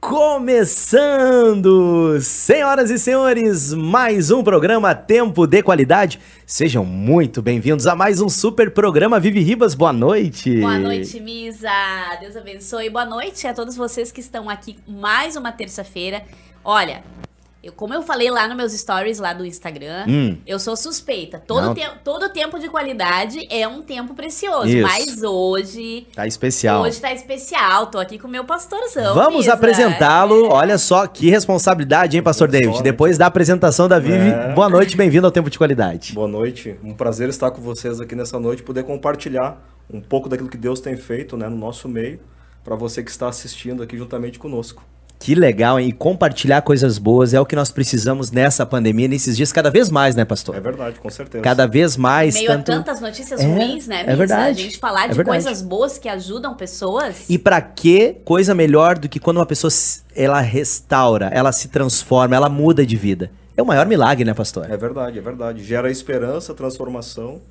Começando! 0.00 1.68
Senhoras 2.22 2.90
e 2.90 2.98
senhores, 2.98 3.74
mais 3.74 4.30
um 4.30 4.42
programa 4.42 4.94
Tempo 4.94 5.46
de 5.46 5.62
Qualidade. 5.62 6.18
Sejam 6.46 6.86
muito 6.86 7.42
bem-vindos 7.42 7.86
a 7.86 7.94
mais 7.94 8.18
um 8.18 8.28
super 8.28 8.70
programa 8.72 9.20
Vive 9.20 9.40
Ribas. 9.40 9.74
Boa 9.74 9.92
noite! 9.92 10.58
Boa 10.58 10.78
noite, 10.78 11.20
Misa! 11.20 11.68
Deus 12.18 12.34
abençoe. 12.34 12.88
Boa 12.88 13.04
noite 13.04 13.46
a 13.46 13.52
todos 13.52 13.76
vocês 13.76 14.10
que 14.10 14.20
estão 14.20 14.48
aqui 14.48 14.78
mais 14.88 15.36
uma 15.36 15.52
terça-feira. 15.52 16.22
Olha, 16.64 17.04
eu, 17.62 17.72
como 17.74 17.92
eu 17.92 18.00
falei 18.02 18.30
lá 18.30 18.48
nos 18.48 18.56
meus 18.56 18.72
stories 18.72 19.18
lá 19.18 19.34
do 19.34 19.44
Instagram, 19.44 20.06
Hum. 20.08 20.38
eu 20.46 20.58
sou 20.58 20.74
suspeita. 20.76 21.38
Todo, 21.46 21.74
te 21.74 21.82
todo 22.02 22.28
tempo 22.30 22.58
de 22.58 22.68
qualidade 22.70 23.46
é 23.50 23.68
um 23.68 23.82
tempo 23.82 24.14
precioso. 24.14 24.66
Isso. 24.68 24.82
Mas 24.82 25.22
hoje. 25.22 26.06
Tá 26.14 26.26
especial. 26.26 26.82
Hoje 26.82 26.98
tá 27.00 27.12
especial. 27.12 27.86
Tô 27.88 27.98
aqui 27.98 28.18
com 28.18 28.26
o 28.26 28.30
meu 28.30 28.44
pastorzão. 28.44 29.14
Vamos 29.14 29.46
apresentá-lo. 29.46 30.46
É. 30.46 30.48
Olha 30.48 30.78
só 30.78 31.06
que 31.06 31.28
responsabilidade, 31.28 32.16
hein, 32.16 32.22
Pastor 32.22 32.48
David? 32.48 32.82
Depois 32.82 33.18
da 33.18 33.26
apresentação 33.26 33.86
da 33.88 33.98
Vivi, 33.98 34.30
É. 34.30 34.52
boa 34.54 34.68
noite, 34.70 34.96
bem-vindo 34.96 35.26
ao 35.26 35.30
Tempo 35.32 35.50
de 35.50 35.58
Qualidade. 35.58 36.14
Boa 36.14 36.28
noite, 36.28 36.76
um 36.82 36.94
prazer 36.94 37.28
estar 37.28 37.50
com 37.50 37.60
vocês 37.60 38.00
aqui 38.00 38.14
nessa 38.14 38.38
noite, 38.40 38.62
poder 38.62 38.84
compartilhar 38.84 39.62
um 39.92 40.00
pouco 40.00 40.28
daquilo 40.28 40.48
que 40.48 40.56
Deus 40.56 40.80
tem 40.80 40.96
feito 40.96 41.36
né, 41.36 41.48
no 41.48 41.56
nosso 41.56 41.88
meio, 41.88 42.20
para 42.64 42.74
você 42.76 43.02
que 43.02 43.10
está 43.10 43.28
assistindo 43.28 43.82
aqui 43.82 43.98
juntamente 43.98 44.38
conosco. 44.38 44.82
Que 45.20 45.34
legal, 45.34 45.78
hein? 45.78 45.88
E 45.88 45.92
compartilhar 45.92 46.62
coisas 46.62 46.96
boas 46.96 47.34
é 47.34 47.40
o 47.40 47.44
que 47.44 47.54
nós 47.54 47.70
precisamos 47.70 48.30
nessa 48.30 48.64
pandemia, 48.64 49.06
nesses 49.06 49.36
dias, 49.36 49.52
cada 49.52 49.70
vez 49.70 49.90
mais, 49.90 50.16
né, 50.16 50.24
Pastor? 50.24 50.56
É 50.56 50.60
verdade, 50.60 50.98
com 50.98 51.10
certeza. 51.10 51.44
Cada 51.44 51.66
vez 51.66 51.94
mais. 51.94 52.32
Meio 52.32 52.46
tanto... 52.46 52.72
a 52.72 52.76
tantas 52.76 53.02
notícias 53.02 53.38
É, 53.38 53.44
ruins, 53.46 53.86
né, 53.86 54.02
é 54.06 54.16
verdade, 54.16 54.60
A 54.60 54.64
gente 54.64 54.78
falar 54.78 55.04
é 55.04 55.08
de 55.08 55.14
verdade. 55.16 55.44
coisas 55.44 55.60
boas 55.60 55.98
que 55.98 56.08
ajudam 56.08 56.54
pessoas. 56.54 57.26
E 57.28 57.38
pra 57.38 57.60
que 57.60 58.16
coisa 58.24 58.54
melhor 58.54 58.98
do 58.98 59.10
que 59.10 59.20
quando 59.20 59.36
uma 59.36 59.44
pessoa 59.44 59.70
ela 60.16 60.40
restaura, 60.40 61.26
ela 61.26 61.52
se 61.52 61.68
transforma, 61.68 62.34
ela 62.34 62.48
muda 62.48 62.86
de 62.86 62.96
vida? 62.96 63.30
É 63.54 63.60
o 63.60 63.66
maior 63.66 63.84
milagre, 63.84 64.24
né, 64.24 64.32
pastor? 64.32 64.70
É 64.70 64.76
verdade, 64.78 65.18
é 65.18 65.22
verdade. 65.22 65.62
Gera 65.62 65.90
esperança, 65.90 66.54
transformação 66.54 67.42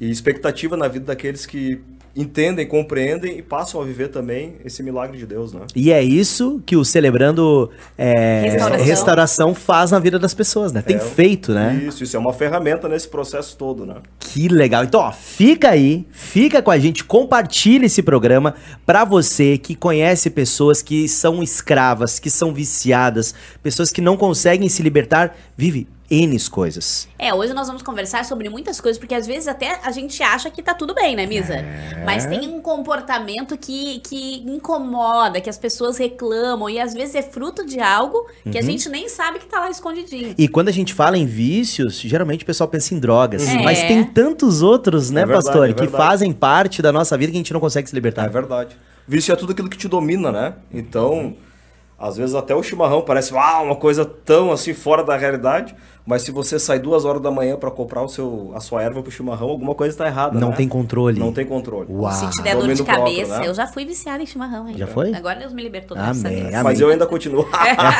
e 0.00 0.10
expectativa 0.10 0.78
na 0.78 0.88
vida 0.88 1.04
daqueles 1.04 1.44
que 1.44 1.78
entendem, 2.16 2.66
compreendem 2.66 3.38
e 3.38 3.42
passam 3.42 3.80
a 3.80 3.84
viver 3.84 4.08
também 4.08 4.54
esse 4.64 4.82
milagre 4.82 5.18
de 5.18 5.26
Deus, 5.26 5.52
né? 5.52 5.60
E 5.76 5.92
é 5.92 6.02
isso 6.02 6.62
que 6.64 6.74
o 6.76 6.84
Celebrando 6.84 7.70
é, 7.98 8.40
Restauração. 8.50 8.86
Restauração 8.86 9.54
faz 9.54 9.90
na 9.90 9.98
vida 9.98 10.18
das 10.18 10.32
pessoas, 10.32 10.72
né? 10.72 10.80
Tem 10.80 10.96
É, 10.96 11.00
feito, 11.00 11.52
né? 11.52 11.82
Isso, 11.86 12.02
isso 12.02 12.16
é 12.16 12.18
uma 12.18 12.32
ferramenta 12.32 12.88
nesse 12.88 13.06
processo 13.08 13.56
todo, 13.56 13.84
né? 13.84 13.96
Que 14.18 14.48
legal. 14.48 14.82
Então, 14.84 15.00
ó, 15.00 15.12
fica 15.12 15.70
aí, 15.70 16.06
fica 16.10 16.62
com 16.62 16.70
a 16.70 16.78
gente, 16.78 17.04
compartilha 17.04 17.84
esse 17.86 18.02
programa 18.02 18.54
pra 18.86 19.04
você 19.04 19.58
que 19.58 19.74
conhece 19.74 20.30
pessoas 20.30 20.80
que 20.82 21.08
são 21.08 21.42
escravas, 21.42 22.18
que 22.18 22.30
são 22.30 22.52
viciadas, 22.54 23.34
pessoas 23.62 23.92
que 23.92 24.00
não 24.00 24.16
conseguem 24.16 24.68
se 24.68 24.82
libertar, 24.82 25.36
vive 25.56 25.86
N 26.10 26.38
coisas. 26.50 27.08
É, 27.18 27.34
hoje 27.34 27.52
nós 27.52 27.66
vamos 27.66 27.82
conversar 27.82 28.24
sobre 28.24 28.48
muitas 28.48 28.80
coisas, 28.80 28.98
porque 28.98 29.14
às 29.14 29.26
vezes 29.26 29.48
até 29.48 29.80
a 29.82 29.90
gente 29.90 30.22
acha 30.22 30.50
que 30.50 30.62
tá 30.62 30.72
tudo 30.74 30.94
bem, 30.94 31.16
né, 31.16 31.26
Misa? 31.26 31.54
É. 31.56 32.02
Mas 32.04 32.26
tem 32.26 32.48
um 32.48 32.60
comportamento 32.60 33.56
que, 33.58 34.00
que 34.00 34.42
incomoda, 34.48 35.40
que 35.40 35.50
as 35.50 35.58
pessoas 35.58 35.96
reclamam, 35.98 36.68
e 36.70 36.78
às 36.78 36.94
vezes 36.94 37.14
é 37.14 37.22
fruto 37.22 37.64
de 37.66 37.80
algo 37.80 38.26
que 38.50 38.56
a 38.56 38.60
Uhum. 38.60 38.66
gente 38.66 38.88
nem 38.88 39.08
sabe 39.08 39.38
que 39.38 39.46
tá 39.46 39.60
lá 39.60 39.70
escondidinho. 39.70 40.34
E 40.38 40.46
quando 40.48 40.68
a 40.68 40.72
gente 40.72 40.94
fala 40.94 41.16
em 41.18 41.26
vícios, 41.26 41.98
geralmente 42.00 42.42
o 42.44 42.46
pessoal 42.46 42.68
pensa 42.68 42.94
em 42.94 42.98
drogas. 42.98 43.46
É. 43.48 43.62
Mas 43.62 43.80
tem 43.82 44.04
tantos 44.04 44.62
outros, 44.62 45.10
né, 45.10 45.22
É 45.22 45.26
verdade, 45.26 45.44
pastor, 45.46 45.70
é 45.70 45.72
que 45.72 45.88
fazem 45.88 46.32
parte 46.32 46.80
da 46.82 46.92
nossa 46.92 47.16
vida 47.16 47.32
que 47.32 47.36
a 47.36 47.40
gente 47.40 47.52
não 47.52 47.60
consegue 47.60 47.88
se 47.88 47.94
É 47.94 47.96
libertar. 47.96 48.28
verdade. 48.28 48.76
Vício 49.08 49.32
é 49.32 49.36
tudo 49.36 49.52
aquilo 49.52 49.68
que 49.68 49.76
te 49.78 49.88
domina, 49.88 50.30
né? 50.32 50.54
Então, 50.72 51.34
às 51.98 52.16
vezes 52.16 52.34
até 52.34 52.54
o 52.54 52.62
chimarrão 52.62 53.02
parece 53.02 53.32
ah, 53.36 53.60
uma 53.62 53.76
coisa 53.76 54.04
tão 54.04 54.50
assim 54.52 54.74
fora 54.74 55.02
da 55.04 55.16
realidade, 55.16 55.74
mas 56.06 56.22
se 56.22 56.30
você 56.30 56.58
sai 56.58 56.78
duas 56.78 57.04
horas 57.04 57.20
da 57.20 57.30
manhã 57.32 57.56
para 57.56 57.70
comprar 57.70 58.02
o 58.02 58.08
seu, 58.08 58.52
a 58.54 58.60
sua 58.60 58.80
erva 58.80 59.02
pro 59.02 59.10
chimarrão, 59.10 59.48
alguma 59.48 59.74
coisa 59.74 59.92
está 59.92 60.06
errada. 60.06 60.38
Não 60.38 60.50
né? 60.50 60.56
tem 60.56 60.68
controle. 60.68 61.18
Não 61.18 61.32
tem 61.32 61.44
controle. 61.44 61.88
Uau. 61.90 62.12
Se 62.12 62.30
te 62.30 62.42
der 62.42 62.54
dor 62.54 62.68
de 62.68 62.74
Domínio 62.74 62.84
próprio, 62.84 63.16
cabeça, 63.16 63.38
né? 63.40 63.48
eu 63.48 63.54
já 63.54 63.66
fui 63.66 63.84
viciada 63.84 64.22
em 64.22 64.26
chimarrão, 64.26 64.68
hein? 64.68 64.76
Já 64.78 64.86
foi? 64.86 65.12
Agora 65.12 65.38
Deus 65.40 65.52
me 65.52 65.62
libertou, 65.62 65.96
Amém, 65.98 66.22
Deus. 66.22 66.44
amém. 66.46 66.62
Mas 66.62 66.80
eu 66.80 66.88
ainda 66.88 67.06
continuo. 67.06 67.44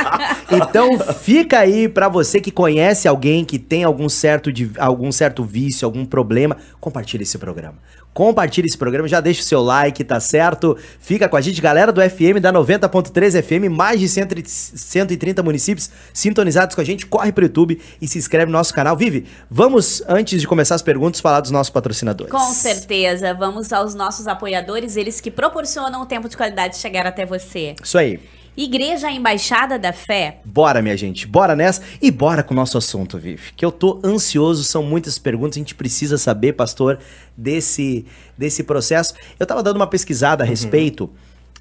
Então 0.48 0.98
fica 0.98 1.58
aí 1.58 1.88
pra 1.88 2.08
você 2.08 2.40
que 2.40 2.52
conhece 2.52 3.08
alguém 3.08 3.44
que 3.44 3.58
tem 3.58 3.82
algum 3.82 4.08
certo, 4.08 4.52
de, 4.52 4.70
algum 4.78 5.10
certo 5.10 5.42
vício, 5.42 5.84
algum 5.84 6.04
problema, 6.04 6.56
compartilha 6.80 7.24
esse 7.24 7.36
programa. 7.36 7.74
Compartilha 8.16 8.64
esse 8.64 8.78
programa, 8.78 9.06
já 9.06 9.20
deixa 9.20 9.42
o 9.42 9.44
seu 9.44 9.60
like, 9.60 10.02
tá 10.02 10.18
certo? 10.20 10.74
Fica 10.98 11.28
com 11.28 11.36
a 11.36 11.40
gente, 11.42 11.60
galera 11.60 11.92
do 11.92 12.00
FM 12.00 12.40
da 12.40 12.50
90.3 12.50 13.42
FM, 13.42 13.70
mais 13.70 14.00
de 14.00 14.08
100 14.08 14.24
e- 14.38 14.48
130 14.48 15.42
municípios 15.42 15.90
sintonizados 16.14 16.74
com 16.74 16.80
a 16.80 16.84
gente. 16.84 17.04
Corre 17.04 17.30
pro 17.30 17.44
YouTube 17.44 17.78
e 18.00 18.08
se 18.08 18.18
inscreve 18.18 18.46
no 18.46 18.52
nosso 18.52 18.72
canal. 18.72 18.96
Vive, 18.96 19.26
vamos, 19.50 20.02
antes 20.08 20.40
de 20.40 20.46
começar 20.46 20.74
as 20.74 20.82
perguntas, 20.82 21.20
falar 21.20 21.40
dos 21.40 21.50
nossos 21.50 21.70
patrocinadores. 21.70 22.32
Com 22.32 22.52
certeza. 22.52 23.34
Vamos 23.34 23.72
aos 23.72 23.94
nossos 23.94 24.26
apoiadores, 24.26 24.96
eles 24.96 25.20
que 25.20 25.30
proporcionam 25.30 26.02
o 26.02 26.06
tempo 26.06 26.28
de 26.28 26.36
qualidade 26.36 26.76
chegar 26.78 27.06
até 27.06 27.24
você. 27.24 27.74
Isso 27.82 27.98
aí. 27.98 28.20
Igreja 28.56 29.10
Embaixada 29.10 29.78
da 29.78 29.92
Fé. 29.92 30.40
Bora, 30.42 30.80
minha 30.80 30.96
gente, 30.96 31.26
bora 31.26 31.54
nessa 31.54 31.82
e 32.00 32.10
bora 32.10 32.42
com 32.42 32.54
o 32.54 32.56
nosso 32.56 32.78
assunto, 32.78 33.18
Vivi. 33.18 33.52
Que 33.54 33.62
eu 33.62 33.70
tô 33.70 34.00
ansioso, 34.02 34.64
são 34.64 34.82
muitas 34.82 35.18
perguntas, 35.18 35.58
a 35.58 35.60
gente 35.60 35.74
precisa 35.74 36.16
saber, 36.16 36.54
pastor, 36.54 36.98
desse, 37.36 38.06
desse 38.36 38.62
processo. 38.62 39.12
Eu 39.38 39.46
tava 39.46 39.62
dando 39.62 39.76
uma 39.76 39.86
pesquisada 39.86 40.42
a 40.42 40.46
respeito. 40.46 41.10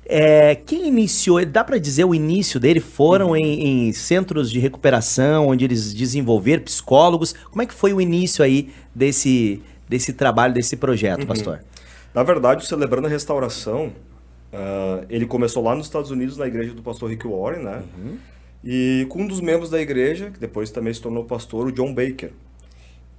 É, 0.07 0.53
quem 0.53 0.88
iniciou, 0.88 1.43
dá 1.45 1.63
pra 1.63 1.79
dizer 1.79 2.03
o 2.03 2.13
início 2.13 2.59
dele? 2.59 2.79
Foram 2.79 3.35
em, 3.35 3.88
em 3.88 3.93
centros 3.93 4.51
de 4.51 4.59
recuperação, 4.59 5.47
onde 5.47 5.66
eles 5.66 5.93
desenvolveram 5.93 6.63
psicólogos. 6.63 7.33
Como 7.49 7.61
é 7.61 7.66
que 7.66 7.73
foi 7.73 7.91
o 7.91 7.99
início 7.99 8.45
aí 8.45 8.71
desse, 8.93 9.61
desse 9.89 10.13
trabalho, 10.13 10.53
desse 10.53 10.77
projeto, 10.77 11.25
pastor? 11.25 11.61
Na 12.13 12.21
verdade, 12.21 12.63
o 12.63 12.67
Celebrando 12.67 13.07
a 13.07 13.09
Restauração, 13.09 13.91
ah, 14.53 15.03
ele 15.09 15.25
começou 15.25 15.63
lá 15.63 15.75
nos 15.75 15.88
Estados 15.88 16.11
Unidos, 16.11 16.37
na 16.37 16.45
igreja 16.45 16.73
do 16.73 16.83
pastor 16.83 17.09
Rick 17.09 17.27
Warren, 17.27 17.63
né? 17.63 17.83
E 18.63 19.05
com 19.09 19.23
um 19.23 19.27
dos 19.27 19.41
membros 19.41 19.69
da 19.72 19.81
igreja, 19.81 20.29
que 20.29 20.39
depois 20.39 20.69
também 20.69 20.93
se 20.93 21.01
tornou 21.01 21.23
pastor, 21.23 21.67
o 21.67 21.72
John 21.72 21.93
Baker. 21.93 22.31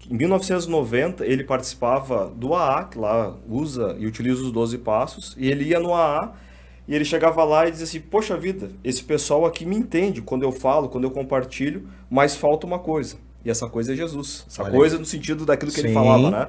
Em 0.09 0.15
1990, 0.15 1.27
ele 1.27 1.43
participava 1.43 2.29
do 2.29 2.55
AA, 2.55 2.85
que 2.85 2.99
lá 2.99 3.37
usa 3.49 3.97
e 3.99 4.07
utiliza 4.07 4.41
os 4.41 4.53
12 4.53 4.79
passos, 4.79 5.35
e 5.37 5.51
ele 5.51 5.65
ia 5.65 5.81
no 5.81 5.93
AA 5.93 6.46
e 6.89 6.95
ele 6.95 7.05
chegava 7.05 7.43
lá 7.45 7.67
e 7.67 7.71
dizia 7.71 7.85
assim: 7.85 8.01
Poxa 8.01 8.37
vida, 8.37 8.71
esse 8.85 9.03
pessoal 9.03 9.45
aqui 9.45 9.65
me 9.67 9.77
entende 9.77 10.23
quando 10.23 10.43
eu 10.43 10.53
falo, 10.53 10.89
quando 10.89 11.05
eu 11.05 11.11
compartilho, 11.11 11.89
mas 12.09 12.37
falta 12.37 12.67
uma 12.67 12.79
coisa. 12.79 13.17
E 13.45 13.51
essa 13.51 13.69
coisa 13.69 13.93
é 13.93 13.97
Jesus. 13.97 14.45
Essa 14.49 14.63
Olha 14.63 14.73
coisa 14.73 14.99
no 14.99 15.05
sentido 15.05 15.45
daquilo 15.45 15.71
que 15.71 15.81
Sim. 15.81 15.87
ele 15.87 15.95
falava, 15.95 16.31
né? 16.31 16.49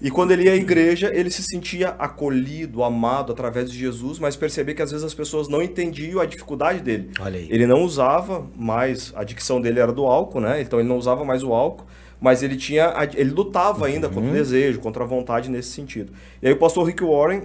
E 0.00 0.10
quando 0.10 0.32
ele 0.32 0.44
ia 0.44 0.52
à 0.52 0.56
igreja, 0.56 1.12
ele 1.14 1.30
se 1.30 1.44
sentia 1.44 1.90
acolhido, 1.90 2.82
amado 2.82 3.30
através 3.30 3.70
de 3.70 3.78
Jesus, 3.78 4.18
mas 4.18 4.34
percebia 4.34 4.74
que 4.74 4.82
às 4.82 4.90
vezes 4.90 5.06
as 5.06 5.14
pessoas 5.14 5.46
não 5.46 5.62
entendiam 5.62 6.20
a 6.20 6.26
dificuldade 6.26 6.80
dele. 6.80 7.10
Ele 7.48 7.68
não 7.68 7.84
usava 7.84 8.44
mais, 8.56 9.12
a 9.14 9.22
dicção 9.22 9.60
dele 9.60 9.78
era 9.78 9.92
do 9.92 10.04
álcool, 10.04 10.40
né? 10.40 10.60
Então 10.60 10.80
ele 10.80 10.88
não 10.88 10.96
usava 10.96 11.24
mais 11.24 11.44
o 11.44 11.52
álcool, 11.52 11.86
mas 12.20 12.42
ele 12.42 12.56
tinha, 12.56 12.92
ele 13.14 13.30
lutava 13.30 13.86
ainda 13.86 14.08
contra 14.08 14.28
o 14.28 14.32
desejo, 14.32 14.80
contra 14.80 15.04
a 15.04 15.06
vontade 15.06 15.48
nesse 15.48 15.70
sentido. 15.70 16.12
E 16.42 16.48
aí 16.48 16.52
o 16.52 16.56
pastor 16.56 16.84
Rick 16.84 17.04
Warren 17.04 17.42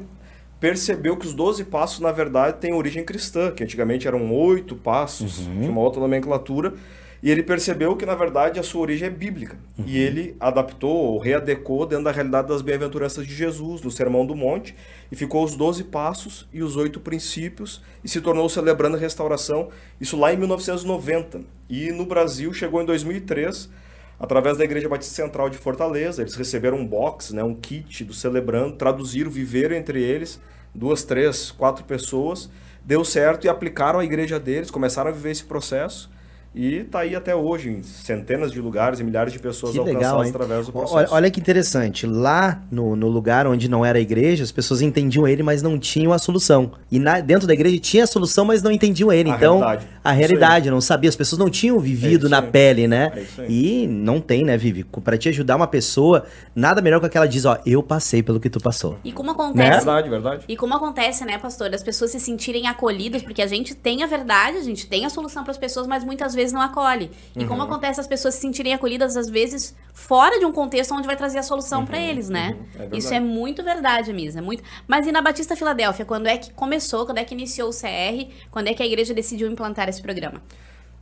percebeu 0.60 1.16
que 1.18 1.28
os 1.28 1.34
12 1.34 1.66
passos, 1.66 2.00
na 2.00 2.12
verdade, 2.12 2.58
têm 2.60 2.74
origem 2.74 3.04
cristã, 3.04 3.52
que 3.52 3.64
antigamente 3.64 4.08
eram 4.08 4.32
oito 4.34 4.76
passos, 4.76 5.46
tinha 5.46 5.70
uma 5.70 5.82
outra 5.82 6.02
nomenclatura, 6.02 6.74
e 7.22 7.32
ele 7.32 7.42
percebeu 7.42 7.96
que, 7.96 8.06
na 8.06 8.14
verdade, 8.14 8.60
a 8.60 8.64
sua 8.64 8.82
origem 8.82 9.08
é 9.08 9.12
bíblica. 9.12 9.58
E 9.86 9.98
ele 9.98 10.36
adaptou 10.40 10.96
ou 10.96 11.18
readecou 11.18 11.86
dentro 11.86 12.06
da 12.06 12.12
realidade 12.12 12.48
das 12.48 12.62
bem-aventuranças 12.62 13.26
de 13.26 13.34
Jesus, 13.34 13.82
no 13.82 13.90
Sermão 13.90 14.26
do 14.26 14.36
Monte, 14.36 14.76
e 15.12 15.16
ficou 15.16 15.44
os 15.44 15.56
12 15.56 15.86
passos 15.86 16.48
e 16.54 16.62
os 16.62 16.76
oito 16.76 17.00
princípios, 17.00 17.82
e 18.04 18.10
se 18.10 18.22
tornou 18.22 18.48
celebrando 18.48 18.98
a 18.98 19.00
restauração, 19.00 19.70
isso 20.00 20.16
lá 20.16 20.32
em 20.32 20.38
1990. 20.38 21.42
E 21.70 21.92
no 21.92 22.06
Brasil 22.06 22.54
chegou 22.54 22.82
em 22.82 22.86
2003, 22.86 23.70
através 24.20 24.58
da 24.58 24.64
Igreja 24.64 24.90
Batista 24.90 25.16
Central 25.16 25.50
de 25.50 25.58
Fortaleza. 25.58 26.22
Eles 26.22 26.36
receberam 26.36 26.78
um 26.78 26.86
box, 26.86 27.34
né, 27.34 27.44
um 27.44 27.56
kit 27.56 28.04
do 28.04 28.14
Celebrando, 28.14 28.76
traduziram, 28.76 29.30
viveram 29.30 29.76
entre 29.76 30.02
eles, 30.02 30.40
duas, 30.74 31.04
três, 31.04 31.52
quatro 31.52 31.84
pessoas, 31.86 32.50
deu 32.84 33.04
certo 33.04 33.46
e 33.46 33.50
aplicaram 33.50 34.00
a 34.00 34.06
igreja 34.06 34.40
deles, 34.40 34.72
começaram 34.72 35.10
a 35.10 35.14
viver 35.14 35.32
esse 35.32 35.44
processo. 35.44 36.10
E 36.58 36.84
tá 36.86 37.00
aí 37.00 37.16
até 37.16 37.36
hoje, 37.36 37.70
em 37.70 37.84
centenas 37.84 38.52
de 38.52 38.60
lugares 38.60 39.00
e 39.00 39.04
milhares 39.04 39.32
de 39.32 39.40
pessoas 39.40 39.74
Que 39.74 39.80
legal, 39.80 39.94
alcançadas 40.16 40.26
hein? 40.28 40.32
através 40.34 40.66
do 40.66 40.72
processo. 40.72 40.96
Olha, 40.96 41.08
olha 41.12 41.32
que 41.32 41.40
interessante. 41.40 42.08
Lá 42.08 42.64
no, 42.72 42.96
no 42.96 43.08
lugar 43.08 43.46
onde 43.46 43.70
não 43.70 43.86
era 43.86 43.98
a 44.00 44.02
igreja, 44.02 44.44
as 44.44 44.52
pessoas 44.52 44.82
entendiam 44.82 45.28
ele, 45.28 45.44
mas 45.44 45.62
não 45.62 45.78
tinham 45.78 46.12
a 46.12 46.18
solução. 46.18 46.72
E 46.92 46.98
na- 46.98 47.20
dentro 47.20 47.48
da 47.48 47.54
igreja 47.54 47.78
tinha 47.80 48.04
a 48.06 48.08
solução, 48.08 48.44
mas 48.46 48.64
não 48.64 48.72
entendiam 48.72 49.12
ele. 49.12 49.30
A 49.30 49.36
então, 49.36 49.60
realidade. 49.60 49.88
a 50.04 50.12
realidade, 50.12 50.72
não 50.72 50.82
sabia. 50.82 51.10
As 51.10 51.16
pessoas 51.16 51.38
não 51.38 51.50
tinham 51.50 51.78
vivido 51.80 52.22
isso 52.26 52.30
na 52.30 52.40
aí. 52.40 52.48
pele, 52.48 52.88
né? 52.88 53.12
É. 53.38 53.46
E 53.48 53.86
não 53.88 54.20
tem, 54.20 54.44
né, 54.44 54.58
Vivi? 54.58 54.84
Pra 54.84 55.18
te 55.18 55.30
ajudar 55.30 55.56
uma 55.58 55.68
pessoa, 55.68 56.26
nada 56.56 56.82
melhor 56.82 57.00
que 57.00 57.06
aquela 57.06 57.28
diz, 57.28 57.46
ó, 57.46 57.60
eu 57.66 57.84
passei 57.84 58.24
pelo 58.24 58.40
que 58.40 58.50
tu 58.50 58.60
passou. 58.60 58.98
E 59.04 59.12
como 59.12 59.30
Né? 59.30 59.34
acontece. 59.36 59.70
Verdade, 59.86 60.10
verdade. 60.10 60.46
E 60.48 60.58
como 60.58 60.74
acontece, 60.74 61.24
né, 61.24 61.38
pastor, 61.38 61.72
as 61.74 61.84
pessoas 61.84 62.10
se 62.12 62.20
sentirem 62.20 62.68
acolhidas, 62.68 63.22
porque 63.22 63.42
a 63.44 63.48
gente 63.48 63.76
tem 63.76 64.02
a 64.04 64.08
verdade, 64.08 64.58
a 64.58 64.64
gente 64.64 64.88
tem 64.88 65.06
a 65.06 65.10
solução 65.10 65.44
para 65.44 65.52
as 65.52 65.58
pessoas, 65.58 65.86
mas 65.86 66.04
muitas 66.04 66.34
vezes 66.34 66.47
não 66.52 66.62
acolhe. 66.62 67.12
E 67.36 67.40
Uhum. 67.40 67.48
como 67.48 67.64
acontece 67.64 68.00
as 68.00 68.08
pessoas 68.08 68.36
se 68.36 68.42
sentirem 68.42 68.74
acolhidas, 68.74 69.16
às 69.18 69.30
vezes, 69.30 69.76
fora 69.94 70.40
de 70.40 70.46
um 70.46 70.52
contexto 70.52 70.94
onde 70.94 71.08
vai 71.08 71.16
trazer 71.16 71.40
a 71.40 71.44
solução 71.44 71.86
para 71.86 72.00
eles, 72.00 72.30
né? 72.30 72.56
É 72.74 72.78
verdade. 72.78 72.98
Isso 72.98 73.14
é 73.14 73.20
muito 73.20 73.64
verdade, 73.64 74.14
Misa. 74.14 74.40
É 74.40 74.42
muito... 74.42 74.64
Mas 74.88 75.08
e 75.08 75.12
na 75.12 75.22
Batista 75.22 75.56
Filadélfia, 75.56 76.06
quando 76.06 76.28
é 76.28 76.38
que 76.38 76.52
começou, 76.52 77.06
quando 77.06 77.18
é 77.18 77.24
que 77.24 77.34
iniciou 77.34 77.70
o 77.70 77.74
CR, 77.74 78.32
quando 78.52 78.68
é 78.68 78.74
que 78.74 78.84
a 78.84 78.86
igreja 78.86 79.14
decidiu 79.14 79.50
implantar 79.50 79.90
esse 79.90 80.02
programa? 80.02 80.42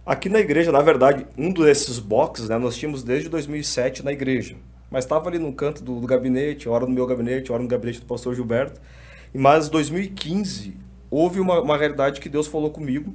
Aqui 0.06 0.30
na 0.30 0.39
igreja, 0.39 0.71
na 0.71 0.81
verdade, 0.81 1.25
um 1.38 1.51
desses 1.51 1.98
boxes, 1.98 2.48
né, 2.50 2.57
nós 2.57 2.77
tínhamos 2.77 3.03
desde 3.03 3.27
2007 3.27 4.03
na 4.06 4.12
igreja. 4.12 4.56
Mas 4.91 5.03
estava 5.03 5.27
ali 5.30 5.39
no 5.39 5.51
canto 5.51 5.83
do, 5.83 6.00
do 6.00 6.06
gabinete, 6.07 6.69
hora 6.69 6.86
no 6.86 6.91
meu 6.91 7.07
gabinete, 7.07 7.51
hora 7.51 7.62
no 7.62 7.68
gabinete 7.68 8.00
do 8.01 8.06
pastor 8.06 8.36
Gilberto. 8.36 8.80
E 9.33 9.38
mas 9.38 9.68
2015 9.68 10.77
houve 11.09 11.39
uma, 11.39 11.59
uma 11.59 11.75
realidade 11.77 12.21
que 12.21 12.30
Deus 12.30 12.48
falou 12.48 12.69
comigo 12.69 13.13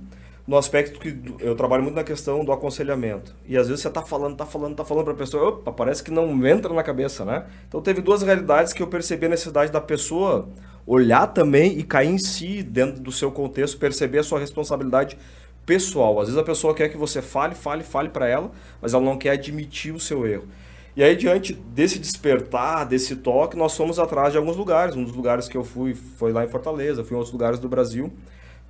no 0.51 0.57
aspecto 0.57 0.99
que 0.99 1.17
eu 1.39 1.55
trabalho 1.55 1.85
muito 1.85 1.95
na 1.95 2.03
questão 2.03 2.45
do 2.45 2.51
aconselhamento. 2.51 3.33
E 3.47 3.57
às 3.57 3.69
vezes 3.69 3.83
você 3.83 3.87
está 3.87 4.03
falando, 4.03 4.33
está 4.33 4.45
falando, 4.45 4.73
está 4.73 4.85
falando 4.85 5.05
para 5.05 5.13
a 5.13 5.17
pessoa, 5.17 5.51
opa, 5.51 5.71
parece 5.71 6.03
que 6.03 6.11
não 6.11 6.45
entra 6.45 6.75
na 6.75 6.83
cabeça, 6.83 7.25
né? 7.25 7.45
Então 7.69 7.81
teve 7.81 8.01
duas 8.01 8.21
realidades 8.23 8.73
que 8.73 8.83
eu 8.83 8.89
percebi 8.89 9.27
a 9.27 9.29
necessidade 9.29 9.71
da 9.71 9.81
pessoa 9.81 10.49
olhar 10.85 11.29
também 11.29 11.79
e 11.79 11.85
cair 11.85 12.09
em 12.09 12.19
si 12.19 12.65
dentro 12.65 13.01
do 13.01 13.13
seu 13.13 13.31
contexto, 13.31 13.79
perceber 13.79 14.19
a 14.19 14.23
sua 14.25 14.41
responsabilidade 14.41 15.17
pessoal. 15.65 16.19
Às 16.19 16.27
vezes 16.27 16.37
a 16.37 16.45
pessoa 16.45 16.75
quer 16.75 16.89
que 16.89 16.97
você 16.97 17.23
fale, 17.23 17.55
fale, 17.55 17.85
fale 17.85 18.09
para 18.09 18.27
ela, 18.27 18.51
mas 18.83 18.93
ela 18.93 19.05
não 19.05 19.17
quer 19.17 19.31
admitir 19.31 19.95
o 19.95 20.01
seu 20.01 20.27
erro. 20.27 20.49
E 20.97 21.05
aí, 21.05 21.15
diante 21.15 21.53
desse 21.53 22.01
despertar, 22.01 22.87
desse 22.87 23.15
toque, 23.15 23.57
nós 23.57 23.77
fomos 23.77 24.01
atrás 24.01 24.33
de 24.33 24.39
alguns 24.39 24.57
lugares. 24.57 24.97
Um 24.97 25.05
dos 25.05 25.15
lugares 25.15 25.47
que 25.47 25.57
eu 25.57 25.63
fui 25.63 25.95
foi 25.95 26.33
lá 26.33 26.45
em 26.45 26.49
Fortaleza, 26.49 27.05
fui 27.05 27.15
em 27.15 27.19
outros 27.19 27.33
lugares 27.33 27.61
do 27.61 27.69
Brasil, 27.69 28.13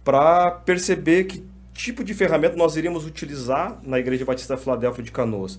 para 0.05 0.51
perceber 0.51 1.25
que 1.25 1.50
tipo 1.83 2.05
de 2.05 2.15
ferramenta 2.15 2.57
nós 2.57 2.77
iríamos 2.77 3.07
utilizar 3.07 3.79
na 3.83 3.99
Igreja 3.99 4.25
Batista 4.25 4.57
Filadélfia 4.57 5.03
de 5.03 5.11
Canoas. 5.11 5.59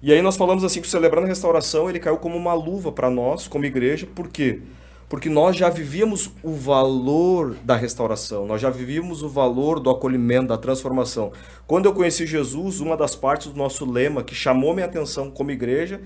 E 0.00 0.12
aí 0.12 0.22
nós 0.22 0.36
falamos 0.36 0.62
assim 0.64 0.80
que 0.80 0.86
o 0.86 0.90
Celebrando 0.90 1.26
a 1.26 1.28
Restauração, 1.28 1.90
ele 1.90 1.98
caiu 1.98 2.18
como 2.18 2.36
uma 2.36 2.54
luva 2.54 2.92
para 2.92 3.10
nós, 3.10 3.48
como 3.48 3.64
igreja, 3.64 4.06
por 4.14 4.28
quê? 4.28 4.60
Porque 5.08 5.28
nós 5.28 5.56
já 5.56 5.68
vivíamos 5.70 6.30
o 6.42 6.52
valor 6.52 7.56
da 7.64 7.74
restauração, 7.74 8.46
nós 8.46 8.60
já 8.60 8.70
vivíamos 8.70 9.22
o 9.22 9.28
valor 9.28 9.80
do 9.80 9.90
acolhimento, 9.90 10.48
da 10.48 10.58
transformação. 10.58 11.32
Quando 11.66 11.86
eu 11.86 11.94
conheci 11.94 12.26
Jesus, 12.26 12.80
uma 12.80 12.96
das 12.96 13.16
partes 13.16 13.48
do 13.48 13.56
nosso 13.56 13.90
lema 13.90 14.22
que 14.22 14.34
chamou 14.34 14.74
minha 14.74 14.86
atenção 14.86 15.30
como 15.30 15.50
igreja 15.50 16.00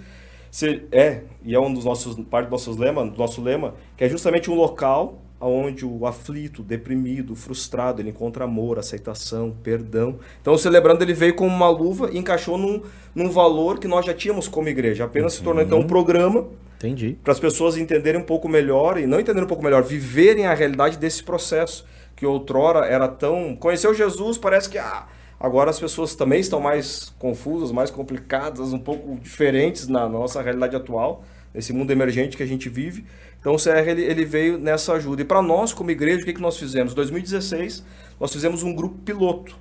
é, 0.90 1.22
e 1.42 1.54
é 1.54 1.60
um 1.60 1.72
dos 1.72 1.84
nossos 1.84 2.14
parte 2.26 2.46
do 2.46 2.52
nossos 2.52 2.76
lema, 2.76 3.04
do 3.04 3.18
nosso 3.18 3.42
lema, 3.42 3.74
que 3.96 4.04
é 4.04 4.08
justamente 4.08 4.50
um 4.50 4.54
local 4.54 5.21
onde 5.46 5.84
o 5.84 6.06
aflito, 6.06 6.62
deprimido, 6.62 7.34
frustrado, 7.34 8.00
ele 8.00 8.10
encontra 8.10 8.44
amor, 8.44 8.78
aceitação, 8.78 9.54
perdão. 9.62 10.18
Então, 10.40 10.54
o 10.54 10.58
celebrando 10.58 11.02
ele 11.02 11.14
veio 11.14 11.34
como 11.34 11.54
uma 11.54 11.68
luva 11.68 12.10
e 12.12 12.18
encaixou 12.18 12.56
num, 12.56 12.82
num 13.14 13.28
valor 13.28 13.78
que 13.78 13.88
nós 13.88 14.06
já 14.06 14.14
tínhamos 14.14 14.46
como 14.46 14.68
igreja. 14.68 15.04
Apenas 15.04 15.34
se 15.34 15.42
tornou 15.42 15.62
então 15.62 15.80
um 15.80 15.86
programa 15.86 16.46
Entendi. 16.76 17.18
para 17.22 17.32
as 17.32 17.40
pessoas 17.40 17.76
entenderem 17.76 18.20
um 18.20 18.24
pouco 18.24 18.48
melhor 18.48 18.98
e 18.98 19.06
não 19.06 19.18
entenderem 19.18 19.44
um 19.44 19.48
pouco 19.48 19.64
melhor, 19.64 19.82
viverem 19.82 20.46
a 20.46 20.54
realidade 20.54 20.96
desse 20.96 21.22
processo 21.22 21.84
que 22.14 22.24
outrora 22.24 22.86
era 22.86 23.08
tão 23.08 23.56
conheceu 23.56 23.92
Jesus, 23.92 24.38
parece 24.38 24.68
que 24.68 24.78
ah, 24.78 25.06
agora 25.40 25.70
as 25.70 25.80
pessoas 25.80 26.14
também 26.14 26.40
estão 26.40 26.60
mais 26.60 27.12
confusas, 27.18 27.72
mais 27.72 27.90
complicadas, 27.90 28.72
um 28.72 28.78
pouco 28.78 29.18
diferentes 29.20 29.88
na 29.88 30.08
nossa 30.08 30.40
realidade 30.40 30.76
atual, 30.76 31.24
nesse 31.52 31.72
mundo 31.72 31.90
emergente 31.90 32.36
que 32.36 32.42
a 32.42 32.46
gente 32.46 32.68
vive. 32.68 33.04
Então 33.42 33.54
o 33.54 33.58
CR 33.58 33.88
ele, 33.88 34.02
ele 34.02 34.24
veio 34.24 34.56
nessa 34.56 34.92
ajuda. 34.94 35.20
E 35.20 35.24
para 35.24 35.42
nós 35.42 35.74
como 35.74 35.90
igreja, 35.90 36.22
o 36.22 36.24
que 36.24 36.32
que 36.32 36.40
nós 36.40 36.56
fizemos? 36.56 36.92
Em 36.92 36.94
2016, 36.96 37.84
nós 38.18 38.32
fizemos 38.32 38.62
um 38.62 38.72
grupo 38.72 38.98
piloto 39.04 39.56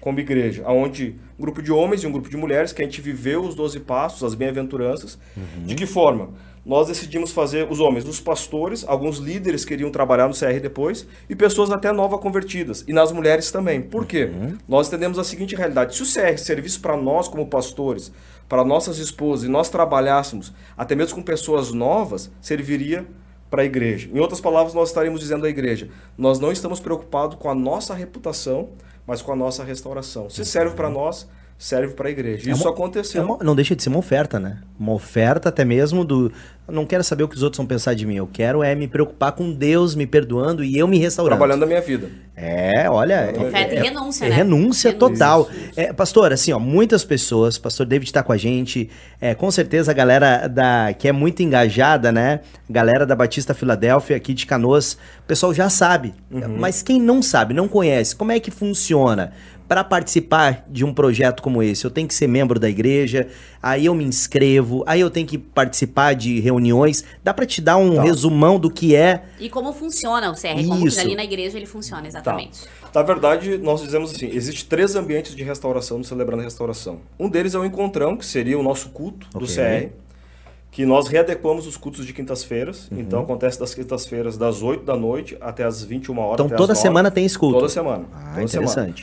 como 0.00 0.18
igreja, 0.18 0.64
onde 0.66 1.16
um 1.38 1.42
grupo 1.42 1.60
de 1.60 1.70
homens 1.70 2.02
e 2.02 2.06
um 2.06 2.12
grupo 2.12 2.30
de 2.30 2.36
mulheres, 2.38 2.72
que 2.72 2.80
a 2.80 2.84
gente 2.84 3.02
viveu 3.02 3.42
os 3.42 3.54
12 3.54 3.80
passos, 3.80 4.24
as 4.24 4.34
bem-aventuranças. 4.34 5.18
De 5.66 5.74
que 5.74 5.84
forma? 5.84 6.30
Nós 6.68 6.86
decidimos 6.86 7.32
fazer 7.32 7.66
os 7.70 7.80
homens, 7.80 8.06
os 8.06 8.20
pastores, 8.20 8.84
alguns 8.86 9.16
líderes 9.16 9.64
queriam 9.64 9.90
trabalhar 9.90 10.28
no 10.28 10.34
CR 10.34 10.60
depois, 10.60 11.06
e 11.26 11.34
pessoas 11.34 11.70
até 11.70 11.90
nova 11.92 12.18
convertidas, 12.18 12.84
e 12.86 12.92
nas 12.92 13.10
mulheres 13.10 13.50
também. 13.50 13.80
Por 13.80 14.04
quê? 14.04 14.30
Nós 14.68 14.86
entendemos 14.86 15.18
a 15.18 15.24
seguinte 15.24 15.56
realidade: 15.56 15.96
se 15.96 16.02
o 16.02 16.04
CR 16.04 16.36
servisse 16.36 16.78
para 16.78 16.94
nós 16.94 17.26
como 17.26 17.46
pastores, 17.46 18.12
para 18.46 18.62
nossas 18.66 18.98
esposas, 18.98 19.46
e 19.46 19.48
nós 19.48 19.70
trabalhássemos 19.70 20.52
até 20.76 20.94
mesmo 20.94 21.14
com 21.14 21.22
pessoas 21.22 21.72
novas, 21.72 22.30
serviria 22.38 23.06
para 23.48 23.62
a 23.62 23.64
igreja. 23.64 24.10
Em 24.12 24.18
outras 24.20 24.38
palavras, 24.38 24.74
nós 24.74 24.90
estaríamos 24.90 25.20
dizendo 25.20 25.46
à 25.46 25.48
igreja: 25.48 25.88
nós 26.18 26.38
não 26.38 26.52
estamos 26.52 26.80
preocupados 26.80 27.38
com 27.38 27.48
a 27.48 27.54
nossa 27.54 27.94
reputação, 27.94 28.68
mas 29.06 29.22
com 29.22 29.32
a 29.32 29.36
nossa 29.36 29.64
restauração. 29.64 30.28
Se 30.28 30.44
serve 30.44 30.76
para 30.76 30.90
nós, 30.90 31.26
serve 31.58 31.94
para 31.94 32.06
a 32.08 32.10
igreja. 32.10 32.48
É 32.48 32.52
Isso 32.54 32.62
uma- 32.62 32.70
aconteceu. 32.70 33.20
É 33.20 33.24
uma- 33.24 33.38
não 33.42 33.54
deixa 33.56 33.74
de 33.74 33.82
ser 33.82 33.88
uma 33.88 33.98
oferta, 33.98 34.38
né? 34.38 34.58
Uma 34.78 34.92
oferta 34.92 35.48
até 35.48 35.64
mesmo 35.64 36.04
do. 36.04 36.30
Não 36.68 36.84
quero 36.84 37.02
saber 37.02 37.24
o 37.24 37.28
que 37.28 37.34
os 37.34 37.42
outros 37.42 37.56
vão 37.56 37.66
pensar 37.66 37.94
de 37.94 38.04
mim. 38.06 38.14
Eu 38.16 38.28
quero 38.30 38.62
é 38.62 38.74
me 38.74 38.86
preocupar 38.86 39.32
com 39.32 39.50
Deus 39.50 39.94
me 39.94 40.06
perdoando 40.06 40.62
e 40.62 40.78
eu 40.78 40.86
me 40.86 40.98
restaurando. 40.98 41.38
Trabalhando 41.38 41.62
a 41.62 41.66
minha 41.66 41.80
vida. 41.80 42.10
É, 42.36 42.88
olha. 42.90 43.32
Oferta 43.36 43.74
é, 43.74 43.78
e 43.78 43.82
renúncia, 43.82 44.26
é 44.26 44.28
né? 44.28 44.34
renúncia 44.36 44.90
Renúncia. 44.90 44.92
total. 45.18 45.48
É, 45.74 45.92
pastor, 45.94 46.30
assim, 46.32 46.52
ó, 46.52 46.58
muitas 46.60 47.04
pessoas, 47.04 47.56
pastor 47.58 47.86
David 47.86 48.12
tá 48.12 48.22
com 48.22 48.32
a 48.32 48.36
gente, 48.36 48.88
é, 49.20 49.34
com 49.34 49.50
certeza 49.50 49.90
a 49.90 49.94
galera 49.94 50.46
da, 50.46 50.92
que 50.96 51.08
é 51.08 51.12
muito 51.12 51.42
engajada, 51.42 52.12
né? 52.12 52.40
Galera 52.70 53.04
da 53.06 53.16
Batista 53.16 53.54
Filadélfia, 53.54 54.14
aqui 54.14 54.34
de 54.34 54.46
Canoas, 54.46 54.92
o 54.92 55.26
pessoal 55.26 55.52
já 55.54 55.68
sabe. 55.70 56.14
Mas 56.58 56.82
quem 56.82 57.00
não 57.00 57.22
sabe, 57.22 57.54
não 57.54 57.66
conhece, 57.66 58.14
como 58.14 58.30
é 58.30 58.38
que 58.38 58.50
funciona? 58.50 59.32
Para 59.68 59.84
participar 59.84 60.64
de 60.66 60.82
um 60.82 60.94
projeto 60.94 61.42
como 61.42 61.62
esse, 61.62 61.84
eu 61.84 61.90
tenho 61.90 62.08
que 62.08 62.14
ser 62.14 62.26
membro 62.26 62.58
da 62.58 62.70
igreja, 62.70 63.28
aí 63.62 63.84
eu 63.84 63.94
me 63.94 64.02
inscrevo, 64.02 64.82
aí 64.86 65.00
eu 65.00 65.10
tenho 65.10 65.26
que 65.26 65.36
participar 65.36 66.14
de 66.14 66.40
reuniões. 66.40 67.04
Dá 67.22 67.34
para 67.34 67.44
te 67.44 67.60
dar 67.60 67.76
um 67.76 67.96
Tá. 67.96 68.02
resumão 68.02 68.58
do 68.58 68.70
que 68.70 68.96
é 68.96 69.24
E 69.38 69.50
como 69.50 69.70
funciona 69.74 70.30
o 70.30 70.34
CR, 70.34 70.66
como 70.66 70.86
Isso. 70.88 70.96
que 70.96 71.02
ali 71.02 71.14
na 71.14 71.22
igreja 71.24 71.58
ele 71.58 71.66
funciona, 71.66 72.00
Tá. 72.02 72.08
exatamente. 72.08 72.60
Na 72.94 73.02
verdade, 73.02 73.58
nós 73.58 73.82
dizemos 73.82 74.10
assim: 74.14 74.30
existe 74.32 74.64
três 74.64 74.96
ambientes 74.96 75.36
de 75.36 75.44
restauração 75.44 75.98
no 75.98 76.04
Celebrando 76.04 76.40
a 76.40 76.44
Restauração. 76.44 77.00
Um 77.20 77.28
deles 77.28 77.54
é 77.54 77.58
o 77.58 77.64
encontrão, 77.66 78.16
que 78.16 78.24
seria 78.24 78.58
o 78.58 78.62
nosso 78.62 78.88
culto 78.88 79.26
do 79.38 79.44
Ok. 79.44 79.54
CR, 79.54 79.88
que 80.70 80.86
nós 80.86 81.08
readequamos 81.08 81.66
os 81.66 81.76
cultos 81.76 82.06
de 82.06 82.14
quintas-feiras. 82.14 82.88
Uhum. 82.90 83.00
Então 83.00 83.20
acontece 83.20 83.60
das 83.60 83.74
quintas-feiras 83.74 84.38
das 84.38 84.62
8 84.62 84.82
da 84.84 84.96
noite 84.96 85.36
até 85.42 85.64
as 85.64 85.82
21 85.82 86.18
horas. 86.18 86.34
Então 86.34 86.46
até 86.46 86.56
toda 86.56 86.72
as 86.72 86.78
9. 86.78 86.88
semana 86.88 87.10
tem 87.10 87.26
esse 87.26 87.38
culto? 87.38 87.56
Toda 87.56 87.68
semana. 87.68 88.06
Ah, 88.14 88.32
toda 88.36 88.48
semana. 88.48 88.94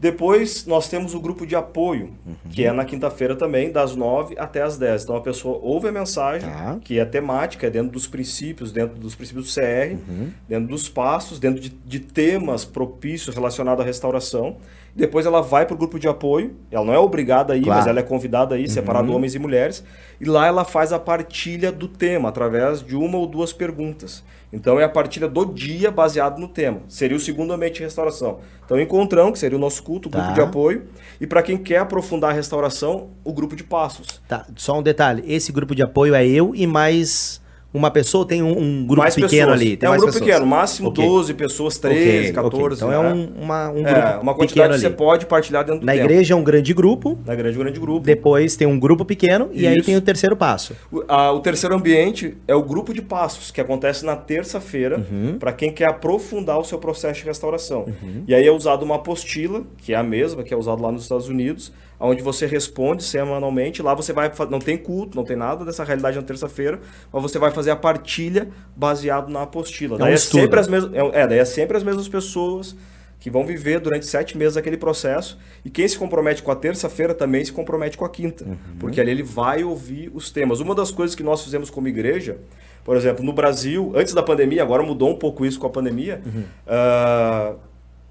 Depois 0.00 0.64
nós 0.64 0.88
temos 0.88 1.12
o 1.12 1.18
grupo 1.20 1.44
de 1.44 1.56
apoio, 1.56 2.10
que 2.50 2.62
Uhum. 2.62 2.68
é 2.68 2.72
na 2.72 2.84
quinta-feira 2.84 3.34
também, 3.34 3.72
das 3.72 3.96
9 3.96 4.36
até 4.38 4.62
as 4.62 4.78
10. 4.78 5.02
Então 5.02 5.16
a 5.16 5.20
pessoa 5.20 5.58
ouve 5.60 5.88
a 5.88 5.92
mensagem, 5.92 6.48
Tá. 6.48 6.78
que 6.80 7.00
é 7.00 7.04
temática, 7.04 7.66
é 7.66 7.70
dentro 7.70 7.90
dos 7.90 8.06
princípios, 8.06 8.70
dentro 8.70 8.96
dos 8.96 9.16
princípios 9.16 9.46
do 9.46 9.52
CR, 9.52 9.94
Uhum. 10.08 10.30
dentro 10.48 10.68
dos 10.68 10.88
passos, 10.88 11.40
dentro 11.40 11.60
de, 11.60 11.70
de 11.70 11.98
temas 11.98 12.64
propícios 12.64 13.34
relacionados 13.34 13.82
à 13.82 13.86
restauração. 13.86 14.56
Depois 14.94 15.26
ela 15.26 15.40
vai 15.40 15.66
para 15.66 15.74
o 15.74 15.76
grupo 15.78 15.98
de 15.98 16.06
apoio, 16.08 16.54
ela 16.70 16.84
não 16.84 16.94
é 16.94 16.98
obrigada 16.98 17.52
a 17.52 17.56
ir, 17.56 17.62
Claro. 17.62 17.78
mas 17.80 17.86
ela 17.88 17.98
é 17.98 18.02
convidada 18.02 18.54
a 18.54 18.58
ir, 18.58 18.68
separado 18.68 19.12
homens 19.12 19.34
e 19.34 19.38
mulheres. 19.38 19.84
E 20.20 20.24
lá 20.24 20.46
ela 20.46 20.64
faz 20.64 20.92
a 20.92 20.98
partilha 20.98 21.70
do 21.72 21.88
tema, 21.88 22.28
através 22.28 22.82
de 22.84 22.94
uma 22.96 23.18
ou 23.18 23.26
duas 23.26 23.52
perguntas. 23.52 24.22
Então 24.52 24.80
é 24.80 24.84
a 24.84 24.88
partilha 24.88 25.28
do 25.28 25.44
dia 25.44 25.90
baseado 25.90 26.38
no 26.38 26.48
tema. 26.48 26.80
Seria 26.88 27.16
o 27.16 27.20
segundo 27.20 27.52
ambiente 27.52 27.74
de 27.76 27.82
restauração. 27.82 28.38
Então 28.64 28.80
encontrão, 28.80 29.30
que 29.30 29.38
seria 29.38 29.58
o 29.58 29.60
nosso 29.60 29.82
culto, 29.82 30.08
o 30.08 30.12
grupo 30.12 30.26
Tá. 30.28 30.32
de 30.32 30.40
apoio. 30.40 30.86
E 31.20 31.26
para 31.26 31.42
quem 31.42 31.58
quer 31.58 31.78
aprofundar 31.78 32.30
a 32.30 32.32
restauração, 32.34 33.10
o 33.24 33.32
grupo 33.32 33.54
de 33.54 33.62
passos. 33.64 34.22
Tá, 34.26 34.46
só 34.56 34.78
um 34.78 34.82
detalhe. 34.82 35.22
Esse 35.26 35.52
grupo 35.52 35.74
de 35.74 35.82
apoio 35.82 36.14
é 36.14 36.26
eu 36.26 36.54
e 36.54 36.66
mais 36.66 37.40
uma 37.72 37.90
pessoa 37.90 38.26
tem 38.26 38.42
um, 38.42 38.58
um 38.58 38.86
grupo 38.86 39.02
mais 39.02 39.14
pequeno 39.14 39.30
pessoas. 39.52 39.60
ali? 39.60 39.76
Tem 39.76 39.86
é 39.86 39.90
um 39.90 39.96
grupo 39.96 40.12
pessoas? 40.12 40.24
pequeno, 40.30 40.46
máximo 40.46 40.88
Ok. 40.88 41.04
12 41.06 41.34
pessoas, 41.34 41.76
Ok, 41.76 41.90
13, 41.90 42.18
ok. 42.30 42.32
14. 42.32 42.76
Então 42.76 42.88
né? 42.88 42.94
é 42.94 42.98
um, 42.98 43.28
uma, 43.44 43.68
um 43.68 43.74
grupo 43.82 43.88
É, 43.88 44.18
uma 44.22 44.34
quantidade 44.34 44.68
que 44.68 44.74
ali. 44.74 44.80
você 44.82 44.90
pode 44.90 45.26
partilhar 45.26 45.64
dentro 45.64 45.80
do 45.80 45.86
Na 45.86 45.92
tempo. 45.92 46.04
igreja 46.06 46.32
é 46.32 46.36
um 46.36 46.42
grande 46.42 46.72
grupo, 46.72 47.18
Na 47.26 47.34
igreja, 47.34 47.56
um 47.58 47.62
grande 47.62 47.78
grupo. 47.78 48.00
depois 48.06 48.56
tem 48.56 48.66
um 48.66 48.78
grupo 48.80 49.04
pequeno 49.04 49.50
e 49.52 49.66
aí 49.66 49.76
Isso. 49.76 49.84
tem 49.86 49.96
o 49.96 50.00
terceiro 50.00 50.34
passo. 50.34 50.74
O, 50.90 51.04
a- 51.06 51.30
o 51.32 51.40
terceiro 51.40 51.74
ambiente 51.74 52.36
é 52.48 52.54
o 52.54 52.62
grupo 52.62 52.94
de 52.94 53.02
passos, 53.02 53.50
que 53.50 53.60
acontece 53.60 54.04
na 54.04 54.16
terça-feira, 54.16 55.04
Uhum. 55.10 55.36
para 55.38 55.52
quem 55.52 55.70
quer 55.70 55.90
aprofundar 55.90 56.58
o 56.58 56.64
seu 56.64 56.78
processo 56.78 57.20
de 57.20 57.26
restauração. 57.26 57.86
E 58.26 58.34
aí 58.34 58.46
é 58.46 58.50
usado 58.50 58.82
uma 58.82 58.94
apostila, 58.96 59.62
que 59.76 59.92
é 59.92 59.96
a 59.96 60.02
mesma, 60.02 60.42
que 60.42 60.54
é 60.54 60.56
usada 60.56 60.80
lá 60.80 60.90
nos 60.90 61.02
Estados 61.02 61.28
Unidos, 61.28 61.70
onde 62.00 62.22
você 62.22 62.46
responde 62.46 63.02
semanalmente. 63.02 63.82
Lá 63.82 63.94
você 63.94 64.12
vai. 64.12 64.30
Não 64.50 64.58
tem 64.58 64.76
culto, 64.76 65.16
não 65.16 65.24
tem 65.24 65.36
nada 65.36 65.64
dessa 65.64 65.84
realidade 65.84 66.16
na 66.16 66.22
terça-feira, 66.22 66.80
mas 67.12 67.22
você 67.22 67.38
vai 67.38 67.50
fazer 67.50 67.70
a 67.70 67.76
partilha 67.76 68.48
baseado 68.76 69.28
na 69.28 69.42
apostila. 69.42 69.94
É 69.94 69.96
um 69.96 69.98
daí, 69.98 70.12
é 70.12 70.14
estudo. 70.14 70.42
sempre 70.42 70.60
as 70.60 70.68
mesmas, 70.68 70.92
é, 70.94 71.20
é, 71.20 71.26
daí 71.26 71.38
é 71.38 71.44
sempre 71.44 71.76
as 71.76 71.82
mesmas 71.82 72.08
pessoas 72.08 72.76
que 73.20 73.30
vão 73.30 73.44
viver 73.44 73.80
durante 73.80 74.06
sete 74.06 74.38
meses 74.38 74.56
aquele 74.56 74.76
processo. 74.76 75.38
E 75.64 75.70
quem 75.70 75.88
se 75.88 75.98
compromete 75.98 76.42
com 76.42 76.52
a 76.52 76.56
terça-feira 76.56 77.12
também 77.12 77.44
se 77.44 77.52
compromete 77.52 77.98
com 77.98 78.04
a 78.04 78.08
quinta, 78.08 78.46
porque 78.78 79.00
ali 79.00 79.10
ele 79.10 79.24
vai 79.24 79.64
ouvir 79.64 80.10
os 80.14 80.30
temas. 80.30 80.60
Uma 80.60 80.74
das 80.74 80.92
coisas 80.92 81.16
que 81.16 81.22
nós 81.22 81.42
fizemos 81.42 81.68
como 81.68 81.88
igreja, 81.88 82.38
por 82.84 82.96
exemplo, 82.96 83.24
no 83.24 83.32
Brasil, 83.32 83.92
antes 83.96 84.14
da 84.14 84.22
pandemia, 84.22 84.62
agora 84.62 84.84
mudou 84.84 85.10
um 85.10 85.16
pouco 85.16 85.44
isso 85.44 85.58
com 85.58 85.66
a 85.66 85.70
pandemia. 85.70 86.22
ah, 86.64 87.54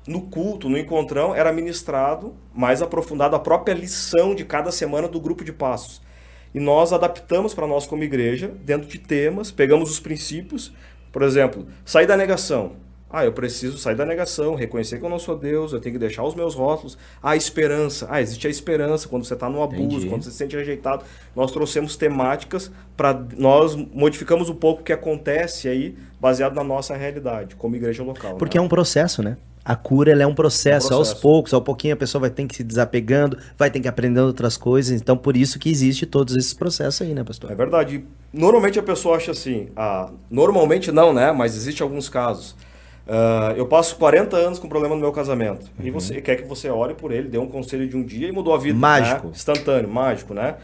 no 0.07 0.21
culto, 0.21 0.69
no 0.69 0.77
encontrão, 0.77 1.35
era 1.35 1.51
ministrado 1.51 2.33
mais 2.53 2.81
aprofundado 2.81 3.35
a 3.35 3.39
própria 3.39 3.73
lição 3.73 4.33
de 4.33 4.45
cada 4.45 4.71
semana 4.71 5.07
do 5.07 5.19
grupo 5.19 5.43
de 5.43 5.51
passos. 5.51 6.01
E 6.55 6.59
nós 6.59 6.93
adaptamos 6.93 7.53
para 7.53 7.67
nós 7.67 7.85
como 7.85 8.03
igreja, 8.03 8.51
dentro 8.63 8.87
de 8.87 8.97
temas, 8.97 9.51
pegamos 9.51 9.91
os 9.91 9.99
princípios, 9.99 10.73
por 11.11 11.21
exemplo, 11.21 11.67
sair 11.85 12.07
da 12.07 12.15
negação. 12.15 12.87
Ah, 13.09 13.23
eu 13.23 13.31
preciso 13.31 13.77
sair 13.77 13.95
da 13.95 14.05
negação, 14.05 14.53
reconhecer 14.55 14.99
que 14.99 15.05
eu 15.05 15.09
não 15.09 15.19
sou 15.19 15.37
Deus, 15.37 15.71
eu 15.71 15.79
tenho 15.79 15.93
que 15.93 15.99
deixar 15.99 16.23
os 16.23 16.35
meus 16.35 16.55
rótulos. 16.55 16.97
Ah, 17.23 17.37
esperança. 17.37 18.05
Ah, 18.09 18.21
existe 18.21 18.47
a 18.47 18.49
esperança 18.49 19.07
quando 19.07 19.23
você 19.23 19.33
está 19.33 19.49
no 19.49 19.63
abuso, 19.63 19.83
Entendi. 19.83 20.09
quando 20.09 20.23
você 20.23 20.31
se 20.31 20.35
sente 20.35 20.57
rejeitado. 20.57 21.05
Nós 21.33 21.51
trouxemos 21.51 21.95
temáticas 21.95 22.69
para 22.97 23.13
nós 23.37 23.75
modificamos 23.75 24.49
um 24.49 24.55
pouco 24.55 24.81
o 24.81 24.83
que 24.83 24.91
acontece 24.91 25.69
aí, 25.69 25.95
baseado 26.19 26.53
na 26.53 26.65
nossa 26.65 26.97
realidade, 26.97 27.55
como 27.55 27.77
igreja 27.77 28.03
local. 28.03 28.35
Porque 28.35 28.57
né? 28.57 28.63
é 28.63 28.65
um 28.65 28.69
processo, 28.69 29.23
né? 29.23 29.37
A 29.69 29.75
cura 29.75 30.13
ela 30.13 30.23
é 30.23 30.27
um 30.27 30.33
processo, 30.33 30.93
É 30.93 30.95
um 30.95 30.99
aos 30.99 31.09
processo. 31.09 31.21
poucos, 31.21 31.53
ao 31.53 31.61
pouquinho 31.61 31.93
a 31.93 31.97
pessoa 31.97 32.21
vai 32.21 32.29
ter 32.29 32.45
que 32.45 32.55
se 32.55 32.63
desapegando, 32.63 33.37
vai 33.57 33.69
ter 33.69 33.81
que 33.81 33.87
aprendendo 33.87 34.27
outras 34.27 34.55
coisas. 34.55 34.99
Então, 34.99 35.17
por 35.17 35.35
isso 35.35 35.59
que 35.59 35.69
existe 35.69 36.05
todos 36.05 36.37
esses 36.37 36.53
processos 36.53 37.01
aí, 37.01 37.13
né, 37.13 37.21
pastor? 37.23 37.51
É 37.51 37.55
verdade. 37.55 38.05
Normalmente 38.31 38.79
a 38.79 38.83
pessoa 38.83 39.17
acha 39.17 39.31
assim, 39.31 39.67
ah, 39.75 40.09
normalmente 40.31 40.89
não, 40.91 41.11
né? 41.13 41.33
Mas 41.33 41.53
existe 41.55 41.83
alguns 41.83 42.07
casos. 42.07 42.55
Ah, 43.05 43.53
eu 43.57 43.65
passo 43.65 43.97
40 43.97 44.37
anos 44.37 44.57
com 44.57 44.69
problema 44.69 44.95
no 44.95 45.01
meu 45.01 45.11
casamento. 45.11 45.69
E 45.83 45.91
você 45.91 46.21
quer 46.21 46.37
que 46.37 46.47
você 46.47 46.69
ore 46.69 46.93
por 46.93 47.11
ele, 47.11 47.27
dê 47.27 47.37
um 47.37 47.47
conselho 47.47 47.87
de 47.89 47.97
um 47.97 48.03
dia 48.03 48.29
e 48.29 48.31
mudou 48.31 48.53
a 48.53 48.57
vida. 48.57 48.77
Mágico. 48.79 49.27
né? 49.27 49.33
Instantâneo, 49.35 49.89
mágico, 49.89 50.33
né? 50.33 50.55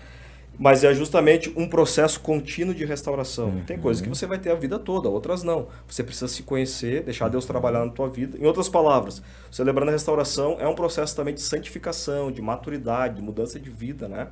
Mas 0.58 0.84
é 0.84 0.94
justamente 0.94 1.52
um 1.56 1.68
processo 1.68 2.20
contínuo 2.20 2.74
de 2.76 2.86
restauração. 2.86 3.62
Tem 3.66 3.78
coisas 3.78 4.02
que 4.02 4.10
você 4.10 4.26
vai 4.26 4.38
ter 4.38 4.52
a 4.52 4.56
vida 4.56 4.78
toda, 4.78 5.10
outras 5.10 5.44
não. 5.44 5.68
Você 5.88 6.04
precisa 6.04 6.28
se 6.28 6.44
conhecer, 6.44 7.04
deixar 7.04 7.28
Deus 7.28 7.46
trabalhar 7.46 7.84
na 7.86 7.92
tua 7.92 8.08
vida. 8.08 8.38
Em 8.38 8.46
outras 8.46 8.70
palavras, 8.70 9.22
celebrando 9.52 9.90
a 9.90 9.94
restauração 9.94 10.58
é 10.60 10.68
um 10.68 10.76
processo 10.76 11.16
também 11.16 11.34
de 11.34 11.42
santificação, 11.42 12.32
de 12.32 12.42
maturidade, 12.42 13.16
de 13.16 13.22
mudança 13.22 13.60
de 13.60 13.70
vida, 13.70 14.08
né? 14.08 14.28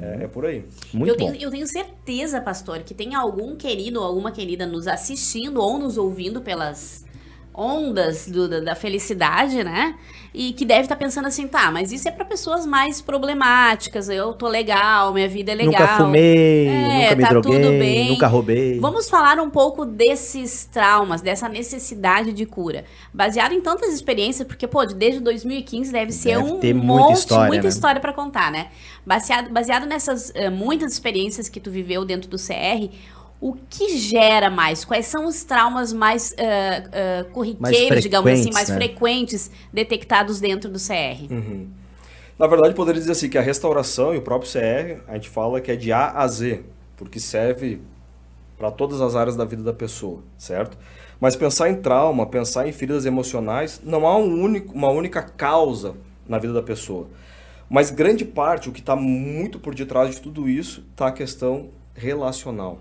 É, 0.00 0.24
é 0.24 0.28
por 0.28 0.44
aí. 0.44 0.64
Muito 0.92 1.10
eu, 1.10 1.16
bom. 1.16 1.32
tenho, 1.32 1.42
eu 1.42 1.50
tenho 1.50 1.66
certeza, 1.66 2.40
pastor, 2.40 2.80
que 2.80 2.94
tem 2.94 3.14
algum 3.14 3.56
querido 3.56 4.00
ou 4.00 4.06
alguma 4.06 4.30
querida 4.30 4.66
nos 4.66 4.86
assistindo 4.86 5.60
ou 5.60 5.78
nos 5.78 5.96
ouvindo 5.96 6.40
pelas 6.42 7.04
ondas 7.54 8.26
do- 8.28 8.48
da, 8.48 8.60
da 8.60 8.74
felicidade, 8.74 9.62
né? 9.62 9.94
E 10.34 10.52
que 10.54 10.64
deve 10.64 10.82
estar 10.82 10.96
pensando 10.96 11.28
assim, 11.28 11.46
tá, 11.46 11.70
mas 11.70 11.92
isso 11.92 12.08
é 12.08 12.10
para 12.10 12.24
pessoas 12.24 12.64
mais 12.64 13.02
problemáticas. 13.02 14.08
Eu 14.08 14.32
tô 14.32 14.48
legal, 14.48 15.12
minha 15.12 15.28
vida 15.28 15.52
é 15.52 15.54
legal. 15.54 15.72
Nunca 15.82 15.96
fumei, 15.98 16.66
É, 16.68 17.02
nunca 17.02 17.16
me 17.16 17.22
tá 17.22 17.28
droguei, 17.28 17.52
tudo 17.60 17.68
bem. 17.78 18.08
nunca 18.10 18.26
roubei. 18.26 18.80
Vamos 18.80 19.10
falar 19.10 19.38
um 19.40 19.50
pouco 19.50 19.84
desses 19.84 20.64
traumas, 20.64 21.20
dessa 21.20 21.48
necessidade 21.48 22.32
de 22.32 22.46
cura. 22.46 22.84
Baseado 23.12 23.52
em 23.52 23.60
tantas 23.60 23.92
experiências, 23.92 24.46
porque, 24.48 24.66
pô, 24.66 24.86
desde 24.86 25.20
2015 25.20 25.92
deve 25.92 26.12
ser 26.12 26.36
Deve 26.38 26.50
um 26.52 26.58
ter 26.58 26.72
muita 26.74 27.02
monte, 27.08 27.18
história, 27.18 27.46
muita 27.48 27.62
né? 27.64 27.68
história 27.68 28.00
para 28.00 28.12
contar, 28.14 28.50
né? 28.50 28.68
Baseado, 29.04 29.50
baseado 29.50 29.84
nessas 29.86 30.32
eh, 30.34 30.48
muitas 30.48 30.92
experiências 30.92 31.48
que 31.48 31.60
tu 31.60 31.70
viveu 31.70 32.04
dentro 32.06 32.30
do 32.30 32.38
CR, 32.38 32.88
o 33.42 33.54
que 33.68 33.98
gera 33.98 34.48
mais? 34.48 34.84
Quais 34.84 35.06
são 35.06 35.26
os 35.26 35.42
traumas 35.42 35.92
mais 35.92 36.32
eh, 36.38 36.84
eh, 36.92 37.26
corriqueiros, 37.32 38.00
digamos 38.00 38.30
assim, 38.30 38.52
mais 38.52 38.68
né? 38.68 38.76
frequentes 38.76 39.50
detectados 39.72 40.38
dentro 40.38 40.70
do 40.70 40.78
CR? 40.78 41.26
Na 42.38 42.46
verdade, 42.46 42.72
poderia 42.72 43.00
dizer 43.00 43.10
assim 43.10 43.28
que 43.28 43.36
a 43.36 43.42
restauração 43.42 44.14
e 44.14 44.18
o 44.18 44.22
próprio 44.22 44.48
CR, 44.48 45.02
a 45.08 45.14
gente 45.14 45.28
fala 45.28 45.60
que 45.60 45.72
é 45.72 45.76
de 45.76 45.92
A 45.92 46.12
a 46.12 46.28
Z, 46.28 46.62
porque 46.96 47.18
serve 47.18 47.80
para 48.56 48.70
todas 48.70 49.00
as 49.00 49.16
áreas 49.16 49.34
da 49.34 49.44
vida 49.44 49.64
da 49.64 49.72
pessoa, 49.72 50.20
certo? 50.38 50.78
Mas 51.20 51.34
pensar 51.34 51.68
em 51.68 51.74
trauma, 51.74 52.24
pensar 52.26 52.68
em 52.68 52.72
feridas 52.72 53.06
emocionais, 53.06 53.80
não 53.82 54.06
há 54.06 54.16
um 54.16 54.40
único, 54.40 54.72
uma 54.72 54.90
única 54.90 55.20
causa 55.20 55.96
na 56.28 56.38
vida 56.38 56.52
da 56.52 56.62
pessoa. 56.62 57.08
Mas 57.68 57.90
grande 57.90 58.24
parte, 58.24 58.68
o 58.68 58.72
que 58.72 58.78
está 58.78 58.94
muito 58.94 59.58
por 59.58 59.74
detrás 59.74 60.14
de 60.14 60.20
tudo 60.20 60.48
isso, 60.48 60.84
está 60.92 61.08
a 61.08 61.12
questão 61.12 61.70
relacional. 61.92 62.78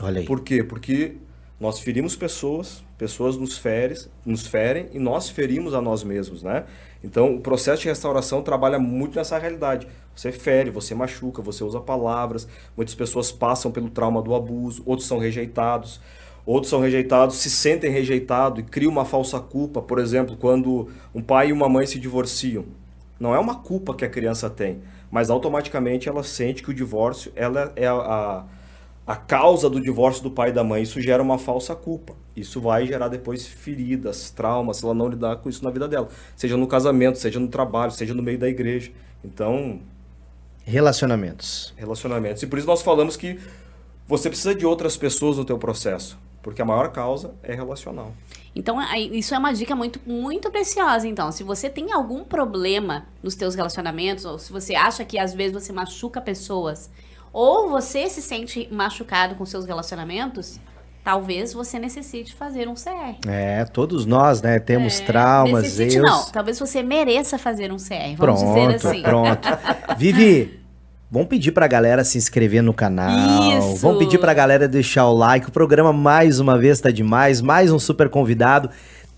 Olha 0.00 0.20
aí. 0.20 0.26
Por 0.26 0.40
quê? 0.40 0.62
Porque 0.62 1.16
nós 1.60 1.78
ferimos 1.78 2.16
pessoas, 2.16 2.82
pessoas 2.98 3.36
nos, 3.36 3.56
feres, 3.56 4.08
nos 4.24 4.46
ferem 4.46 4.88
e 4.92 4.98
nós 4.98 5.28
ferimos 5.28 5.74
a 5.74 5.80
nós 5.80 6.02
mesmos, 6.02 6.42
né? 6.42 6.64
Então, 7.04 7.36
o 7.36 7.40
processo 7.40 7.82
de 7.82 7.88
restauração 7.88 8.42
trabalha 8.42 8.78
muito 8.78 9.16
nessa 9.16 9.38
realidade. 9.38 9.86
Você 10.14 10.32
fere, 10.32 10.70
você 10.70 10.94
machuca, 10.94 11.42
você 11.42 11.62
usa 11.64 11.80
palavras. 11.80 12.48
Muitas 12.76 12.94
pessoas 12.94 13.32
passam 13.32 13.70
pelo 13.70 13.88
trauma 13.90 14.22
do 14.22 14.34
abuso, 14.34 14.82
outros 14.86 15.06
são 15.06 15.18
rejeitados. 15.18 16.00
Outros 16.44 16.70
são 16.70 16.80
rejeitados, 16.80 17.36
se 17.36 17.48
sentem 17.48 17.90
rejeitados 17.90 18.58
e 18.58 18.62
criam 18.64 18.90
uma 18.90 19.04
falsa 19.04 19.38
culpa. 19.38 19.80
Por 19.80 19.98
exemplo, 19.98 20.36
quando 20.36 20.88
um 21.14 21.22
pai 21.22 21.50
e 21.50 21.52
uma 21.52 21.68
mãe 21.68 21.86
se 21.86 21.98
divorciam. 21.98 22.64
Não 23.20 23.32
é 23.32 23.38
uma 23.38 23.54
culpa 23.54 23.94
que 23.94 24.04
a 24.04 24.08
criança 24.08 24.50
tem, 24.50 24.80
mas 25.08 25.30
automaticamente 25.30 26.08
ela 26.08 26.24
sente 26.24 26.60
que 26.60 26.70
o 26.70 26.74
divórcio 26.74 27.30
ela 27.36 27.72
é 27.76 27.86
a, 27.86 27.92
a, 27.92 28.44
a 29.06 29.16
causa 29.16 29.68
do 29.68 29.80
divórcio 29.80 30.22
do 30.22 30.30
pai 30.30 30.50
e 30.50 30.52
da 30.52 30.62
mãe. 30.62 30.82
Isso 30.82 31.00
gera 31.00 31.22
uma 31.22 31.38
falsa 31.38 31.74
culpa. 31.74 32.14
Isso 32.36 32.60
vai 32.60 32.86
gerar 32.86 33.08
depois 33.08 33.46
feridas, 33.46 34.30
traumas, 34.30 34.78
se 34.78 34.84
ela 34.84 34.94
não 34.94 35.08
lidar 35.08 35.36
com 35.36 35.48
isso 35.48 35.64
na 35.64 35.70
vida 35.70 35.88
dela. 35.88 36.08
Seja 36.36 36.56
no 36.56 36.66
casamento, 36.66 37.18
seja 37.18 37.40
no 37.40 37.48
trabalho, 37.48 37.90
seja 37.92 38.14
no 38.14 38.22
meio 38.22 38.38
da 38.38 38.48
igreja. 38.48 38.92
Então, 39.24 39.80
Relacionamentos. 40.64 41.74
relacionamentos. 41.76 42.42
E 42.42 42.46
por 42.46 42.58
isso 42.58 42.68
nós 42.68 42.82
falamos 42.82 43.16
que 43.16 43.38
você 44.06 44.28
precisa 44.28 44.54
de 44.54 44.64
outras 44.64 44.96
pessoas 44.96 45.36
no 45.36 45.44
teu 45.44 45.58
processo, 45.58 46.16
porque 46.42 46.62
a 46.62 46.64
maior 46.64 46.92
causa 46.92 47.34
é 47.42 47.54
relacional. 47.54 48.12
Então, 48.54 48.78
aí, 48.78 49.10
isso 49.18 49.34
é 49.34 49.38
uma 49.38 49.52
dica 49.52 49.74
muito, 49.74 49.98
muito 50.06 50.50
preciosa. 50.50 51.08
Então, 51.08 51.32
se 51.32 51.42
você 51.42 51.68
tem 51.70 51.92
algum 51.92 52.22
problema 52.22 53.06
nos 53.22 53.34
teus 53.34 53.54
relacionamentos, 53.54 54.24
ou 54.24 54.38
se 54.38 54.52
você 54.52 54.74
acha 54.74 55.04
que 55.04 55.18
às 55.18 55.34
vezes 55.34 55.52
você 55.52 55.72
machuca 55.72 56.20
pessoas, 56.20 56.90
ou 57.32 57.68
você 57.70 58.08
se 58.08 58.20
sente 58.22 58.68
machucado 58.70 59.34
com 59.34 59.44
seus 59.46 59.64
relacionamentos, 59.64 60.60
talvez 61.04 61.52
você 61.52 61.78
necessite 61.78 62.34
fazer 62.34 62.68
um 62.68 62.74
CR. 62.74 63.16
É, 63.28 63.64
todos 63.64 64.06
nós, 64.06 64.40
né, 64.42 64.58
temos 64.58 65.00
traumas, 65.00 65.62
Necessite 65.64 65.96
erros. 65.96 66.10
não, 66.10 66.24
talvez 66.26 66.58
você 66.58 66.82
mereça 66.82 67.38
fazer 67.38 67.72
um 67.72 67.76
CR, 67.76 68.14
vamos 68.16 68.40
dizer 68.40 68.54
Pronto, 68.54 68.86
assim. 68.88 69.02
pronto. 69.02 69.48
Vivi, 69.98 70.60
vamos 71.10 71.28
pedir 71.28 71.52
pra 71.52 71.66
galera 71.66 72.04
se 72.04 72.18
inscrever 72.18 72.62
no 72.62 72.72
canal. 72.72 73.10
Isso. 73.58 73.76
Vamos 73.76 73.98
pedir 73.98 74.18
pra 74.18 74.32
galera 74.32 74.68
deixar 74.68 75.06
o 75.08 75.14
like. 75.14 75.48
O 75.48 75.52
programa 75.52 75.92
mais 75.92 76.38
uma 76.38 76.56
vez 76.58 76.80
tá 76.80 76.90
demais, 76.90 77.40
mais 77.40 77.72
um 77.72 77.78
super 77.78 78.08
convidado. 78.08 78.70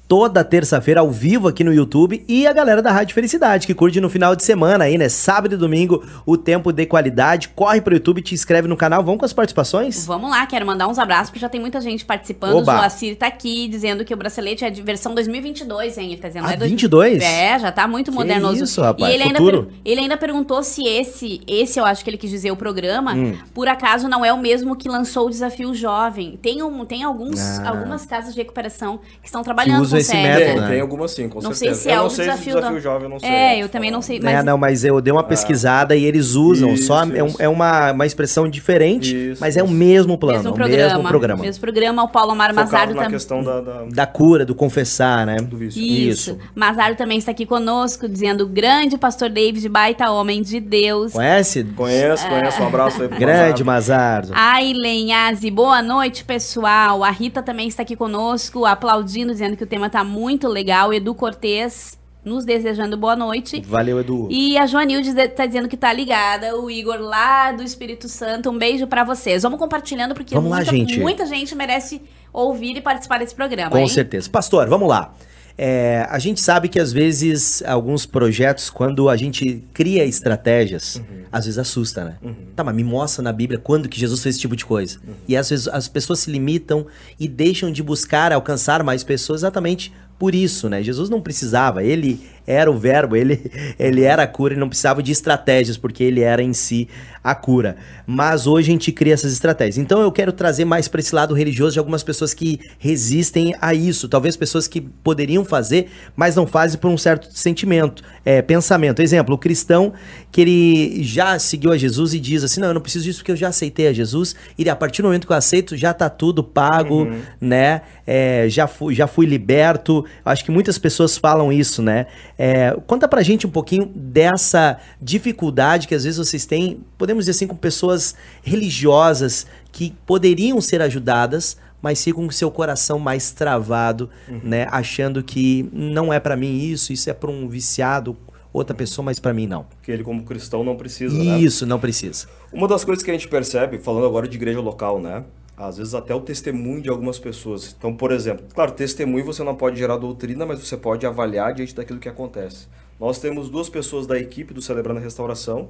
Toda 0.06 0.44
terça-feira 0.44 1.00
ao 1.00 1.10
vivo 1.10 1.48
aqui 1.48 1.64
no 1.64 1.72
YouTube 1.72 2.22
e 2.28 2.46
a 2.46 2.52
galera 2.52 2.82
da 2.82 2.92
Rádio 2.92 3.14
Felicidade 3.14 3.66
que 3.66 3.72
curte 3.72 4.02
no 4.02 4.10
final 4.10 4.36
de 4.36 4.44
semana 4.44 4.84
aí, 4.84 4.98
né? 4.98 5.08
Sábado 5.08 5.54
e 5.54 5.56
domingo, 5.56 6.04
o 6.26 6.36
tempo 6.36 6.70
de 6.72 6.84
qualidade. 6.84 7.48
Corre 7.48 7.80
pro 7.80 7.94
YouTube, 7.94 8.20
te 8.20 8.34
inscreve 8.34 8.68
no 8.68 8.76
canal. 8.76 9.02
Vamos 9.02 9.18
com 9.20 9.24
as 9.24 9.32
participações? 9.32 10.04
Vamos 10.04 10.30
lá, 10.30 10.44
quero 10.46 10.66
mandar 10.66 10.88
uns 10.88 10.98
abraços, 10.98 11.30
porque 11.30 11.40
já 11.40 11.48
tem 11.48 11.58
muita 11.58 11.80
gente 11.80 12.04
participando. 12.04 12.54
Oba. 12.56 12.74
O 12.74 12.76
Joacir 12.80 13.16
tá 13.16 13.26
aqui 13.26 13.66
dizendo 13.66 14.04
que 14.04 14.12
o 14.12 14.16
bracelete 14.16 14.62
é 14.62 14.68
de 14.68 14.82
versão 14.82 15.14
2022, 15.14 15.96
hein? 15.96 16.12
Ele 16.12 16.20
tá 16.20 16.28
dizendo, 16.28 16.46
Ah, 16.48 16.52
é 16.52 16.56
dois- 16.58 16.70
22? 16.70 17.22
É, 17.22 17.58
já 17.58 17.72
tá 17.72 17.88
muito 17.88 18.10
Que 18.10 18.16
modernoso. 18.16 18.62
isso, 18.62 18.82
rapaz, 18.82 19.10
E 19.10 19.14
ele 19.14 19.22
ainda, 19.22 19.38
futuro. 19.38 19.62
per- 19.64 19.74
ele 19.86 20.00
ainda 20.02 20.18
perguntou 20.18 20.62
se 20.62 20.86
esse, 20.86 21.40
esse 21.46 21.80
eu 21.80 21.84
acho 21.86 22.04
que 22.04 22.10
ele 22.10 22.18
quis 22.18 22.28
dizer 22.30 22.50
o 22.50 22.56
programa, 22.56 23.14
Hum. 23.14 23.38
por 23.54 23.68
acaso 23.68 24.06
não 24.06 24.22
é 24.22 24.30
o 24.30 24.38
mesmo 24.38 24.76
que 24.76 24.86
lançou 24.86 25.28
o 25.28 25.30
Desafio 25.30 25.74
Jovem. 25.74 26.38
Tem, 26.42 26.62
um, 26.62 26.84
tem 26.84 27.02
alguns, 27.02 27.40
Ah. 27.60 27.70
algumas 27.70 28.04
casas 28.04 28.34
de 28.34 28.40
recuperação 28.42 28.98
que 29.22 29.26
estão 29.28 29.42
trabalhando 29.42 29.93
esse 29.96 30.14
método, 30.14 30.44
Tem, 30.46 30.60
né? 30.60 30.68
tem 30.68 30.80
algumas 30.80 31.10
sim, 31.12 31.28
com 31.28 31.40
Não 31.40 31.52
sei 31.54 31.68
certeza. 31.68 31.82
se 31.82 31.88
é 31.90 31.96
eu 31.96 32.02
não 32.02 32.10
sei 32.10 32.24
desafio 32.26 32.44
se 32.44 32.50
o 32.50 32.54
desafio 32.54 32.74
da- 32.76 32.80
jovem, 32.80 33.08
não 33.08 33.18
sei. 33.20 33.28
É, 33.28 33.62
eu 33.62 33.68
também 33.68 33.90
não 33.90 34.02
sei. 34.02 34.18
É, 34.18 34.20
Mas 34.22 34.44
não, 34.44 34.58
mas 34.58 34.84
eu 34.84 35.00
dei 35.00 35.12
uma 35.12 35.22
pesquisada 35.24 35.96
e 35.96 36.04
eles 36.04 36.34
usam, 36.34 36.72
Isso, 36.74 36.84
só 36.86 37.02
é, 37.04 37.22
um- 37.22 37.34
é 37.38 37.48
uma, 37.48 37.92
uma 37.92 38.06
expressão 38.06 38.48
diferente, 38.48 39.32
Isso, 39.32 39.40
mas 39.40 39.56
é 39.56 39.62
o 39.62 39.68
mesmo 39.68 40.16
plano, 40.18 40.38
mesmo 40.38 40.50
o 40.50 40.54
programa. 40.54 40.88
mesmo 40.94 41.08
programa. 41.08 41.42
Mesmo 41.42 41.60
programa, 41.60 42.02
o 42.04 42.08
Paulo 42.08 42.32
Amaro 42.32 42.54
Focado 42.54 42.70
Mazardo 42.72 42.94
na 42.94 43.02
também. 43.02 43.10
questão 43.16 43.42
da, 43.42 43.60
da- 43.60 43.84
Da 43.90 44.06
cura, 44.06 44.44
do 44.44 44.54
confessar, 44.54 45.26
né? 45.26 45.36
do 45.36 45.56
vício. 45.56 45.80
Isso. 45.82 46.30
Isso. 46.32 46.38
Mazardo 46.54 46.96
também 46.96 47.18
está 47.18 47.30
aqui 47.30 47.46
conosco, 47.46 48.08
dizendo 48.08 48.46
grande 48.46 48.96
pastor 48.98 49.28
David, 49.28 49.68
baita 49.68 50.10
homem 50.10 50.42
de 50.42 50.60
Deus. 50.60 51.12
Conhece? 51.12 51.64
Conheço, 51.64 52.26
conheço. 52.28 52.62
Um 52.62 52.66
abraço 52.66 53.02
aí 53.02 53.08
pro 53.08 53.18
Grande 53.18 53.62
Mazardo. 53.64 53.74
Mazardo. 53.74 54.32
Ailen 54.34 55.12
Aze, 55.12 55.50
boa 55.50 55.82
noite, 55.82 56.24
pessoal. 56.24 57.02
A 57.02 57.10
Rita 57.10 57.42
também 57.42 57.66
está 57.68 57.82
aqui 57.82 57.96
conosco, 57.96 58.64
aplaudindo, 58.64 59.32
dizendo 59.32 59.56
que 59.56 59.64
o 59.64 59.66
tema 59.66 59.83
tá 59.88 60.04
muito 60.04 60.48
legal. 60.48 60.92
Edu 60.92 61.14
Cortez 61.14 61.98
nos 62.24 62.44
desejando 62.44 62.96
boa 62.96 63.14
noite. 63.14 63.60
Valeu, 63.66 64.00
Edu. 64.00 64.28
E 64.30 64.56
a 64.56 64.66
Joanilde 64.66 65.10
está 65.10 65.44
dizendo 65.44 65.68
que 65.68 65.76
tá 65.76 65.92
ligada. 65.92 66.56
O 66.56 66.70
Igor 66.70 66.98
lá 66.98 67.52
do 67.52 67.62
Espírito 67.62 68.08
Santo. 68.08 68.50
Um 68.50 68.58
beijo 68.58 68.86
pra 68.86 69.04
vocês. 69.04 69.42
Vamos 69.42 69.58
compartilhando, 69.58 70.14
porque 70.14 70.34
Vamos 70.34 70.50
lá, 70.50 70.56
muita, 70.56 70.70
gente. 70.70 71.00
muita 71.00 71.26
gente 71.26 71.54
merece 71.54 72.00
ouvir 72.32 72.76
e 72.76 72.80
participar 72.80 73.18
desse 73.18 73.34
programa. 73.34 73.70
Com 73.70 73.78
hein? 73.78 73.88
certeza. 73.88 74.28
Pastor, 74.30 74.68
vamos 74.68 74.88
lá. 74.88 75.12
É, 75.56 76.06
a 76.10 76.18
gente 76.18 76.40
sabe 76.40 76.68
que 76.68 76.80
às 76.80 76.92
vezes 76.92 77.62
alguns 77.64 78.04
projetos, 78.06 78.68
quando 78.70 79.08
a 79.08 79.16
gente 79.16 79.62
cria 79.72 80.04
estratégias, 80.04 81.00
às 81.30 81.44
vezes 81.44 81.58
assusta, 81.58 82.04
né? 82.04 82.16
Tá, 82.56 82.64
mas 82.64 82.74
me 82.74 82.82
mostra 82.82 83.22
na 83.22 83.32
Bíblia 83.32 83.58
quando 83.58 83.88
que 83.88 83.98
Jesus 83.98 84.20
fez 84.20 84.34
esse 84.34 84.40
tipo 84.40 84.56
de 84.56 84.64
coisa. 84.64 84.98
E 85.28 85.36
às 85.36 85.48
vezes 85.50 85.68
as 85.68 85.86
pessoas 85.86 86.20
se 86.20 86.30
limitam 86.30 86.86
e 87.18 87.28
deixam 87.28 87.70
de 87.70 87.82
buscar 87.82 88.32
alcançar 88.32 88.82
mais 88.82 89.04
pessoas 89.04 89.40
exatamente 89.40 89.92
por 90.18 90.34
isso, 90.34 90.68
né? 90.68 90.82
Jesus 90.82 91.10
não 91.10 91.20
precisava, 91.20 91.82
ele 91.82 92.20
era 92.46 92.70
o 92.70 92.76
verbo, 92.76 93.16
ele, 93.16 93.50
ele 93.78 94.02
era 94.02 94.22
a 94.22 94.26
cura 94.26 94.54
e 94.54 94.56
não 94.56 94.68
precisava 94.68 95.02
de 95.02 95.12
estratégias, 95.12 95.76
porque 95.76 96.04
ele 96.04 96.20
era 96.20 96.42
em 96.42 96.52
si 96.52 96.88
a 97.24 97.34
cura. 97.34 97.76
Mas 98.06 98.46
hoje 98.46 98.68
a 98.68 98.72
gente 98.72 98.92
cria 98.92 99.14
essas 99.14 99.32
estratégias. 99.32 99.78
Então 99.78 100.02
eu 100.02 100.12
quero 100.12 100.30
trazer 100.30 100.66
mais 100.66 100.88
para 100.88 101.00
esse 101.00 101.14
lado 101.14 101.32
religioso 101.32 101.72
de 101.72 101.78
algumas 101.78 102.02
pessoas 102.02 102.34
que 102.34 102.60
resistem 102.78 103.54
a 103.62 103.72
isso. 103.72 104.10
Talvez 104.10 104.36
pessoas 104.36 104.68
que 104.68 104.82
poderiam 104.82 105.42
fazer, 105.42 105.90
mas 106.14 106.36
não 106.36 106.46
fazem 106.46 106.78
por 106.78 106.90
um 106.90 106.98
certo 106.98 107.28
sentimento, 107.32 108.02
é, 108.26 108.42
pensamento. 108.42 109.00
Exemplo, 109.00 109.34
o 109.34 109.38
cristão 109.38 109.94
que 110.30 110.42
ele 110.42 111.02
já 111.02 111.38
seguiu 111.38 111.72
a 111.72 111.78
Jesus 111.78 112.12
e 112.12 112.20
diz 112.20 112.44
assim: 112.44 112.60
não, 112.60 112.68
eu 112.68 112.74
não 112.74 112.80
preciso 112.82 113.04
disso 113.04 113.20
porque 113.20 113.32
eu 113.32 113.36
já 113.36 113.48
aceitei 113.48 113.88
a 113.88 113.92
Jesus, 113.92 114.36
e 114.58 114.68
a 114.68 114.76
partir 114.76 115.00
do 115.00 115.06
momento 115.06 115.26
que 115.26 115.32
eu 115.32 115.36
aceito, 115.36 115.76
já 115.76 115.94
tá 115.94 116.10
tudo 116.10 116.44
pago, 116.44 117.08
né? 117.40 117.82
É, 118.06 118.46
já, 118.50 118.66
fui, 118.66 118.94
já 118.94 119.06
fui 119.06 119.24
liberto. 119.24 120.04
Acho 120.24 120.44
que 120.44 120.50
muitas 120.50 120.76
pessoas 120.76 121.16
falam 121.16 121.50
isso, 121.50 121.80
né? 121.80 122.06
É, 122.38 122.76
conta 122.86 123.06
pra 123.06 123.22
gente 123.22 123.46
um 123.46 123.50
pouquinho 123.50 123.86
dessa 123.94 124.78
dificuldade 125.00 125.86
que 125.86 125.94
às 125.94 126.04
vezes 126.04 126.18
vocês 126.18 126.44
têm, 126.44 126.80
podemos 126.98 127.24
dizer 127.24 127.32
assim, 127.36 127.46
com 127.46 127.56
pessoas 127.56 128.14
religiosas 128.42 129.46
que 129.70 129.94
poderiam 130.04 130.60
ser 130.60 130.82
ajudadas, 130.82 131.56
mas 131.80 132.02
ficam 132.02 132.24
com 132.24 132.32
seu 132.32 132.50
coração 132.50 132.98
mais 132.98 133.30
travado, 133.30 134.08
né? 134.42 134.66
Achando 134.70 135.22
que 135.22 135.68
não 135.72 136.12
é 136.12 136.18
pra 136.18 136.36
mim 136.36 136.58
isso, 136.58 136.92
isso 136.92 137.10
é 137.10 137.12
pra 137.12 137.30
um 137.30 137.46
viciado, 137.46 138.16
outra 138.54 138.74
pessoa, 138.74 139.04
mas 139.04 139.18
pra 139.20 139.34
mim 139.34 139.46
não. 139.46 139.66
Que 139.82 139.92
ele, 139.92 140.02
como 140.02 140.22
cristão, 140.22 140.64
não 140.64 140.76
precisa, 140.76 141.14
né? 141.14 141.38
Isso, 141.38 141.66
não 141.66 141.78
precisa. 141.78 142.26
Uma 142.52 142.66
das 142.66 142.84
coisas 142.84 143.04
que 143.04 143.10
a 143.10 143.14
gente 143.14 143.28
percebe, 143.28 143.78
falando 143.78 144.06
agora 144.06 144.26
de 144.26 144.36
igreja 144.36 144.60
local, 144.60 145.00
né? 145.00 145.24
Às 145.56 145.78
vezes 145.78 145.94
até 145.94 146.14
o 146.14 146.20
testemunho 146.20 146.82
de 146.82 146.88
algumas 146.88 147.18
pessoas. 147.18 147.74
Então, 147.78 147.94
por 147.94 148.10
exemplo, 148.10 148.44
claro, 148.52 148.72
testemunho 148.72 149.24
você 149.24 149.44
não 149.44 149.54
pode 149.54 149.78
gerar 149.78 149.96
doutrina, 149.96 150.44
mas 150.44 150.58
você 150.58 150.76
pode 150.76 151.06
avaliar 151.06 151.54
diante 151.54 151.74
daquilo 151.74 152.00
que 152.00 152.08
acontece. 152.08 152.66
Nós 152.98 153.18
temos 153.18 153.48
duas 153.48 153.68
pessoas 153.68 154.06
da 154.06 154.18
equipe 154.18 154.52
do 154.52 154.60
Celebrando 154.60 155.00
a 155.00 155.02
Restauração. 155.02 155.68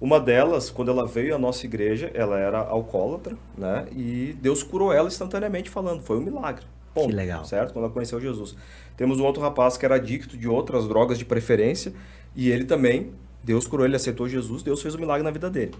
Uma 0.00 0.18
delas, 0.18 0.70
quando 0.70 0.90
ela 0.90 1.06
veio 1.06 1.34
à 1.34 1.38
nossa 1.38 1.66
igreja, 1.66 2.10
ela 2.14 2.38
era 2.38 2.58
alcoólatra, 2.58 3.36
né? 3.56 3.86
E 3.92 4.34
Deus 4.40 4.62
curou 4.62 4.92
ela 4.92 5.08
instantaneamente 5.08 5.68
falando. 5.68 6.02
Foi 6.02 6.16
um 6.16 6.22
milagre. 6.22 6.64
Ponto, 6.94 7.08
Que 7.08 7.14
legal. 7.14 7.44
Certo? 7.44 7.72
Quando 7.72 7.84
ela 7.84 7.92
conheceu 7.92 8.18
Jesus. 8.18 8.56
Temos 8.96 9.20
um 9.20 9.24
outro 9.24 9.42
rapaz 9.42 9.76
que 9.76 9.84
era 9.84 9.96
adicto 9.96 10.36
de 10.36 10.48
outras 10.48 10.88
drogas 10.88 11.18
de 11.18 11.24
preferência. 11.26 11.92
E 12.34 12.50
ele 12.50 12.64
também, 12.64 13.12
Deus 13.44 13.66
curou 13.66 13.84
ele, 13.84 13.96
aceitou 13.96 14.28
Jesus, 14.28 14.62
Deus 14.62 14.80
fez 14.80 14.94
um 14.94 14.98
milagre 14.98 15.22
na 15.22 15.30
vida 15.30 15.50
dele. 15.50 15.74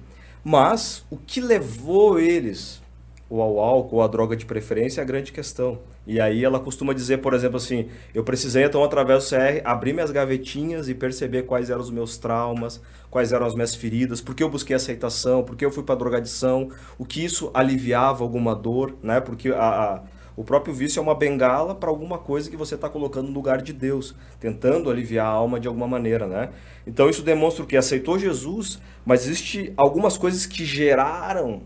Mas 0.45 1.05
o 1.11 1.17
que 1.17 1.41
levou 1.41 2.19
eles 2.19 2.83
ou 3.31 3.41
ao 3.41 3.59
álcool 3.61 3.97
ou 3.97 4.03
à 4.03 4.09
droga 4.09 4.37
de 4.37 4.45
preferência 4.45 5.01
é 5.01 5.05
a 5.05 5.07
grande 5.07 5.31
questão. 5.33 5.79
E 6.07 6.21
aí 6.21 6.45
ela 6.45 6.59
costuma 6.59 6.93
dizer, 6.93 7.19
por 7.19 7.33
exemplo, 7.33 7.57
assim, 7.57 7.89
eu 8.13 8.25
precisei 8.25 8.65
então 8.65 8.83
através 8.85 9.25
do 9.25 9.31
CR 9.31 9.63
abrir 9.65 9.93
minhas 9.93 10.11
gavetinhas 10.11 10.89
e 10.89 10.95
perceber 10.95 11.45
quais 11.45 11.71
eram 11.71 11.81
os 11.81 11.91
meus 11.91 12.19
traumas, 12.19 12.81
quais 13.09 13.33
eram 13.33 13.47
as 13.47 13.55
minhas 13.55 13.75
feridas, 13.75 14.21
por 14.21 14.35
que 14.35 14.43
eu 14.43 14.51
busquei 14.51 14.75
aceitação, 14.75 15.45
por 15.45 15.57
que 15.57 15.65
eu 15.65 15.71
fui 15.71 15.85
para 15.85 15.95
drogadição, 15.95 16.69
o 16.99 17.05
que 17.05 17.25
isso 17.25 17.51
aliviava 17.55 18.25
alguma 18.25 18.55
dor, 18.55 18.97
né? 19.03 19.21
Porque 19.21 19.49
a, 19.51 19.59
a- 19.95 20.03
o 20.37 20.45
próprio 20.45 20.73
vício 20.73 20.99
é 20.99 21.03
uma 21.03 21.15
bengala 21.15 21.75
para 21.75 21.91
alguma 21.91 22.17
coisa 22.17 22.49
que 22.51 22.57
você 22.57 22.75
está 22.75 22.89
colocando 22.89 23.29
no 23.29 23.35
lugar 23.35 23.61
de 23.61 23.73
Deus, 23.73 24.15
tentando 24.39 24.89
aliviar 24.91 25.27
a 25.27 25.31
alma 25.31 25.61
de 25.61 25.69
alguma 25.69 25.87
maneira, 25.87 26.27
né? 26.27 26.49
Então 26.87 27.11
isso 27.11 27.23
demonstra 27.23 27.65
que 27.67 27.77
aceitou 27.77 28.19
Jesus, 28.19 28.81
mas 29.05 29.25
existe 29.27 29.73
algumas 29.77 30.17
coisas 30.17 30.47
que 30.47 30.65
geraram 30.65 31.63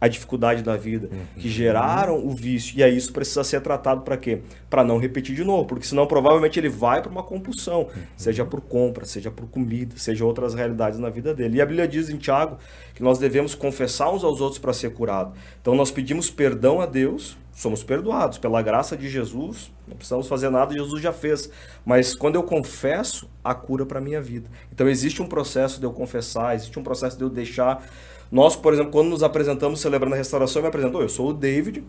a 0.00 0.08
dificuldade 0.08 0.62
da 0.62 0.76
vida, 0.76 1.10
que 1.36 1.48
geraram 1.48 2.24
o 2.26 2.30
vício. 2.30 2.78
E 2.78 2.82
aí 2.82 2.96
isso 2.96 3.12
precisa 3.12 3.44
ser 3.44 3.60
tratado 3.60 4.00
para 4.00 4.16
quê? 4.16 4.40
Para 4.68 4.82
não 4.82 4.98
repetir 4.98 5.34
de 5.36 5.44
novo, 5.44 5.66
porque 5.66 5.86
senão 5.86 6.06
provavelmente 6.06 6.58
ele 6.58 6.68
vai 6.68 7.02
para 7.02 7.10
uma 7.10 7.22
compulsão, 7.22 7.88
seja 8.16 8.44
por 8.44 8.60
compra, 8.60 9.04
seja 9.04 9.30
por 9.30 9.46
comida, 9.48 9.94
seja 9.96 10.24
outras 10.24 10.54
realidades 10.54 10.98
na 10.98 11.10
vida 11.10 11.34
dele. 11.34 11.58
E 11.58 11.60
a 11.60 11.66
Bíblia 11.66 11.86
diz 11.86 12.08
em 12.08 12.16
Tiago 12.16 12.56
que 12.94 13.02
nós 13.02 13.18
devemos 13.18 13.54
confessar 13.54 14.10
uns 14.10 14.24
aos 14.24 14.40
outros 14.40 14.58
para 14.58 14.72
ser 14.72 14.92
curado. 14.92 15.34
Então 15.60 15.74
nós 15.74 15.90
pedimos 15.90 16.30
perdão 16.30 16.80
a 16.80 16.86
Deus, 16.86 17.36
somos 17.52 17.82
perdoados 17.82 18.38
pela 18.38 18.62
graça 18.62 18.96
de 18.96 19.08
Jesus, 19.08 19.70
não 19.86 19.96
precisamos 19.96 20.26
fazer 20.26 20.48
nada, 20.48 20.72
Jesus 20.72 21.02
já 21.02 21.12
fez. 21.12 21.50
Mas 21.84 22.14
quando 22.14 22.36
eu 22.36 22.42
confesso, 22.42 23.28
a 23.44 23.54
cura 23.54 23.84
para 23.84 24.00
minha 24.00 24.20
vida. 24.20 24.48
Então 24.72 24.88
existe 24.88 25.20
um 25.20 25.26
processo 25.26 25.78
de 25.78 25.84
eu 25.84 25.92
confessar, 25.92 26.54
existe 26.54 26.78
um 26.78 26.82
processo 26.82 27.18
de 27.18 27.24
eu 27.24 27.28
deixar 27.28 27.84
nós, 28.30 28.54
por 28.56 28.72
exemplo, 28.72 28.92
quando 28.92 29.08
nos 29.08 29.22
apresentamos 29.22 29.80
celebrando 29.80 30.14
a 30.14 30.18
restauração, 30.18 30.60
eu 30.60 30.62
me 30.62 30.68
apresento, 30.68 30.96
"Oi, 30.98 31.04
eu 31.04 31.08
sou 31.08 31.30
o 31.30 31.34
David, 31.34 31.82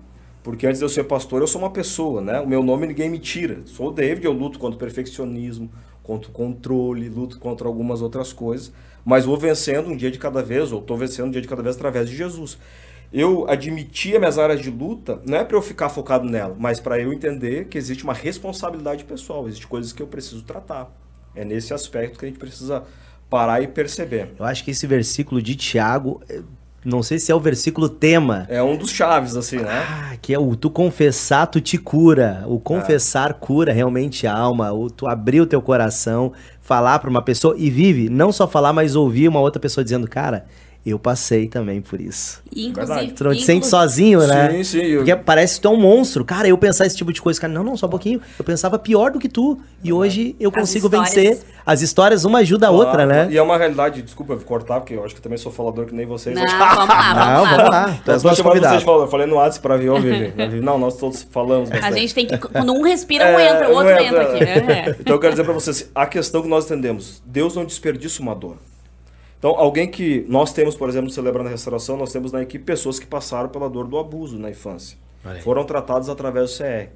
porque 0.43 0.65
antes 0.65 0.80
de 0.80 0.86
eu 0.86 0.89
ser 0.89 1.04
pastor, 1.04 1.41
eu 1.41 1.47
sou 1.47 1.62
uma 1.62 1.69
pessoa, 1.69 2.21
né? 2.21 2.39
O 2.39 2.47
meu 2.47 2.63
nome 2.63 2.88
ninguém 2.88 3.10
me 3.10 3.19
tira. 3.19 3.60
Sou 3.65 3.89
o 3.89 3.91
David, 3.91 4.25
eu 4.25 4.32
luto 4.32 4.58
contra 4.58 4.75
o 4.75 4.80
perfeccionismo, 4.80 5.69
contra 6.01 6.30
o 6.30 6.34
controle, 6.34 7.08
luto 7.10 7.39
contra 7.39 7.67
algumas 7.67 8.01
outras 8.01 8.34
coisas, 8.34 8.71
mas 9.06 9.25
vou 9.25 9.38
vencendo 9.38 9.89
um 9.89 9.95
dia 9.95 10.10
de 10.10 10.17
cada 10.17 10.41
vez, 10.41 10.71
ou 10.71 10.80
estou 10.80 10.97
vencendo 10.97 11.27
um 11.27 11.32
dia 11.32 11.41
de 11.41 11.47
cada 11.47 11.62
vez 11.62 11.75
através 11.75 12.10
de 12.10 12.15
Jesus. 12.15 12.58
Eu 13.13 13.45
admitir 13.49 14.13
as 14.13 14.19
minhas 14.19 14.39
áreas 14.39 14.62
de 14.62 14.71
luta, 14.71 15.21
não 15.27 15.38
é 15.38 15.43
para 15.43 15.58
eu 15.58 15.62
ficar 15.62 15.89
focado 15.89 16.27
nela, 16.27 16.56
mas 16.58 16.80
para 16.80 16.99
eu 16.99 17.13
entender 17.13 17.65
que 17.65 17.77
existe 17.77 18.04
uma 18.04 18.13
responsabilidade 18.13 19.04
pessoal, 19.04 19.47
existe 19.47 19.67
coisas 19.67 19.93
que 19.93 20.01
eu 20.01 20.08
preciso 20.08 20.43
tratar. 20.43 20.91
É 21.36 21.45
nesse 21.45 21.73
aspecto 21.73 22.17
que 22.17 22.25
a 22.25 22.27
gente 22.27 22.39
precisa 22.39 22.84
parar 23.32 23.62
e 23.62 23.67
perceber. 23.67 24.34
Eu 24.38 24.46
acho 24.46 24.62
que 24.62 24.72
esse 24.72 24.86
versículo 24.86 25.41
de 25.41 25.56
Tiago, 25.56 26.22
eh, 26.30 26.41
não 26.84 27.02
sei 27.02 27.17
se 27.17 27.32
é 27.32 27.36
o 27.36 27.39
versículo 27.39 27.88
tema, 27.88 28.46
É 28.50 28.62
um 28.62 28.76
dos 28.76 28.91
chaves, 28.91 29.38
assim, 29.38 29.58
né? 29.58 29.86
Ah, 29.88 30.17
que 30.22 30.34
é 30.34 30.38
o 30.38 30.54
tu 30.54 30.70
confessar, 30.70 31.48
tu 31.48 31.62
te 31.62 31.78
cura. 31.78 32.44
O 32.46 32.60
confessar 32.60 33.36
cura 33.36 33.72
realmente 33.72 34.28
a 34.28 34.36
alma. 34.36 34.74
O 34.74 34.89
tu 34.89 35.08
abrir 35.08 35.39
o 35.39 35.46
teu 35.46 35.62
coração, 35.62 36.34
falar 36.60 37.00
pra 37.00 37.10
uma 37.10 37.24
pessoa 37.24 37.56
e 37.58 37.70
vive, 37.70 38.10
não 38.10 38.34
só 38.34 38.46
falar, 38.48 38.74
mas 38.74 38.98
ouvir 38.98 39.30
uma 39.30 39.39
outra 39.39 39.62
pessoa 39.62 39.84
dizendo, 39.84 40.10
cara, 40.10 40.46
eu 40.86 40.98
passei 40.98 41.48
também 41.48 41.80
por 41.82 42.02
isso. 42.02 42.41
E, 42.54 42.67
inclusive. 42.67 43.12
Tu 43.12 43.24
não 43.24 43.32
te 43.32 43.38
inclu- 43.38 43.46
sente 43.46 43.67
sozinho, 43.67 44.26
né? 44.26 44.52
Sim, 44.52 44.63
sim, 44.63 44.80
eu- 44.80 44.98
Porque 45.00 45.15
parece 45.15 45.56
que 45.56 45.62
tu 45.62 45.67
é 45.67 45.72
um 45.72 45.78
monstro. 45.80 46.26
Cara, 46.26 46.48
eu 46.48 46.58
pensar 46.58 46.86
esse 46.88 46.98
tipo 46.98 47.13
de 47.13 47.22
coisa, 47.22 47.39
cara, 47.39 47.54
não, 47.54 47.63
não, 47.63 47.78
só 47.78 47.86
um 47.86 47.89
pouquinho. 47.89 48.20
Eu 48.38 48.44
pensava 48.44 48.80
pior 48.80 49.12
do 49.12 49.20
que 49.20 49.30
tu. 49.30 49.60
E 49.84 49.94
hoje 49.94 50.36
eu 50.39 50.50
As 50.50 50.56
consigo 50.56 50.88
histórias- 50.88 51.13
vencer. 51.15 51.39
As 51.63 51.82
histórias, 51.84 52.26
uma 52.26 52.39
ajuda 52.39 52.67
a 52.67 52.72
outra, 52.72 53.06
Claro, 53.06 53.10
né? 53.10 53.28
E 53.32 53.38
é 53.38 53.41
uma 53.41 53.56
realidade, 53.58 54.02
desculpa 54.02 54.34
eu 54.34 54.39
cortar, 54.39 54.80
porque 54.80 54.96
eu 54.96 55.06
acho 55.06 55.13
que 55.13 55.20
eu 55.20 55.24
também 55.24 55.38
sou 55.38 55.52
falador 55.52 55.86
que 55.86 55.94
nem 55.94 56.06
vocês. 56.08 56.36
Não, 56.36 56.44
Acho- 56.44 56.58
vamos 56.58 56.88
lá, 56.89 57.13
Não, 57.13 57.46
vamos 57.46 57.58
lá. 57.58 57.86
vamos 58.06 58.24
lá. 58.24 58.36
Chamar 58.36 58.54
vocês. 58.60 58.84
Eu 58.88 59.08
falei 59.08 59.28
no 59.28 59.36
WhatsApp 59.36 59.62
pra 59.62 59.78
vir. 59.78 59.91
Vivi, 60.02 60.34
Não, 60.62 60.80
nós 60.80 60.98
todos 60.98 61.22
falamos 61.30 61.70
A 61.72 61.76
bastante. 61.76 62.00
gente 62.00 62.15
tem 62.15 62.26
que. 62.26 62.38
Quando 62.50 62.74
um 62.74 62.82
respira, 62.82 63.26
um 63.26 63.39
É, 63.39 63.50
entra, 63.52 63.70
o 63.70 63.74
outro 63.74 63.94
não 63.94 64.00
entra 64.00 64.22
aqui. 64.24 64.44
É. 64.44 64.96
Então 65.00 65.15
eu 65.15 65.20
quero 65.20 65.34
dizer 65.34 65.44
pra 65.44 65.54
vocês, 65.54 65.89
a 65.94 66.06
questão 66.08 66.41
que 66.41 66.48
nós 66.48 66.65
entendemos, 66.65 67.22
Deus 67.26 67.56
não 67.56 67.63
desperdiça 67.65 68.22
uma 68.22 68.34
dor. 68.34 68.58
Então, 69.41 69.56
alguém 69.58 69.89
que 69.89 70.23
nós 70.30 70.54
temos, 70.54 70.75
por 70.75 70.88
exemplo, 70.88 71.10
celebrando 71.10 71.47
a 71.47 71.51
restauração, 71.51 71.97
nós 71.97 72.12
temos 72.12 72.32
na 72.32 72.43
equipe 72.43 72.63
pessoas 72.63 72.99
que 72.99 73.08
passaram 73.08 73.49
pela 73.49 73.67
dor 73.67 73.88
do 73.88 73.97
abuso 73.97 74.38
na 74.38 74.51
infância. 74.51 74.99
Aí. 75.25 75.41
Foram 75.41 75.63
tratados 75.63 76.10
através 76.10 76.51
do 76.51 76.58
CR. 76.60 76.91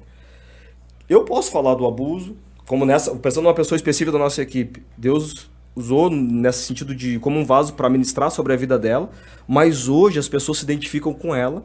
Eu 1.08 1.24
posso 1.24 1.50
falar 1.50 1.74
do 1.74 1.84
abuso, 1.84 2.36
como 2.64 2.86
nessa, 2.86 3.16
pensando 3.16 3.42
numa 3.42 3.54
pessoa 3.54 3.74
específica 3.74 4.12
da 4.12 4.18
nossa 4.20 4.40
equipe. 4.40 4.80
Deus 4.96 5.50
usou 5.74 6.08
nesse 6.08 6.60
sentido 6.60 6.94
de 6.94 7.18
como 7.18 7.36
um 7.36 7.44
vaso 7.44 7.74
para 7.74 7.90
ministrar 7.90 8.30
sobre 8.30 8.52
a 8.52 8.56
vida 8.56 8.78
dela, 8.78 9.10
mas 9.48 9.88
hoje 9.88 10.20
as 10.20 10.28
pessoas 10.28 10.58
se 10.58 10.64
identificam 10.64 11.12
com 11.12 11.34
ela 11.34 11.64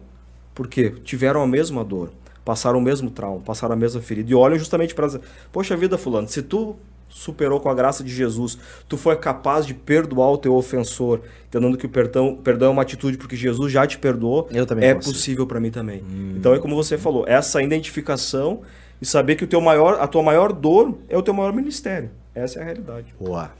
porque 0.55 0.89
tiveram 1.03 1.43
a 1.43 1.47
mesma 1.47 1.83
dor, 1.83 2.11
passaram 2.43 2.79
o 2.79 2.81
mesmo 2.81 3.11
trauma, 3.11 3.39
passaram 3.39 3.73
a 3.73 3.77
mesma 3.77 4.01
ferida 4.01 4.31
e 4.31 4.33
olham 4.33 4.57
justamente 4.57 4.95
para 4.95 5.07
poxa 5.51 5.77
vida 5.77 5.95
fulano, 5.95 6.27
se 6.27 6.41
tu 6.41 6.75
superou 7.11 7.59
com 7.59 7.69
a 7.69 7.73
graça 7.75 8.03
de 8.03 8.11
Jesus, 8.13 8.57
tu 8.87 8.97
foi 8.97 9.15
capaz 9.15 9.65
de 9.65 9.73
perdoar 9.73 10.31
o 10.31 10.37
teu 10.37 10.55
ofensor, 10.55 11.21
entendendo 11.47 11.77
que 11.77 11.85
o 11.85 11.89
perdão, 11.89 12.35
perdão 12.35 12.69
é 12.69 12.71
uma 12.71 12.81
atitude 12.81 13.17
porque 13.17 13.35
Jesus 13.35 13.71
já 13.71 13.85
te 13.85 13.97
perdoou, 13.99 14.47
Eu 14.51 14.65
também 14.65 14.89
é 14.89 14.93
consigo. 14.95 15.13
possível 15.13 15.47
para 15.47 15.59
mim 15.59 15.69
também. 15.69 16.03
Então 16.35 16.53
é 16.53 16.59
como 16.59 16.75
você 16.75 16.97
falou, 16.97 17.25
essa 17.27 17.61
identificação 17.61 18.61
e 19.01 19.05
saber 19.05 19.35
que 19.35 19.43
o 19.43 19.47
teu 19.47 19.61
maior, 19.61 19.99
a 19.99 20.07
tua 20.07 20.23
maior 20.23 20.51
dor 20.53 20.97
é 21.09 21.17
o 21.17 21.21
teu 21.21 21.33
maior 21.33 21.53
ministério. 21.53 22.09
Essa 22.33 22.59
é 22.59 22.61
a 22.61 22.65
realidade. 22.65 23.13
Boa. 23.19 23.51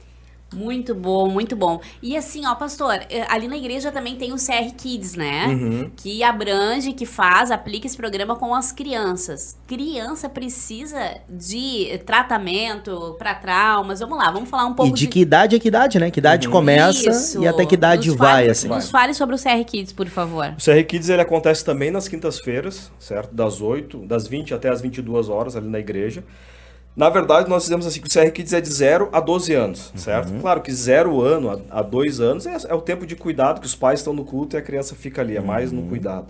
Muito 0.52 0.94
bom, 0.94 1.28
muito 1.28 1.56
bom. 1.56 1.80
E 2.02 2.16
assim, 2.16 2.46
ó, 2.46 2.54
pastor, 2.54 2.94
eh, 3.10 3.24
ali 3.28 3.48
na 3.48 3.56
igreja 3.56 3.90
também 3.90 4.16
tem 4.16 4.32
o 4.32 4.36
CR 4.36 4.74
Kids, 4.76 5.14
né? 5.14 5.46
Uhum. 5.46 5.90
Que 5.96 6.22
abrange, 6.22 6.92
que 6.92 7.06
faz, 7.06 7.50
aplica 7.50 7.86
esse 7.86 7.96
programa 7.96 8.36
com 8.36 8.54
as 8.54 8.72
crianças. 8.72 9.56
Criança 9.66 10.28
precisa 10.28 11.16
de 11.28 12.00
tratamento 12.06 13.16
para 13.18 13.34
traumas. 13.34 14.00
Vamos 14.00 14.18
lá, 14.18 14.30
vamos 14.30 14.48
falar 14.48 14.66
um 14.66 14.74
pouco 14.74 14.90
E 14.90 14.94
de 14.94 15.06
que 15.06 15.20
idade 15.20 15.56
é 15.56 15.58
que 15.58 15.68
idade, 15.68 15.98
né? 15.98 16.10
Que 16.10 16.20
idade 16.20 16.48
começa 16.48 17.10
Isso. 17.10 17.42
e 17.42 17.48
até 17.48 17.64
que 17.66 17.74
idade 17.74 18.08
Nos 18.08 18.16
vai, 18.18 18.32
fale- 18.34 18.50
assim. 18.50 18.68
Nos 18.68 18.90
fale 18.90 19.14
sobre 19.14 19.34
o 19.34 19.38
CR 19.38 19.64
Kids, 19.66 19.92
por 19.92 20.06
favor. 20.08 20.54
O 20.58 20.62
CR 20.62 20.82
Kids 20.86 21.08
ele 21.08 21.22
acontece 21.22 21.64
também 21.64 21.90
nas 21.90 22.08
quintas-feiras, 22.08 22.90
certo? 22.98 23.34
Das 23.34 23.60
8, 23.60 23.98
das 24.06 24.26
20 24.26 24.54
até 24.54 24.68
as 24.68 24.80
22 24.80 25.28
horas 25.28 25.56
ali 25.56 25.68
na 25.68 25.78
igreja. 25.78 26.24
Na 26.94 27.08
verdade, 27.08 27.48
nós 27.48 27.62
fizemos 27.64 27.86
assim, 27.86 28.00
que 28.00 28.06
o 28.08 28.10
CR 28.10 28.30
Kids 28.30 28.52
é 28.52 28.60
de 28.60 28.68
0 28.68 29.08
a 29.12 29.18
12 29.20 29.54
anos, 29.54 29.92
certo? 29.96 30.32
Claro 30.40 30.60
que 30.60 30.70
0 30.70 31.22
ano 31.22 31.50
a- 31.70 31.78
a 31.78 31.82
2 31.82 32.20
anos 32.20 32.46
é, 32.46 32.54
é 32.68 32.74
o 32.74 32.82
tempo 32.82 33.06
de 33.06 33.16
cuidado 33.16 33.60
que 33.60 33.66
os 33.66 33.74
pais 33.74 34.00
estão 34.00 34.12
no 34.12 34.24
culto 34.24 34.56
e 34.56 34.58
a 34.58 34.62
criança 34.62 34.94
fica 34.94 35.22
ali, 35.22 35.36
é 35.36 35.40
mais 35.40 35.72
no 35.72 35.84
cuidado. 35.84 36.26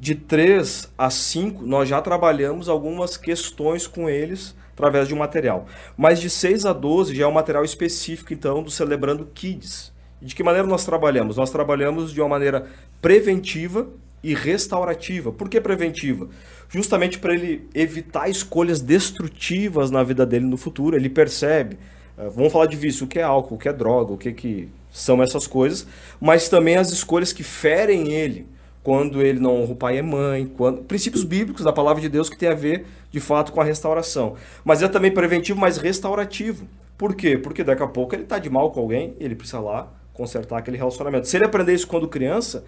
De 0.00 0.16
3 0.16 0.88
a 0.98 1.08
5, 1.08 1.64
nós 1.64 1.88
já 1.88 2.00
trabalhamos 2.02 2.68
algumas 2.68 3.16
questões 3.16 3.86
com 3.86 4.10
eles 4.10 4.56
através 4.72 5.06
de 5.06 5.14
um 5.14 5.18
material. 5.18 5.66
Mas 5.96 6.20
de 6.20 6.28
6 6.28 6.66
a 6.66 6.72
12 6.72 7.14
já 7.14 7.22
é 7.22 7.26
um 7.28 7.32
material 7.32 7.64
específico, 7.64 8.32
então, 8.32 8.60
do 8.64 8.70
Celebrando 8.72 9.24
Kids. 9.32 9.92
De 10.20 10.34
que 10.34 10.42
maneira 10.42 10.66
nós 10.66 10.84
trabalhamos? 10.84 11.36
Nós 11.36 11.50
trabalhamos 11.50 12.12
de 12.12 12.20
uma 12.20 12.28
maneira 12.28 12.66
preventiva 13.00 13.86
e 14.22 14.34
restaurativa. 14.34 15.32
Por 15.32 15.48
que 15.48 15.60
preventiva? 15.60 16.28
Justamente 16.68 17.18
para 17.18 17.34
ele 17.34 17.68
evitar 17.74 18.28
escolhas 18.28 18.80
destrutivas 18.80 19.90
na 19.90 20.02
vida 20.02 20.24
dele 20.24 20.46
no 20.46 20.56
futuro. 20.56 20.96
Ele 20.96 21.08
percebe, 21.08 21.78
eh, 22.16 22.28
vamos 22.34 22.52
falar 22.52 22.66
de 22.66 22.76
vício, 22.76 23.04
o 23.04 23.08
que 23.08 23.18
é 23.18 23.22
álcool, 23.22 23.56
o 23.56 23.58
que 23.58 23.68
é 23.68 23.72
droga, 23.72 24.12
o 24.12 24.18
que, 24.18 24.32
que 24.32 24.68
são 24.90 25.22
essas 25.22 25.46
coisas, 25.46 25.86
mas 26.20 26.48
também 26.48 26.76
as 26.76 26.90
escolhas 26.90 27.32
que 27.32 27.42
ferem 27.42 28.12
ele 28.12 28.46
quando 28.82 29.22
ele 29.22 29.38
não 29.38 29.62
honra 29.62 29.72
o 29.72 29.76
pai 29.76 29.98
e 29.98 30.02
mãe, 30.02 30.46
quando, 30.56 30.82
princípios 30.82 31.22
bíblicos 31.24 31.64
da 31.64 31.72
palavra 31.72 32.02
de 32.02 32.08
Deus 32.08 32.28
que 32.28 32.36
tem 32.36 32.48
a 32.48 32.54
ver 32.54 32.84
de 33.10 33.20
fato 33.20 33.52
com 33.52 33.60
a 33.60 33.64
restauração. 33.64 34.34
Mas 34.64 34.82
é 34.82 34.88
também 34.88 35.12
preventivo, 35.12 35.58
mas 35.58 35.76
restaurativo. 35.76 36.66
Por 36.98 37.14
quê? 37.14 37.38
Porque 37.38 37.62
daqui 37.62 37.82
a 37.82 37.86
pouco 37.86 38.14
ele 38.14 38.24
está 38.24 38.38
de 38.38 38.50
mal 38.50 38.70
com 38.70 38.80
alguém, 38.80 39.14
ele 39.18 39.34
precisa 39.34 39.60
lá 39.60 39.92
consertar 40.12 40.58
aquele 40.58 40.76
relacionamento. 40.76 41.26
Se 41.26 41.36
ele 41.36 41.46
aprender 41.46 41.74
isso 41.74 41.86
quando 41.86 42.08
criança, 42.08 42.64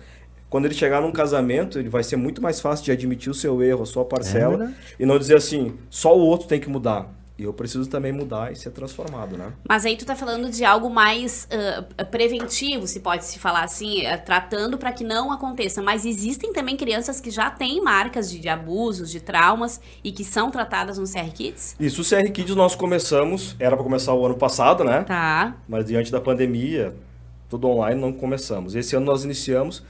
quando 0.55 0.67
ele 0.67 0.75
chegar 0.75 1.03
num 1.03 1.11
casamento, 1.11 1.81
ele 1.81 1.89
vai 1.89 2.05
ser 2.05 2.15
muito 2.15 2.41
mais 2.41 2.61
fácil 2.61 2.85
de 2.85 2.93
admitir 2.93 3.29
o 3.29 3.35
seu 3.35 3.61
erro, 3.61 3.83
a 3.83 3.87
sua 3.87 4.05
parcela, 4.05 4.57
verdade. 4.57 4.77
e 5.01 5.05
não 5.05 5.19
dizer 5.19 5.37
assim, 5.37 5.77
só 5.91 6.17
o 6.17 6.21
outro 6.21 6.47
tem 6.47 6.61
que 6.61 6.69
mudar. 6.69 7.13
E 7.37 7.43
eu 7.43 7.53
preciso 7.53 7.91
também 7.91 8.13
mudar 8.13 8.53
e 8.53 8.55
ser 8.55 8.71
transformado, 8.71 9.37
né? 9.37 9.53
Mas 9.69 9.85
aí 9.85 9.97
tu 9.97 10.07
tá 10.07 10.15
falando 10.15 10.49
de 10.49 10.65
algo 10.65 10.89
mais 10.89 11.49
ah, 11.51 12.05
preventivo, 12.05 12.87
se 12.87 13.01
pode 13.01 13.25
se 13.25 13.41
falar 13.41 13.65
assim, 13.65 14.03
eh, 14.03 14.17
tratando 14.17 14.79
para 14.79 14.93
que 14.93 15.03
não 15.03 15.33
aconteça. 15.33 15.83
Mas 15.83 16.07
existem 16.07 16.53
também 16.53 16.77
crianças 16.77 17.21
que 17.21 17.33
já 17.33 17.51
têm 17.51 17.83
marcas 17.83 18.31
de, 18.31 18.39
de 18.39 18.49
abusos, 18.49 19.11
de 19.11 19.19
traumas 19.19 19.81
e 20.05 20.13
que 20.13 20.23
são 20.23 20.53
tratadas 20.53 20.99
no 20.99 21.05
CR 21.05 21.33
Kids? 21.35 21.75
Isso, 21.81 22.03
o 22.03 22.05
CR 22.05 22.31
Kids 22.31 22.55
nós 22.55 22.77
começamos, 22.77 23.57
era 23.59 23.75
para 23.75 23.83
começar 23.83 24.15
o 24.15 24.25
ano 24.25 24.37
passado, 24.37 24.85
né? 24.85 25.03
Tá. 25.03 25.57
Mas 25.67 25.87
diante 25.87 26.13
da 26.13 26.21
pandemia, 26.21 26.95
tudo 27.49 27.67
online, 27.67 28.01
não 28.01 28.13
começamos. 28.13 28.77
Esse 28.77 28.95
ano 28.95 29.07
nós 29.07 29.25
iniciamos. 29.25 29.83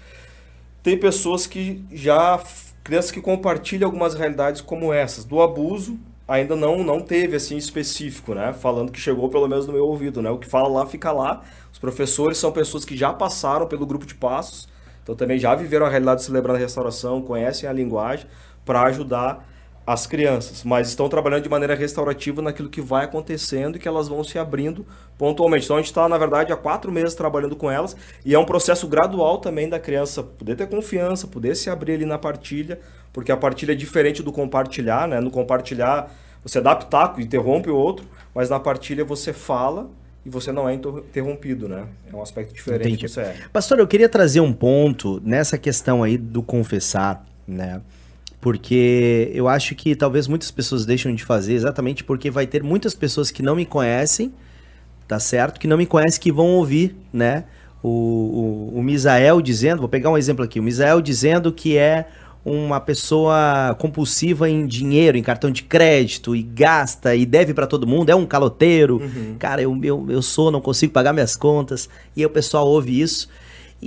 Tem 0.84 0.98
pessoas 0.98 1.46
que 1.46 1.82
já, 1.90 2.38
crianças 2.84 3.10
que 3.10 3.18
compartilham 3.18 3.86
algumas 3.86 4.12
realidades 4.12 4.60
como 4.60 4.92
essas, 4.92 5.24
do 5.24 5.40
abuso, 5.40 5.98
ainda 6.28 6.54
não 6.54 6.84
não 6.84 7.00
teve 7.00 7.36
assim 7.36 7.56
específico, 7.56 8.34
né? 8.34 8.52
Falando 8.52 8.92
que 8.92 9.00
chegou 9.00 9.30
pelo 9.30 9.48
menos 9.48 9.66
no 9.66 9.72
meu 9.72 9.86
ouvido, 9.86 10.20
né? 10.20 10.28
O 10.28 10.36
que 10.36 10.46
fala 10.46 10.68
lá 10.68 10.84
fica 10.84 11.10
lá. 11.10 11.42
Os 11.72 11.78
professores 11.78 12.36
são 12.36 12.52
pessoas 12.52 12.84
que 12.84 12.94
já 12.94 13.14
passaram 13.14 13.66
pelo 13.66 13.86
grupo 13.86 14.04
de 14.04 14.14
passos, 14.14 14.68
então 15.02 15.14
também 15.14 15.38
já 15.38 15.54
viveram 15.54 15.86
a 15.86 15.88
realidade 15.88 16.20
de 16.20 16.26
celebrar 16.26 16.54
a 16.54 16.58
restauração, 16.58 17.22
conhecem 17.22 17.66
a 17.66 17.72
linguagem 17.72 18.26
para 18.62 18.82
ajudar 18.82 19.48
as 19.86 20.06
crianças, 20.06 20.64
mas 20.64 20.88
estão 20.88 21.08
trabalhando 21.10 21.42
de 21.42 21.48
maneira 21.48 21.74
restaurativa 21.74 22.40
naquilo 22.40 22.70
que 22.70 22.80
vai 22.80 23.04
acontecendo 23.04 23.76
e 23.76 23.78
que 23.78 23.86
elas 23.86 24.08
vão 24.08 24.24
se 24.24 24.38
abrindo 24.38 24.86
pontualmente. 25.18 25.66
Então 25.66 25.76
a 25.76 25.80
gente 25.80 25.88
está, 25.88 26.08
na 26.08 26.16
verdade, 26.16 26.52
há 26.52 26.56
quatro 26.56 26.90
meses 26.90 27.14
trabalhando 27.14 27.54
com 27.54 27.70
elas 27.70 27.94
e 28.24 28.34
é 28.34 28.38
um 28.38 28.46
processo 28.46 28.88
gradual 28.88 29.38
também 29.38 29.68
da 29.68 29.78
criança 29.78 30.22
poder 30.22 30.56
ter 30.56 30.66
confiança, 30.68 31.26
poder 31.26 31.54
se 31.54 31.68
abrir 31.68 31.94
ali 31.94 32.06
na 32.06 32.16
partilha, 32.16 32.80
porque 33.12 33.30
a 33.30 33.36
partilha 33.36 33.72
é 33.72 33.74
diferente 33.74 34.22
do 34.22 34.32
compartilhar, 34.32 35.06
né? 35.06 35.20
No 35.20 35.30
compartilhar 35.30 36.10
você 36.42 36.60
dá 36.60 36.74
pitaco, 36.74 37.20
interrompe 37.20 37.68
o 37.70 37.76
outro, 37.76 38.06
mas 38.34 38.48
na 38.48 38.58
partilha 38.58 39.04
você 39.04 39.32
fala 39.34 39.90
e 40.24 40.30
você 40.30 40.50
não 40.50 40.66
é 40.66 40.72
inter- 40.74 40.96
interrompido, 40.98 41.68
né? 41.68 41.84
É 42.10 42.16
um 42.16 42.22
aspecto 42.22 42.54
diferente 42.54 43.04
Entendi. 43.04 43.06
do 43.06 43.12
CR. 43.12 43.48
Pastor, 43.52 43.78
eu 43.78 43.86
queria 43.86 44.08
trazer 44.08 44.40
um 44.40 44.52
ponto 44.52 45.20
nessa 45.22 45.58
questão 45.58 46.02
aí 46.02 46.16
do 46.16 46.42
confessar, 46.42 47.22
né? 47.46 47.82
Porque 48.44 49.30
eu 49.32 49.48
acho 49.48 49.74
que 49.74 49.96
talvez 49.96 50.28
muitas 50.28 50.50
pessoas 50.50 50.84
deixam 50.84 51.14
de 51.14 51.24
fazer 51.24 51.54
exatamente 51.54 52.04
porque 52.04 52.30
vai 52.30 52.46
ter 52.46 52.62
muitas 52.62 52.94
pessoas 52.94 53.30
que 53.30 53.42
não 53.42 53.56
me 53.56 53.64
conhecem, 53.64 54.34
tá 55.08 55.18
certo? 55.18 55.58
Que 55.58 55.66
não 55.66 55.78
me 55.78 55.86
conhecem 55.86 56.20
que 56.20 56.30
vão 56.30 56.48
ouvir, 56.48 56.94
né? 57.10 57.44
O, 57.82 57.88
o, 58.74 58.78
o 58.80 58.82
Misael 58.82 59.40
dizendo, 59.40 59.78
vou 59.80 59.88
pegar 59.88 60.10
um 60.10 60.18
exemplo 60.18 60.44
aqui, 60.44 60.60
o 60.60 60.62
Misael 60.62 61.00
dizendo 61.00 61.50
que 61.50 61.78
é 61.78 62.06
uma 62.44 62.78
pessoa 62.80 63.74
compulsiva 63.78 64.46
em 64.46 64.66
dinheiro, 64.66 65.16
em 65.16 65.22
cartão 65.22 65.50
de 65.50 65.62
crédito, 65.62 66.36
e 66.36 66.42
gasta 66.42 67.16
e 67.16 67.24
deve 67.24 67.54
pra 67.54 67.66
todo 67.66 67.86
mundo, 67.86 68.10
é 68.10 68.14
um 68.14 68.26
caloteiro. 68.26 68.98
Cara, 69.38 69.62
eu, 69.62 69.74
eu, 69.82 70.06
eu 70.10 70.20
sou, 70.20 70.50
não 70.50 70.60
consigo 70.60 70.92
pagar 70.92 71.14
minhas 71.14 71.34
contas. 71.34 71.88
E 72.14 72.20
aí 72.20 72.26
o 72.26 72.30
pessoal 72.30 72.68
ouve 72.68 73.00
isso. 73.00 73.26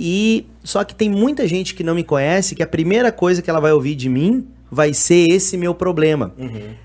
E 0.00 0.46
só 0.62 0.84
que 0.84 0.94
tem 0.94 1.10
muita 1.10 1.48
gente 1.48 1.74
que 1.74 1.82
não 1.82 1.92
me 1.94 2.04
conhece 2.04 2.54
que 2.54 2.62
a 2.62 2.66
primeira 2.68 3.10
coisa 3.10 3.42
que 3.42 3.50
ela 3.50 3.58
vai 3.58 3.72
ouvir 3.72 3.96
de 3.96 4.08
mim 4.08 4.46
vai 4.70 4.94
ser 4.94 5.28
esse 5.30 5.56
meu 5.56 5.74
problema. 5.74 6.32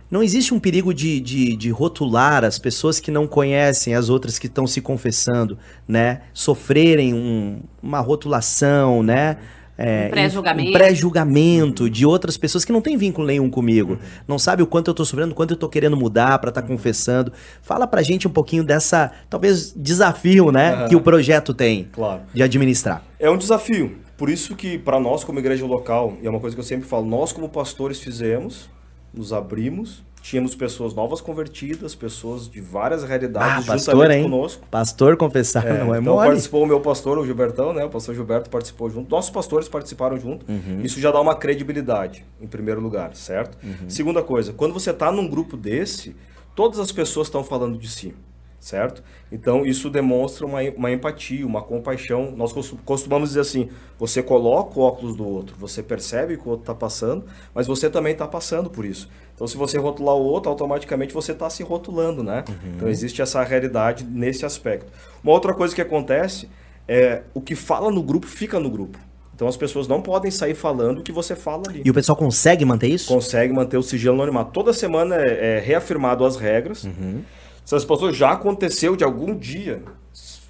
Não 0.10 0.24
existe 0.24 0.54
um 0.54 0.60
perigo 0.60 0.94
de, 0.94 1.20
de, 1.20 1.56
de 1.56 1.70
rotular 1.70 2.44
as 2.44 2.58
pessoas 2.58 3.00
que 3.00 3.12
não 3.12 3.28
conhecem 3.28 3.94
as 3.94 4.10
outras 4.10 4.40
que 4.40 4.48
estão 4.48 4.66
se 4.66 4.82
confessando, 4.82 5.58
né? 5.88 6.22
Sofrerem 6.34 7.14
um- 7.14 7.60
uma 7.82 8.00
rotulação, 8.00 9.04
né? 9.04 9.38
É, 9.78 10.06
Um 10.08 10.10
pré-julgamento. 10.12 10.70
um 10.70 10.74
pré-julgamento 10.74 11.90
de 11.90 12.06
outras 12.06 12.38
pessoas 12.38 12.64
que 12.64 12.72
não 12.72 12.82
têm 12.82 12.96
vínculo 12.98 13.26
nenhum 13.26 13.50
comigo. 13.50 13.98
Não 14.28 14.38
sabe 14.38 14.62
o 14.62 14.68
quanto 14.68 14.90
eu 14.90 14.94
tô 14.94 15.04
sofrendo, 15.04 15.32
o 15.32 15.36
quanto 15.36 15.52
eu 15.52 15.58
tô 15.58 15.68
querendo 15.68 15.98
mudar 15.98 16.38
pra 16.40 16.50
estar 16.50 16.62
confessando. 16.62 17.34
Fala 17.62 17.88
pra 17.88 18.02
gente 18.04 18.28
um 18.28 18.32
pouquinho 18.32 18.64
dessa, 18.64 19.12
talvez, 19.30 19.74
desafio, 19.76 20.52
né? 20.52 20.88
Que 20.88 20.96
o 20.96 21.02
projeto 21.02 21.54
tem 21.54 21.88
Claro. 21.92 22.22
de 22.34 22.44
administrar. 22.44 23.04
É 23.20 23.30
um 23.30 23.38
desafio. 23.38 23.98
Por 24.16 24.30
isso 24.30 24.56
que 24.56 24.78
para 24.78 25.00
nós 25.00 25.24
como 25.24 25.40
igreja 25.40 25.66
local, 25.66 26.14
e 26.22 26.28
é 26.28 26.30
uma 26.30 26.40
coisa 26.40 26.56
que 26.56 26.60
eu 26.60 26.64
sempre 26.66 26.88
falo, 26.88 27.06
nós 27.06 27.32
como 27.34 27.50
pastores 27.50 28.00
fizemos, 28.00 28.70
nos 29.14 29.34
abrimos, 29.34 30.04
tínhamos 30.24 30.56
pessoas 30.56 30.94
novas 30.96 31.20
convertidas, 31.20 31.94
pessoas 31.94 32.50
de 32.50 32.62
várias 32.62 33.04
Ah, 33.04 33.08
realidades 33.08 33.66
pastor, 33.68 33.94
juntamente 33.96 34.18
hein? 34.20 34.24
conosco. 34.24 34.66
Pastor 34.72 35.18
confessar 35.18 35.66
não 35.66 35.94
é 35.94 36.00
então 36.00 36.14
mole. 36.16 36.28
participou 36.30 36.64
o 36.64 36.66
meu 36.66 36.80
pastor, 36.80 37.18
o 37.18 37.26
Gilbertão, 37.26 37.74
né? 37.74 37.84
O 37.84 37.90
pastor 37.90 38.16
Gilberto 38.16 38.50
participou 38.50 38.90
junto. 38.90 39.12
Nossos 39.12 39.30
pastores 39.30 39.68
participaram 39.68 40.18
junto. 40.18 40.50
Uhum. 40.50 40.80
Isso 40.82 41.00
já 41.02 41.12
dá 41.12 41.20
uma 41.20 41.36
credibilidade, 41.36 42.26
em 42.42 42.48
primeiro 42.48 42.80
lugar, 42.80 43.14
certo? 43.16 43.58
Uhum. 43.62 43.90
Segunda 43.90 44.24
coisa, 44.24 44.54
quando 44.54 44.74
você 44.74 44.92
está 44.92 45.12
num 45.12 45.28
grupo 45.28 45.58
desse, 45.58 46.16
todas 46.56 46.80
as 46.80 46.90
pessoas 46.92 47.28
estão 47.28 47.44
falando 47.44 47.78
de 47.78 47.90
si, 47.90 48.16
certo? 48.64 49.04
Então 49.30 49.66
isso 49.66 49.90
demonstra 49.90 50.46
uma, 50.46 50.62
uma 50.78 50.90
empatia, 50.90 51.46
uma 51.46 51.62
compaixão. 51.62 52.32
Nós 52.36 52.54
costum- 52.54 52.78
costumamos 52.86 53.30
dizer 53.30 53.42
assim: 53.42 53.70
você 54.00 54.24
coloca 54.24 54.80
o 54.80 54.82
óculos 54.84 55.16
do 55.18 55.28
outro, 55.28 55.56
você 55.60 55.84
percebe 55.84 56.38
que 56.38 56.48
o 56.48 56.52
outro 56.52 56.64
está 56.64 56.74
passando, 56.74 57.26
mas 57.54 57.68
você 57.68 57.90
também 57.90 58.14
está 58.14 58.26
passando 58.28 58.70
por 58.70 58.86
isso. 58.86 59.10
Então, 59.36 59.46
se 59.48 59.58
você 59.58 59.78
rotular 59.78 60.16
o 60.16 60.24
outro, 60.24 60.50
automaticamente 60.50 61.14
você 61.14 61.34
está 61.34 61.50
se 61.50 61.62
rotulando, 61.64 62.24
né? 62.24 62.44
Então, 62.76 62.88
existe 62.88 63.22
essa 63.22 63.44
realidade 63.44 64.06
nesse 64.06 64.46
aspecto. 64.46 64.92
Uma 65.24 65.34
outra 65.34 65.54
coisa 65.54 65.74
que 65.76 65.82
acontece 65.82 66.48
é 66.88 67.24
o 67.34 67.42
que 67.42 67.56
fala 67.56 67.92
no 67.92 68.02
grupo 68.04 68.28
fica 68.28 68.60
no 68.60 68.70
grupo. 68.70 68.98
Então, 69.36 69.48
as 69.48 69.58
pessoas 69.58 69.88
não 69.88 70.00
podem 70.02 70.30
sair 70.30 70.54
falando 70.54 71.00
o 71.00 71.04
que 71.04 71.12
você 71.12 71.36
fala 71.36 71.64
ali. 71.68 71.82
E 71.84 71.90
o 71.90 71.94
pessoal 71.94 72.16
consegue 72.16 72.64
manter 72.64 72.88
isso? 72.88 73.12
Consegue 73.12 73.52
manter 73.52 73.76
o 73.78 73.82
sigilo 73.82 74.14
anonimato. 74.14 74.52
Toda 74.52 74.72
semana 74.72 75.16
é, 75.16 75.58
é 75.58 75.60
reafirmado 75.60 76.24
as 76.24 76.36
regras. 76.38 76.82
Se 76.82 77.43
as 77.72 77.86
pessoas 77.86 78.16
já 78.16 78.32
aconteceu 78.32 78.96
de 78.96 79.04
algum 79.04 79.36
dia, 79.36 79.82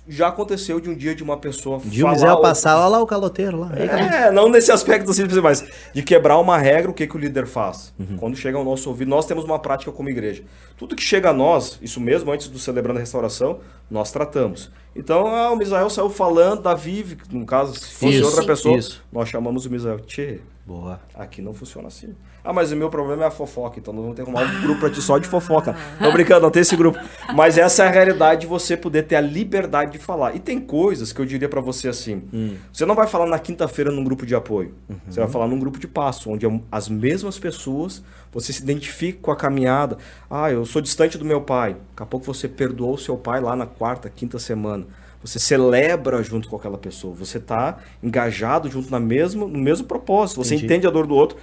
já 0.07 0.27
aconteceu 0.27 0.79
de 0.79 0.89
um 0.89 0.95
dia 0.95 1.15
de 1.15 1.23
uma 1.23 1.37
pessoa 1.37 1.79
De 1.79 2.03
o 2.03 2.07
falar 2.07 2.37
passar, 2.37 2.77
olha 2.77 2.87
lá 2.87 3.01
o 3.01 3.07
caloteiro 3.07 3.59
lá. 3.59 3.69
Cara. 3.69 4.27
é, 4.27 4.31
não 4.31 4.49
nesse 4.49 4.71
aspecto 4.71 5.13
simples, 5.13 5.37
mas 5.37 5.63
de 5.93 6.03
quebrar 6.03 6.37
uma 6.39 6.57
regra, 6.57 6.91
o 6.91 6.93
que, 6.93 7.07
que 7.07 7.15
o 7.15 7.19
líder 7.19 7.45
faz? 7.47 7.93
Uhum. 7.97 8.17
Quando 8.17 8.35
chega 8.35 8.57
ao 8.57 8.65
nosso 8.65 8.89
ouvido, 8.89 9.09
nós 9.09 9.25
temos 9.25 9.45
uma 9.45 9.59
prática 9.59 9.91
como 9.91 10.09
igreja. 10.09 10.43
Tudo 10.77 10.95
que 10.95 11.03
chega 11.03 11.29
a 11.29 11.33
nós, 11.33 11.79
isso 11.81 12.01
mesmo 12.01 12.31
antes 12.31 12.49
do 12.49 12.59
Celebrando 12.59 12.97
a 12.97 13.01
Restauração, 13.01 13.59
nós 13.89 14.11
tratamos. 14.11 14.69
Então, 14.95 15.27
ah, 15.27 15.51
o 15.51 15.55
Misael 15.55 15.89
saiu 15.89 16.09
falando 16.09 16.63
da 16.63 16.73
Vive, 16.73 17.15
que 17.15 17.35
no 17.35 17.45
caso, 17.45 17.73
se 17.73 17.93
fosse 17.93 18.17
Isso, 18.17 18.25
outra 18.25 18.43
pessoa, 18.45 18.77
isso. 18.77 19.03
nós 19.11 19.29
chamamos 19.29 19.65
o 19.65 19.69
Misael. 19.69 19.99
Tchê, 20.01 20.41
Boa. 20.65 21.01
Aqui 21.13 21.41
não 21.41 21.53
funciona 21.53 21.89
assim. 21.89 22.15
Ah, 22.41 22.53
mas 22.53 22.71
o 22.71 22.75
meu 22.75 22.89
problema 22.89 23.23
é 23.23 23.27
a 23.27 23.31
fofoca, 23.31 23.79
então 23.79 23.93
nós 23.93 24.01
vamos 24.01 24.15
ter 24.15 24.23
que 24.23 24.29
arrumar 24.29 24.49
um 24.49 24.61
grupo 24.61 24.79
pra 24.79 24.89
ti 24.89 25.01
só 25.01 25.17
de 25.17 25.27
fofoca. 25.27 25.75
Tô 25.99 26.09
brincando, 26.11 26.41
não 26.41 26.49
tem 26.49 26.61
esse 26.61 26.75
grupo. 26.77 26.97
Mas 27.35 27.57
essa 27.57 27.83
é 27.83 27.87
a 27.87 27.89
realidade 27.89 28.41
de 28.41 28.47
você 28.47 28.77
poder 28.77 29.03
ter 29.03 29.17
a 29.17 29.21
liberdade 29.21 29.91
de 29.91 29.97
falar. 29.97 30.35
E 30.35 30.39
tem 30.39 30.61
coisas 30.61 31.11
que 31.11 31.19
eu 31.19 31.25
diria 31.25 31.49
pra 31.49 31.59
você 31.59 31.89
assim: 31.89 32.23
você 32.71 32.85
não 32.85 32.95
vai 32.95 33.07
falar 33.07 33.25
na 33.27 33.39
quinta-feira 33.39 33.91
num 33.91 34.05
grupo 34.05 34.25
de 34.25 34.35
apoio. 34.35 34.73
Você 35.05 35.19
vai 35.19 35.29
falar 35.29 35.47
num 35.47 35.59
grupo 35.59 35.77
de 35.77 35.87
passo, 35.87 36.29
onde 36.29 36.45
as 36.71 36.87
mesmas 36.87 37.37
pessoas, 37.37 38.01
você 38.31 38.53
se 38.53 38.63
identifica 38.63 39.19
com 39.21 39.31
a 39.31 39.35
caminhada. 39.35 39.97
Ah, 40.29 40.49
eu 40.49 40.65
sou 40.65 40.81
distante 40.81 41.17
do 41.17 41.25
meu 41.25 41.41
pai. 41.41 41.73
Daqui 41.73 42.03
a 42.03 42.05
pouco 42.05 42.25
você 42.25 42.47
perdoou 42.47 42.93
o 42.93 42.97
seu 42.97 43.17
pai 43.17 43.41
lá 43.41 43.53
na 43.53 43.65
quarta, 43.65 44.09
quinta 44.09 44.39
semana. 44.39 44.85
Você 45.23 45.39
celebra 45.39 46.21
junto 46.21 46.49
com 46.49 46.55
aquela 46.55 46.77
pessoa. 46.77 47.15
Você 47.15 47.37
está 47.37 47.79
engajado 48.01 48.69
junto 48.69 48.91
na 48.91 48.99
mesma, 48.99 49.47
no 49.47 49.59
mesmo 49.59 49.87
propósito. 49.87 50.43
Você 50.43 50.55
Entendi. 50.55 50.65
entende 50.65 50.87
a 50.87 50.89
dor 50.89 51.07
do 51.07 51.15
outro. 51.15 51.37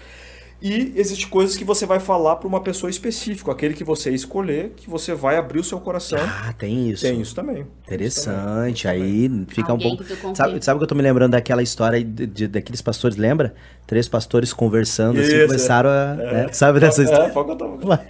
E 0.62 0.92
existe 0.96 1.26
coisas 1.26 1.56
que 1.56 1.64
você 1.64 1.86
vai 1.86 1.98
falar 1.98 2.36
para 2.36 2.46
uma 2.46 2.60
pessoa 2.60 2.90
específica, 2.90 3.50
aquele 3.50 3.72
que 3.74 3.82
você 3.84 4.10
escolher, 4.10 4.72
que 4.76 4.90
você 4.90 5.14
vai 5.14 5.36
abrir 5.36 5.58
o 5.60 5.64
seu 5.64 5.80
coração. 5.80 6.18
Ah, 6.20 6.52
tem 6.58 6.90
isso. 6.90 7.02
Tem 7.02 7.20
isso 7.20 7.34
também. 7.34 7.66
Interessante. 7.86 8.86
Aí 8.86 9.30
fica 9.48 9.72
Alguém 9.72 9.94
um 9.94 9.96
pouco. 9.96 10.36
Sabe, 10.36 10.62
sabe 10.64 10.78
que 10.78 10.84
eu 10.84 10.88
tô 10.88 10.94
me 10.94 11.02
lembrando 11.02 11.32
daquela 11.32 11.62
história 11.62 12.02
de, 12.02 12.26
de- 12.26 12.48
daqueles 12.48 12.82
pastores, 12.82 13.16
lembra? 13.16 13.54
Três 13.86 14.08
pastores 14.08 14.52
conversando 14.52 15.18
assim, 15.20 15.34
Isso, 15.36 15.46
começaram 15.46 15.90
a. 15.90 16.14
né? 16.14 16.46
Sabe 16.52 16.78
dessa 16.78 17.00
É, 17.00 17.04
história? 17.04 17.28
pode 17.30 17.48
contar. 17.48 17.66
Vai. 17.86 18.06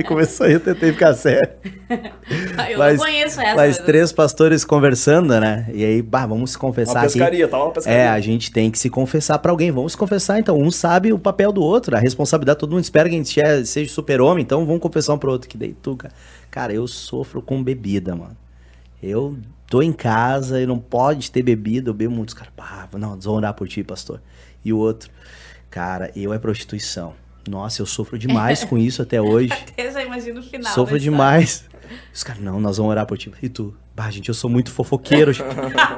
E 0.00 0.04
começou 0.04 0.46
aí, 0.46 0.54
eu 0.54 0.60
tentei 0.60 0.92
ficar 0.92 1.14
sério. 1.14 1.48
Eu 2.70 2.78
Mas- 2.78 2.98
não 2.98 3.04
conheço 3.04 3.40
essa. 3.40 3.54
Mas 3.54 3.76
mas- 3.76 3.78
três 3.86 4.12
pastores 4.12 4.64
conversando, 4.64 5.38
né? 5.38 5.68
E 5.72 5.84
aí, 5.84 6.00
bah, 6.02 6.24
vamos 6.26 6.50
se 6.52 6.56
Uma 6.56 6.60
confessar 6.60 7.00
aqui. 7.04 7.12
pescaria, 7.14 7.46
tava 7.48 7.64
uma 7.64 7.72
pescaria. 7.72 7.98
É, 8.00 8.08
a 8.08 8.20
gente 8.20 8.50
tem 8.50 8.70
que 8.70 8.78
se 8.78 8.88
confessar 8.88 9.38
pra 9.38 9.50
alguém. 9.52 9.70
Vamos 9.70 9.92
se 9.92 9.98
confessar, 9.98 10.38
então. 10.38 10.58
Um 10.58 10.70
sabe 10.70 11.12
o 11.12 11.18
papel 11.18 11.52
do 11.52 11.62
outro, 11.62 11.81
a 11.90 11.98
responsabilidade. 11.98 12.58
Todo 12.58 12.70
mundo 12.72 12.82
espera 12.84 13.08
que 13.08 13.14
a 13.14 13.18
gente 13.18 13.40
é- 13.40 13.64
seja 13.64 13.92
super-homem, 13.92 14.42
então 14.42 14.64
vamos 14.66 14.80
confessar 14.80 15.14
um 15.14 15.18
pro 15.18 15.30
outro. 15.32 15.48
Que 15.48 15.56
daí 15.58 15.74
tu, 15.74 15.96
cara. 15.96 16.14
Cara, 16.50 16.72
eu 16.72 16.86
sofro 16.86 17.40
com 17.42 17.62
bebida, 17.62 18.14
mano. 18.14 18.36
Eu 19.02 19.36
tô 19.66 19.82
em 19.82 19.92
casa 19.92 20.60
e 20.60 20.66
não 20.66 20.78
pode 20.78 21.30
ter 21.30 21.42
bebida, 21.42 21.90
eu 21.90 21.94
bebo 21.94 22.14
muitos 22.14 22.34
caras. 22.34 22.52
Pá, 22.56 22.88
não, 22.92 23.10
vamos 23.10 23.26
orar 23.26 23.54
por 23.54 23.66
ti, 23.66 23.82
pastor. 23.82 24.20
E 24.64 24.72
o 24.72 24.78
outro, 24.78 25.10
cara, 25.70 26.10
eu 26.14 26.32
é 26.32 26.38
prostituição. 26.38 27.14
Nossa, 27.48 27.82
eu 27.82 27.86
sofro 27.86 28.16
demais 28.18 28.62
com 28.64 28.78
isso 28.78 29.02
até 29.02 29.20
hoje. 29.20 29.52
Eu 29.76 29.90
já 29.92 30.04
imagino 30.04 30.40
o 30.40 30.42
final. 30.42 30.72
Sofro 30.72 30.96
história. 30.96 31.00
demais. 31.00 31.64
Os 32.12 32.22
caras, 32.24 32.42
não, 32.42 32.60
nós 32.60 32.76
vamos 32.76 32.90
orar 32.90 33.06
por 33.06 33.16
ti. 33.18 33.32
E 33.42 33.48
tu? 33.48 33.74
Bah, 33.94 34.10
gente, 34.10 34.28
eu 34.28 34.34
sou 34.34 34.48
muito 34.48 34.70
fofoqueiro. 34.70 35.32
gente. 35.32 35.46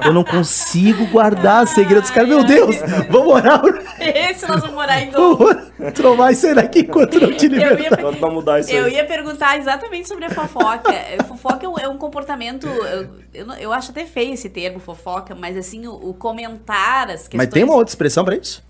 Eu 0.05 0.13
não 0.13 0.25
consigo 0.25 1.07
guardar 1.07 1.67
segredos. 1.69 2.09
Os 2.09 2.11
caras, 2.15 2.29
meu 2.29 2.43
Deus, 2.45 2.77
vamos 3.09 3.33
orar. 3.35 3.61
por- 3.61 3.81
Esse 4.01 4.47
nós 4.49 4.61
vamos 4.63 4.77
orar. 4.77 5.01
Tu 5.95 6.03
não 6.03 6.17
vai 6.17 6.35
sair 6.35 6.55
daqui 6.55 6.81
enquanto 6.81 7.21
não 7.21 7.33
te 7.33 7.47
Eu 7.47 7.53
libertar. 7.53 7.83
ia, 7.83 7.97
Pode 7.97 8.21
não 8.21 8.31
mudar 8.33 8.61
isso 8.61 8.71
eu 8.71 8.87
aí. 8.87 8.95
ia 8.95 9.05
perguntar 9.05 9.57
exatamente 9.59 10.09
sobre 10.09 10.25
a 10.25 10.31
fofoca. 10.31 10.93
É, 10.93 11.19
Fofoca 11.25 11.65
é 11.65 11.69
um, 11.69 11.79
é 11.79 11.89
um 11.89 11.97
comportamento. 11.97 12.67
Eu, 12.67 13.09
eu, 13.33 13.53
eu 13.55 13.73
acho 13.73 13.91
até 13.93 14.05
feio 14.05 14.35
esse 14.35 14.49
termo, 14.49 14.79
fofoca, 14.81 15.35
mas 15.35 15.57
assim, 15.57 15.87
o, 15.87 15.93
o 16.11 16.15
comentar 16.15 17.09
as 17.11 17.23
questões. 17.23 17.37
Mas 17.39 17.49
tem 17.49 17.63
uma 17.65 17.75
outra 17.75 17.91
expressão 17.91 18.25
pra 18.25 18.35
isso? 18.37 18.63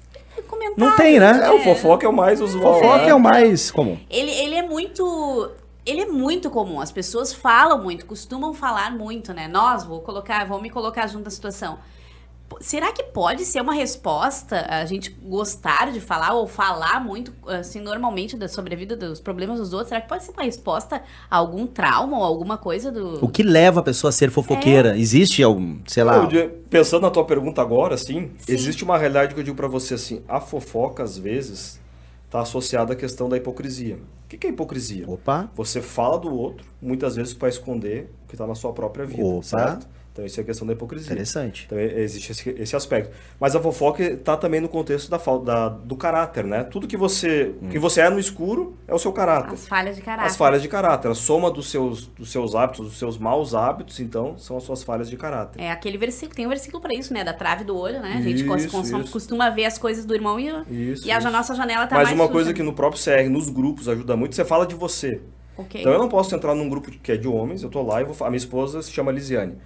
Comentários, 0.49 0.77
Não 0.77 0.97
tem, 0.97 1.19
né? 1.21 1.41
É, 1.45 1.51
o 1.51 1.61
fofoca 1.61 2.05
é 2.05 2.09
o 2.09 2.13
mais 2.13 2.41
usual. 2.41 2.75
Fofoca 2.75 3.05
né? 3.05 3.09
é 3.09 3.15
o 3.15 3.21
mais 3.21 3.71
comum. 3.71 3.97
Ele, 4.11 4.31
ele 4.31 4.55
é 4.57 4.63
muito. 4.63 5.51
Ele 5.87 6.01
é 6.01 6.07
muito 6.07 6.51
comum. 6.51 6.81
As 6.81 6.91
pessoas 6.91 7.33
falam 7.33 7.83
muito, 7.83 8.07
costumam 8.07 8.55
falar 8.55 8.91
muito, 8.91 9.33
né? 9.33 9.49
Nós, 9.49 9.85
vou 9.85 10.01
colocar, 10.01 10.47
vou 10.47 10.61
me 10.61 10.71
colocar 10.71 11.07
junto 11.07 11.25
da 11.25 11.31
situação. 11.31 11.79
Será 12.61 12.93
que 12.93 13.03
pode 13.03 13.45
ser 13.45 13.61
uma 13.61 13.75
resposta 13.75 14.67
a 14.69 14.85
gente 14.85 15.11
gostar 15.11 15.91
de 15.91 16.01
falar 16.01 16.35
ou 16.35 16.47
falar 16.47 17.03
muito, 17.03 17.33
assim, 17.47 17.81
normalmente 17.81 18.37
da, 18.37 18.49
sobre 18.49 18.75
a 18.75 18.77
vida 18.77 18.97
dos 18.97 19.19
problemas 19.19 19.59
dos 19.59 19.73
outros? 19.73 19.89
Será 19.89 20.01
que 20.01 20.09
pode 20.09 20.25
ser 20.25 20.31
uma 20.31 20.43
resposta 20.43 21.03
a 21.31 21.37
algum 21.37 21.67
trauma 21.67 22.19
ou 22.19 22.23
alguma 22.23 22.57
coisa 22.57 22.93
do. 22.93 23.25
O 23.25 23.29
que 23.29 23.43
leva 23.43 23.81
a 23.81 23.83
pessoa 23.83 24.11
a 24.11 24.13
ser 24.13 24.31
fofoqueira? 24.31 24.97
Existe 24.97 25.43
algum, 25.43 25.79
sei 25.87 26.05
lá. 26.05 26.29
Eu 26.31 26.51
pensando 26.71 27.03
na 27.03 27.11
tua 27.11 27.25
pergunta 27.25 27.61
agora, 27.61 27.95
assim, 27.95 28.31
Sim. 28.39 28.53
existe 28.53 28.85
uma 28.85 28.99
realidade 28.99 29.35
que 29.35 29.41
eu 29.41 29.45
digo 29.45 29.57
pra 29.57 29.69
você 29.69 29.95
assim, 29.95 30.23
a 30.29 30.41
fofoca 30.41 31.03
às 31.03 31.19
vezes 31.19 31.81
tá 32.35 32.41
associada 32.41 32.95
à 32.95 32.97
questão 32.97 33.29
da 33.29 33.37
hipocrisia. 33.37 33.95
O 34.25 34.29
que 34.29 34.37
que 34.37 34.49
é 34.49 34.51
hipocrisia? 34.51 35.09
Opa. 35.09 35.49
Você 35.55 35.81
fala 35.81 36.19
do 36.19 36.35
outro, 36.35 36.67
muitas 36.83 37.15
vezes 37.15 37.33
para 37.33 37.49
esconder 37.49 38.13
o 38.25 38.27
que 38.27 38.35
está 38.35 38.45
na 38.45 38.57
sua 38.57 38.73
própria 38.73 39.07
vida, 39.07 39.23
Opa. 39.23 39.43
certo? 39.45 39.89
Então 40.15 40.25
isso 40.25 40.39
é 40.39 40.45
a 40.45 40.47
questão 40.47 40.65
da 40.65 40.73
hipocrisia. 40.75 41.13
Interessante. 41.13 41.65
Então 41.67 41.77
é- 41.77 41.99
existe 41.99 42.31
esse, 42.31 42.49
esse 42.51 42.77
aspecto. 42.77 43.11
Mas 43.41 43.57
a 43.57 43.61
fofoca 43.61 44.01
está 44.01 44.37
também 44.37 44.61
no 44.61 44.69
contexto 44.69 45.11
da, 45.11 45.19
da- 45.19 45.69
do 45.71 45.97
caráter, 45.97 46.45
né? 46.45 46.63
Tudo 46.63 46.87
que 46.87 46.97
você, 46.97 47.53
que 47.69 47.81
você 47.81 48.01
é 48.01 48.09
no 48.09 48.21
escuro 48.21 48.79
é 48.87 48.95
o 48.95 48.99
seu 48.99 49.13
caráter. 49.13 49.55
As 49.55 49.67
falhas 49.67 49.97
de 49.97 50.03
caráter. 50.03 50.27
As 50.31 50.37
falhas 50.37 50.63
de 50.63 50.69
caráter, 50.69 51.11
a 51.11 51.15
soma 51.17 51.51
dos 51.51 51.69
seus, 51.69 52.07
dos 52.07 52.31
seus 52.31 52.55
hábitos, 52.55 52.87
dos 52.87 52.97
seus 52.97 53.19
maus 53.19 53.57
hábitos, 53.57 53.99
então, 53.99 54.39
são 54.39 54.57
as 54.57 54.63
suas 54.63 54.85
falhas 54.85 55.11
de 55.11 55.17
caráter. 55.17 55.61
É 55.61 55.73
aquele 55.73 55.99
versículo, 55.99 56.37
tem 56.37 56.47
um 56.47 56.49
versículo 56.49 56.81
pra 56.81 56.95
isso, 56.95 57.13
né? 57.13 57.25
Da 57.25 57.33
trave 57.33 57.65
do 57.65 57.77
olho, 57.77 58.01
né? 58.01 58.15
A 58.17 58.21
gente 58.23 58.37
Isso, 58.37 58.47
cons- 58.47 58.67
consome- 58.67 59.03
isso. 59.03 59.13
costuma 59.13 59.51
ver 59.51 59.65
as 59.65 59.79
coisas 59.79 60.05
do 60.05 60.15
irmão 60.15 60.39
e, 60.39 60.47
Isso, 60.93 61.09
e 61.09 61.11
a 61.11 61.19
isso. 61.19 61.29
nossa 61.29 61.57
janela 61.57 61.89
tá 61.89 61.97
Mas 61.97 62.05
mais 62.05 62.15
uma 62.17 62.27
suja. 62.27 62.33
coisa 62.33 62.55
que 62.55 62.63
no 62.63 62.73
próprio 62.73 63.03
CR, 63.03 63.29
nos 63.29 63.51
grupos, 63.51 63.89
ajuda 63.89 64.17
muito, 64.17 64.37
você 64.37 64.45
fala 64.45 64.65
de 64.65 64.77
você. 64.77 65.21
Ok. 65.59 65.81
Então 65.81 65.93
eu 65.93 65.99
não 65.99 66.09
posso 66.09 66.33
entrar 66.37 66.55
num 66.55 66.69
grupo 66.69 66.89
que 66.93 67.11
é 67.11 67.17
de 67.17 67.27
homens, 67.27 67.65
eu 67.65 67.69
tô 67.69 67.83
lá 67.83 68.01
e 68.01 68.05
vou 68.05 68.15
a 68.25 68.31
minha 68.31 68.39
esposa 68.39 68.81
se 68.81 68.93
chama 68.93 69.11
Lisiane. 69.11 69.57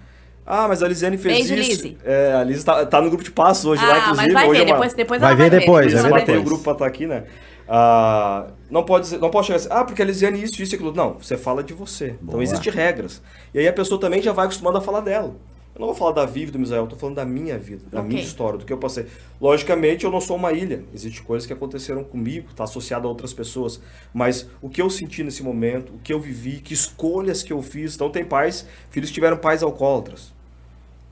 Ah, 0.51 0.67
mas 0.67 0.81
a 0.81 0.87
Lisiane 0.87 1.15
fez 1.15 1.47
Beijo, 1.47 1.53
isso. 1.61 1.83
Lizzy. 1.83 1.97
É, 2.03 2.33
a 2.33 2.43
Liz 2.43 2.63
tá, 2.63 2.83
tá 2.83 2.99
no 2.99 3.07
grupo 3.09 3.23
de 3.23 3.29
passos 3.29 3.65
hoje 3.65 3.85
lá, 3.85 3.93
ah, 3.93 3.97
inclusive. 3.99 4.23
mas 4.25 4.33
vai 4.33 4.49
hoje 4.49 4.59
ver, 4.59 4.63
é 4.63 4.65
uma- 4.65 4.73
depois, 4.73 4.93
depois 4.95 5.21
Vai 5.21 5.29
ela 5.33 5.37
ver 5.43 5.49
vai 5.51 5.59
depois, 5.59 5.85
ver. 5.85 5.91
Você 5.91 5.95
vai 6.01 6.05
ela 6.09 6.13
ver 6.15 6.19
bateu 6.21 6.33
o 6.33 6.37
depois. 6.39 6.49
grupo 6.49 6.63
pra 6.63 6.73
estar 6.73 6.85
aqui, 6.87 7.05
né? 7.05 7.23
Ah, 7.67 8.47
não, 8.69 8.83
pode, 8.83 9.15
não 9.19 9.29
pode 9.29 9.45
chegar 9.45 9.57
assim, 9.57 9.67
ah, 9.69 9.83
porque 9.85 10.01
a 10.01 10.05
Lisiane 10.05 10.41
isso, 10.41 10.59
isso 10.59 10.73
e 10.73 10.75
aquilo. 10.75 10.91
Não, 10.91 11.13
você 11.13 11.37
fala 11.37 11.63
de 11.63 11.73
você. 11.73 12.15
Então 12.21 12.31
Boa. 12.31 12.43
existem 12.43 12.73
regras. 12.73 13.21
E 13.53 13.59
aí 13.59 13.67
a 13.67 13.73
pessoa 13.73 14.01
também 14.01 14.23
já 14.23 14.33
vai 14.33 14.45
acostumando 14.45 14.79
a 14.79 14.81
falar 14.81 15.01
dela. 15.01 15.35
Eu 15.75 15.81
não 15.81 15.87
vou 15.87 15.95
falar 15.95 16.11
da 16.25 16.29
e 16.35 16.45
do 16.47 16.59
Misael, 16.59 16.81
eu 16.83 16.87
tô 16.87 16.95
falando 16.95 17.15
da 17.17 17.23
minha 17.25 17.57
vida, 17.57 17.83
da 17.91 17.99
Ok. 17.99 18.09
minha 18.09 18.21
história, 18.21 18.57
do 18.57 18.65
que 18.65 18.73
eu 18.73 18.77
passei. 18.79 19.05
Logicamente, 19.39 20.03
eu 20.03 20.11
não 20.11 20.19
sou 20.19 20.35
uma 20.35 20.51
ilha. 20.51 20.83
Existem 20.93 21.23
coisas 21.23 21.45
que 21.45 21.53
aconteceram 21.53 22.03
comigo, 22.03 22.47
tá 22.55 22.63
associado 22.65 23.07
a 23.07 23.09
outras 23.09 23.33
pessoas. 23.33 23.79
Mas 24.11 24.45
o 24.61 24.67
que 24.67 24.81
eu 24.81 24.89
senti 24.89 25.23
nesse 25.23 25.41
momento, 25.43 25.93
o 25.93 25.99
que 25.99 26.11
eu 26.11 26.19
vivi, 26.19 26.59
que 26.59 26.73
escolhas 26.73 27.43
que 27.43 27.53
eu 27.53 27.61
fiz. 27.61 27.95
Então 27.95 28.09
tem 28.09 28.25
pais, 28.25 28.67
filhos 28.89 29.09
que 29.09 29.13
tiveram 29.13 29.37
pais 29.37 29.61
alcoólatras 29.63 30.33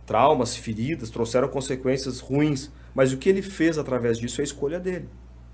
traumas, 0.08 0.56
feridas, 0.56 1.12
trouxeram 1.12 1.50
consequências 1.50 2.20
ruins. 2.20 2.72
Mas 2.96 3.13
o 3.13 3.17
que 3.17 3.30
ele 3.30 3.43
fez 3.43 3.78
através 3.78 4.17
disso 4.17 4.41
é 4.41 4.43
a 4.43 4.46
escolha 4.46 4.80
dele. 4.80 5.08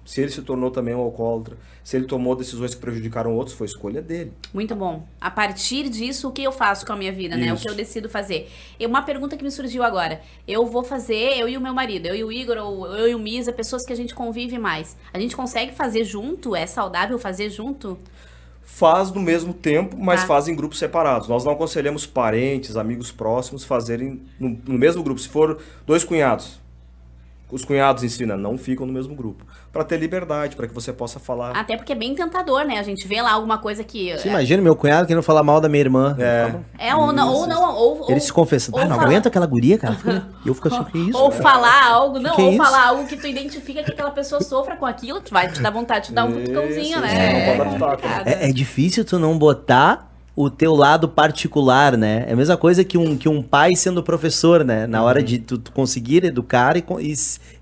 Se 0.05 0.19
ele 0.21 0.29
se 0.29 0.41
tornou 0.41 0.69
também 0.69 0.93
um 0.93 0.99
alcoólatra, 0.99 1.57
se 1.81 1.95
ele 1.95 2.05
tomou 2.05 2.35
decisões 2.35 2.75
que 2.75 2.81
prejudicaram 2.81 3.33
outros, 3.33 3.55
foi 3.55 3.67
escolha 3.67 4.01
dele. 4.01 4.33
Muito 4.53 4.75
bom. 4.75 5.07
A 5.19 5.31
partir 5.31 5.89
disso, 5.89 6.27
o 6.27 6.31
que 6.31 6.43
eu 6.43 6.51
faço 6.51 6.85
com 6.85 6.91
a 6.91 6.95
minha 6.95 7.11
vida, 7.11 7.37
né? 7.37 7.51
O 7.51 7.55
Isso. 7.55 7.63
que 7.63 7.69
eu 7.69 7.75
decido 7.75 8.09
fazer. 8.09 8.51
E 8.77 8.85
uma 8.85 9.01
pergunta 9.01 9.37
que 9.37 9.43
me 9.43 9.51
surgiu 9.51 9.81
agora. 9.81 10.21
Eu 10.45 10.65
vou 10.65 10.83
fazer, 10.83 11.37
eu 11.39 11.47
e 11.47 11.55
o 11.55 11.61
meu 11.61 11.73
marido, 11.73 12.05
eu 12.07 12.15
e 12.15 12.23
o 12.23 12.31
Igor, 12.31 12.57
ou 12.57 12.85
eu 12.87 13.07
e 13.07 13.15
o 13.15 13.19
Misa, 13.19 13.53
pessoas 13.53 13.85
que 13.85 13.93
a 13.93 13.95
gente 13.95 14.13
convive 14.13 14.57
mais. 14.59 14.97
A 15.13 15.19
gente 15.19 15.37
consegue 15.37 15.73
fazer 15.73 16.03
junto? 16.03 16.53
É 16.53 16.65
saudável 16.65 17.17
fazer 17.17 17.49
junto? 17.49 17.97
Faz 18.65 19.11
no 19.11 19.21
mesmo 19.21 19.53
tempo, 19.53 19.95
mas 19.99 20.21
Tá. 20.21 20.27
faz 20.27 20.47
em 20.47 20.55
grupos 20.55 20.79
separados. 20.79 21.27
Nós 21.27 21.43
não 21.43 21.51
aconselhamos 21.51 22.05
parentes, 22.05 22.75
amigos 22.77 23.11
próximos 23.11 23.63
fazerem 23.63 24.21
no, 24.39 24.57
no 24.65 24.79
mesmo 24.79 25.03
grupo. 25.03 25.19
Se 25.19 25.27
for 25.29 25.59
dois 25.85 26.03
cunhados, 26.03 26.59
os 27.53 27.63
cunhados 27.63 28.03
ensinam, 28.03 28.35
não 28.37 28.57
ficam 28.57 28.85
no 28.85 28.91
mesmo 28.91 29.15
grupo. 29.15 29.45
Para 29.71 29.83
ter 29.83 29.97
liberdade, 29.97 30.55
para 30.55 30.67
que 30.67 30.73
você 30.73 30.91
possa 30.91 31.19
falar. 31.19 31.51
Até 31.51 31.77
porque 31.77 31.91
é 31.93 31.95
bem 31.95 32.15
tentador, 32.15 32.63
né? 32.65 32.79
A 32.79 32.83
gente 32.83 33.07
vê 33.07 33.21
lá 33.21 33.31
alguma 33.31 33.57
coisa 33.57 33.83
que. 33.83 34.11
Você 34.17 34.27
imagina 34.27 34.61
meu 34.61 34.75
cunhado 34.75 35.07
querendo 35.07 35.23
falar 35.23 35.43
mal 35.43 35.61
da 35.61 35.69
minha 35.69 35.81
irmã. 35.81 36.15
É. 36.19 36.53
É, 36.89 36.95
ou 36.95 37.13
não, 37.13 37.31
ou 37.31 37.47
não, 37.47 37.75
ou. 37.75 38.05
Ele 38.05 38.15
ou- 38.15 38.19
se 38.19 38.33
confessa, 38.33 38.71
ou 38.73 38.79
ah, 38.79 38.85
não 38.85 38.95
falar- 38.95 39.07
aguento 39.07 39.27
aquela 39.27 39.45
guria, 39.45 39.77
cara. 39.77 39.95
E 40.43 40.47
eu 40.47 40.53
fico 40.53 40.67
assim, 40.67 40.83
que 40.85 40.97
isso? 40.97 41.17
Ou 41.17 41.31
falar 41.31 41.87
algo, 41.87 42.19
não, 42.19 42.35
Que 42.35 42.41
ou 42.41 42.49
isso? 42.49 42.57
falar 42.57 42.87
algo 42.87 43.05
que 43.07 43.15
tu 43.15 43.27
identifica 43.27 43.83
que 43.83 43.91
aquela 43.91 44.11
pessoa 44.11 44.41
sofra 44.41 44.75
com 44.75 44.85
aquilo, 44.85 45.21
que 45.21 45.31
vai 45.31 45.51
te 45.51 45.61
dar 45.61 45.69
vontade 45.71 46.09
de 46.09 46.13
dar 46.13 46.25
um 46.25 46.33
cutucãozinho, 46.33 46.99
né? 46.99 47.57
dar 47.57 47.97
pitaco. 47.97 48.29
É, 48.29 48.49
é 48.49 48.51
difícil 48.53 49.05
tu 49.05 49.19
não 49.19 49.37
botar 49.37 50.12
o 50.35 50.49
teu 50.49 50.75
lado 50.75 51.07
particular, 51.07 51.95
né? 51.95 52.25
É 52.27 52.33
a 52.33 52.35
mesma 52.35 52.57
coisa 52.57 52.83
que 52.83 52.97
um, 52.97 53.15
que 53.15 53.29
um 53.29 53.41
pai 53.41 53.75
sendo 53.75 54.01
professor, 54.01 54.63
né? 54.63 54.87
Na 54.87 55.03
hora 55.03 55.21
de 55.21 55.37
tu, 55.37 55.57
tu 55.57 55.71
conseguir 55.71 56.25
educar 56.25 56.75
e, 56.75 56.83
e 56.99 57.13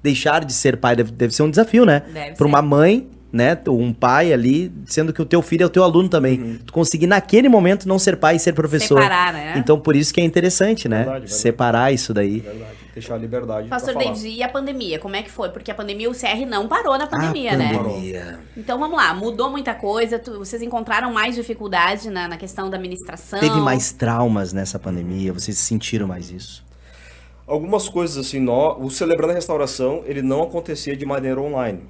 deixar 0.02 0.46
de 0.46 0.54
ser 0.54 0.78
pai. 0.78 0.96
Deve, 0.96 1.12
deve 1.12 1.36
ser 1.36 1.44
um 1.44 1.50
desafio, 1.50 1.86
né? 1.86 2.04
Ser. 2.14 2.36
uma 2.48 2.62
mãe, 2.62 3.08
né? 3.32 3.58
Um 3.68 3.94
pai 3.94 4.34
ali, 4.34 4.72
sendo 4.86 5.14
que 5.14 5.22
o 5.22 5.26
teu 5.26 5.42
filho 5.42 5.64
é 5.64 5.66
o 5.66 5.70
teu 5.70 5.84
aluno 5.84 6.10
também. 6.10 6.60
Tu 6.66 6.74
conseguir 6.74 7.08
naquele 7.08 7.48
momento 7.48 7.88
não 7.88 7.98
ser 7.98 8.18
pai 8.18 8.36
e 8.36 8.40
ser 8.40 8.54
professor. 8.54 9.02
Separar, 9.02 9.34
né? 9.34 9.54
Então 9.58 9.80
por 9.80 9.96
isso 9.96 10.14
que 10.14 10.20
é 10.20 10.24
interessante, 10.24 10.88
né? 10.90 10.98
Verdade, 10.98 11.20
verdade. 11.22 11.34
Separar 11.34 11.94
isso 11.94 12.14
daí. 12.14 12.40
Verdade. 12.40 12.82
Deixar 12.94 13.16
a 13.16 13.18
liberdade 13.18 13.70
Pastor. 13.70 13.96
David, 13.96 14.28
e 14.28 14.44
a 14.44 14.50
pandemia? 14.50 15.00
Como 15.00 15.16
é 15.16 15.24
que 15.24 15.32
foi? 15.32 15.48
Porque 15.48 15.72
a 15.72 15.74
pandemia, 15.74 16.10
o 16.10 16.14
CR 16.14 16.46
não 16.46 16.68
parou 16.68 16.98
na 16.98 17.08
pandemia, 17.08 17.54
A 17.54 17.58
né? 17.58 17.74
pandemia. 17.78 18.40
Então 18.58 18.78
vamos 18.78 18.98
lá, 18.98 19.14
mudou 19.14 19.50
muita 19.50 19.74
coisa, 19.74 20.20
tu- 20.20 20.38
vocês 20.40 20.62
encontraram 20.62 21.10
mais 21.14 21.34
dificuldade 21.36 22.10
na, 22.10 22.28
na 22.28 22.36
questão 22.36 22.70
da 22.70 22.76
administração? 22.76 23.40
Teve 23.40 23.62
mais 23.62 23.94
traumas 23.94 24.52
nessa 24.52 24.78
pandemia? 24.78 25.32
Vocês 25.32 25.58
sentiram 25.58 26.06
mais 26.06 26.30
isso? 26.32 26.66
Algumas 27.48 27.88
coisas 27.88 28.18
assim, 28.18 28.42
nó- 28.42 28.78
o 28.78 28.90
Celebrando 28.90 29.32
a 29.32 29.36
Restauração, 29.36 30.04
ele 30.06 30.22
não 30.22 30.44
acontecia 30.44 30.94
de 30.96 31.06
maneira 31.06 31.40
online. 31.40 31.84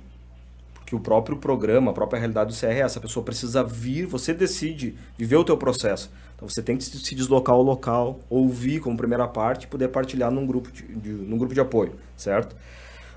Porque 0.92 0.96
o 0.96 1.00
próprio 1.00 1.38
programa, 1.38 1.92
a 1.92 1.94
própria 1.94 2.20
realidade 2.20 2.54
do 2.54 2.60
CR 2.60 2.66
é 2.66 2.80
essa, 2.80 3.00
a 3.00 3.02
pessoa 3.02 3.24
precisa 3.24 3.64
vir, 3.64 4.06
você 4.06 4.34
decide 4.34 4.94
viver 5.18 5.38
o 5.38 5.44
teu 5.44 5.56
processo. 5.56 6.12
Então 6.36 6.50
você 6.50 6.62
tem 6.62 6.76
que 6.76 6.84
se 6.84 7.16
deslocar 7.16 7.56
ao 7.56 7.62
local, 7.64 8.20
ouvir 8.30 8.82
como 8.82 8.98
primeira 8.98 9.26
parte 9.26 9.64
e 9.64 9.68
poder 9.68 9.88
partilhar 9.88 10.30
num 10.30 10.46
grupo 10.46 10.70
de, 10.70 10.84
de- 10.84 11.10
num 11.12 11.38
grupo 11.38 11.54
de 11.54 11.62
apoio, 11.62 11.94
certo? 12.18 12.56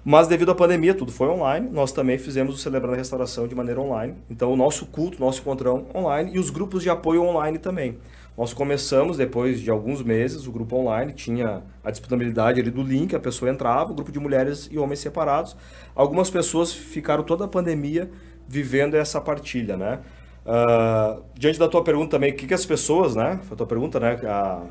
Mas 0.05 0.29
devido 0.29 0.51
à 0.53 0.55
pandemia, 0.55 0.95
tudo 0.95 1.11
foi 1.11 1.27
online. 1.29 1.69
Nós 1.73 1.91
também 1.91 2.17
fizemos 2.19 2.55
o 2.55 2.59
Celebrando 2.59 2.95
a 2.95 2.99
Restauração 2.99 3.49
de 3.49 3.55
maneira 3.57 3.81
online. 3.81 4.15
Então 4.31 4.53
o 4.53 4.57
nosso 4.57 4.87
culto, 4.87 5.19
nosso 5.19 5.41
encontrão 5.41 5.87
online 5.95 6.33
e 6.35 6.39
os 6.39 6.51
grupos 6.51 6.83
de 6.83 6.91
apoio 6.91 7.23
online 7.23 7.59
também. 7.59 7.99
Nós 8.37 8.53
começamos, 8.53 9.17
depois 9.17 9.61
de 9.61 9.71
alguns 9.71 10.03
meses, 10.03 10.47
o 10.47 10.53
grupo 10.53 10.77
online 10.77 11.13
tinha 11.13 11.63
a 11.85 11.91
disponibilidade 11.91 12.61
ali 12.61 12.71
do 12.71 12.83
link, 12.83 13.15
a 13.15 13.21
pessoa 13.21 13.51
entrava, 13.51 13.93
o 13.93 13.95
grupo 13.95 14.11
de 14.11 14.19
mulheres 14.19 14.69
e 14.73 14.79
homens 14.79 14.99
separados. 14.99 15.57
Algumas 15.95 16.31
pessoas 16.31 16.73
ficaram 16.73 17.23
toda 17.23 17.45
a 17.45 17.49
pandemia 17.49 18.11
vivendo 18.49 18.97
essa 18.97 19.21
partilha, 19.21 19.77
né? 19.77 20.01
Uh, 20.45 21.23
diante 21.35 21.59
da 21.59 21.69
tua 21.69 21.83
pergunta 21.85 22.11
também, 22.11 22.33
o 22.33 22.37
que, 22.37 22.47
que 22.47 22.55
as 22.55 22.67
pessoas, 22.67 23.15
né? 23.15 23.39
Foi 23.45 23.55
a 23.55 23.57
tua 23.57 23.67
pergunta, 23.67 24.01
né? 24.01 24.19
A, 24.27 24.63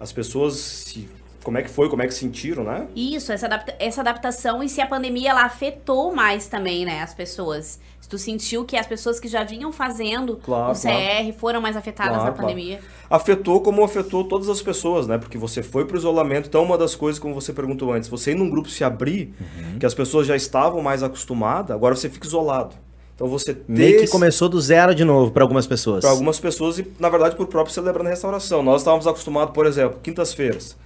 as 0.00 0.12
pessoas 0.12 0.56
se 0.56 1.08
como 1.48 1.56
é 1.56 1.62
que 1.62 1.70
foi, 1.70 1.88
como 1.88 2.02
é 2.02 2.06
que 2.06 2.12
sentiram, 2.12 2.62
né? 2.62 2.86
Isso, 2.94 3.32
essa, 3.32 3.46
adapta 3.46 3.74
essa 3.78 4.02
adaptação 4.02 4.62
e 4.62 4.68
se 4.68 4.82
a 4.82 4.86
pandemia 4.86 5.30
ela 5.30 5.44
afetou 5.46 6.14
mais 6.14 6.46
também, 6.46 6.84
né, 6.84 7.00
as 7.00 7.14
pessoas. 7.14 7.80
Se 7.98 8.06
tu 8.06 8.18
sentiu 8.18 8.66
que 8.66 8.76
as 8.76 8.86
pessoas 8.86 9.18
que 9.18 9.26
já 9.26 9.44
vinham 9.44 9.72
fazendo 9.72 10.36
claro, 10.36 10.72
o 10.72 10.74
CR 10.74 10.88
claro. 10.88 11.32
foram 11.38 11.60
mais 11.62 11.74
afetadas 11.74 12.18
claro, 12.18 12.30
na 12.30 12.32
pandemia. 12.32 12.80
Afetou 13.08 13.62
como 13.62 13.82
afetou 13.82 14.24
todas 14.24 14.50
as 14.50 14.60
pessoas, 14.60 15.06
né? 15.06 15.16
Porque 15.16 15.38
você 15.38 15.62
foi 15.62 15.86
pro 15.86 15.96
isolamento, 15.96 16.48
então 16.48 16.62
uma 16.62 16.76
das 16.76 16.94
coisas, 16.94 17.18
como 17.18 17.32
você 17.32 17.50
perguntou 17.50 17.94
antes, 17.94 18.10
você 18.10 18.32
ir 18.32 18.34
num 18.34 18.50
grupo 18.50 18.68
se 18.68 18.84
abrir, 18.84 19.32
uhum. 19.40 19.78
que 19.78 19.86
as 19.86 19.94
pessoas 19.94 20.26
já 20.26 20.36
estavam 20.36 20.82
mais 20.82 21.02
acostumadas, 21.02 21.74
agora 21.74 21.96
você 21.96 22.10
fica 22.10 22.26
isolado. 22.26 22.76
Então 23.14 23.26
você 23.26 23.54
ter 23.54 23.64
Meio 23.66 24.00
que 24.00 24.08
começou 24.08 24.50
do 24.50 24.60
zero 24.60 24.94
de 24.94 25.02
novo 25.02 25.32
para 25.32 25.42
algumas 25.42 25.66
pessoas. 25.66 26.02
Para 26.02 26.10
algumas 26.10 26.38
pessoas 26.38 26.78
e, 26.78 26.86
na 27.00 27.08
verdade, 27.08 27.36
por 27.36 27.46
próprio 27.46 27.72
celebrando 27.72 28.08
a 28.08 28.10
restauração. 28.10 28.62
Nós 28.62 28.82
estávamos 28.82 29.06
acostumados, 29.06 29.54
por 29.54 29.64
exemplo, 29.64 29.98
quintas-feiras 30.02 30.76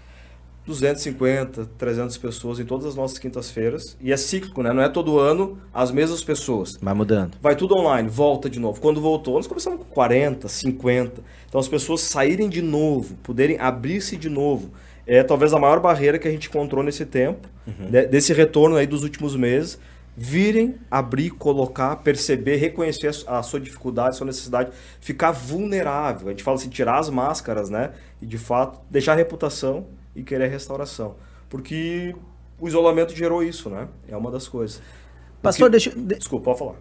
250, 0.66 1.66
300 1.76 2.16
pessoas 2.18 2.60
em 2.60 2.64
todas 2.64 2.86
as 2.86 2.94
nossas 2.94 3.18
quintas-feiras. 3.18 3.96
E 4.00 4.12
é 4.12 4.16
cíclico, 4.16 4.62
né? 4.62 4.72
Não 4.72 4.82
é 4.82 4.88
todo 4.88 5.18
ano 5.18 5.58
as 5.74 5.90
mesmas 5.90 6.22
pessoas. 6.22 6.74
Vai 6.80 6.94
mudando. 6.94 7.36
Vai 7.40 7.56
tudo 7.56 7.74
online, 7.74 8.08
volta 8.08 8.48
de 8.48 8.60
novo. 8.60 8.80
Quando 8.80 9.00
voltou, 9.00 9.34
nós 9.34 9.46
começamos 9.46 9.80
com 9.80 9.84
40, 9.86 10.46
50. 10.48 11.20
Então 11.48 11.60
as 11.60 11.68
pessoas 11.68 12.02
saírem 12.02 12.48
de 12.48 12.62
novo, 12.62 13.14
poderem 13.22 13.58
abrir-se 13.58 14.16
de 14.16 14.28
novo. 14.28 14.70
É 15.04 15.22
talvez 15.24 15.52
a 15.52 15.58
maior 15.58 15.80
barreira 15.80 16.16
que 16.16 16.28
a 16.28 16.30
gente 16.30 16.48
encontrou 16.48 16.82
nesse 16.84 17.04
tempo, 17.04 17.48
uhum. 17.66 17.90
né? 17.90 18.04
desse 18.06 18.32
retorno 18.32 18.76
aí 18.76 18.86
dos 18.86 19.02
últimos 19.02 19.34
meses. 19.34 19.78
Virem, 20.14 20.76
abrir, 20.90 21.30
colocar, 21.30 21.96
perceber, 21.96 22.56
reconhecer 22.56 23.10
a 23.26 23.42
sua 23.42 23.58
dificuldade, 23.58 24.10
a 24.10 24.12
sua 24.12 24.26
necessidade, 24.26 24.70
ficar 25.00 25.32
vulnerável. 25.32 26.28
A 26.28 26.30
gente 26.30 26.42
fala 26.42 26.58
assim, 26.58 26.68
tirar 26.68 26.98
as 26.98 27.08
máscaras, 27.08 27.70
né? 27.70 27.92
E 28.20 28.26
de 28.26 28.36
fato, 28.36 28.78
deixar 28.90 29.12
a 29.12 29.16
reputação 29.16 29.86
e 30.14 30.22
querer 30.22 30.48
restauração. 30.48 31.16
Porque 31.48 32.14
o 32.58 32.68
isolamento 32.68 33.14
gerou 33.14 33.42
isso, 33.42 33.68
né? 33.68 33.88
É 34.08 34.16
uma 34.16 34.30
das 34.30 34.48
coisas. 34.48 34.80
Pastor, 35.42 35.70
Porque... 35.70 35.90
deixa. 35.90 36.16
Desculpa, 36.18 36.44
pode 36.46 36.58
falar. 36.58 36.74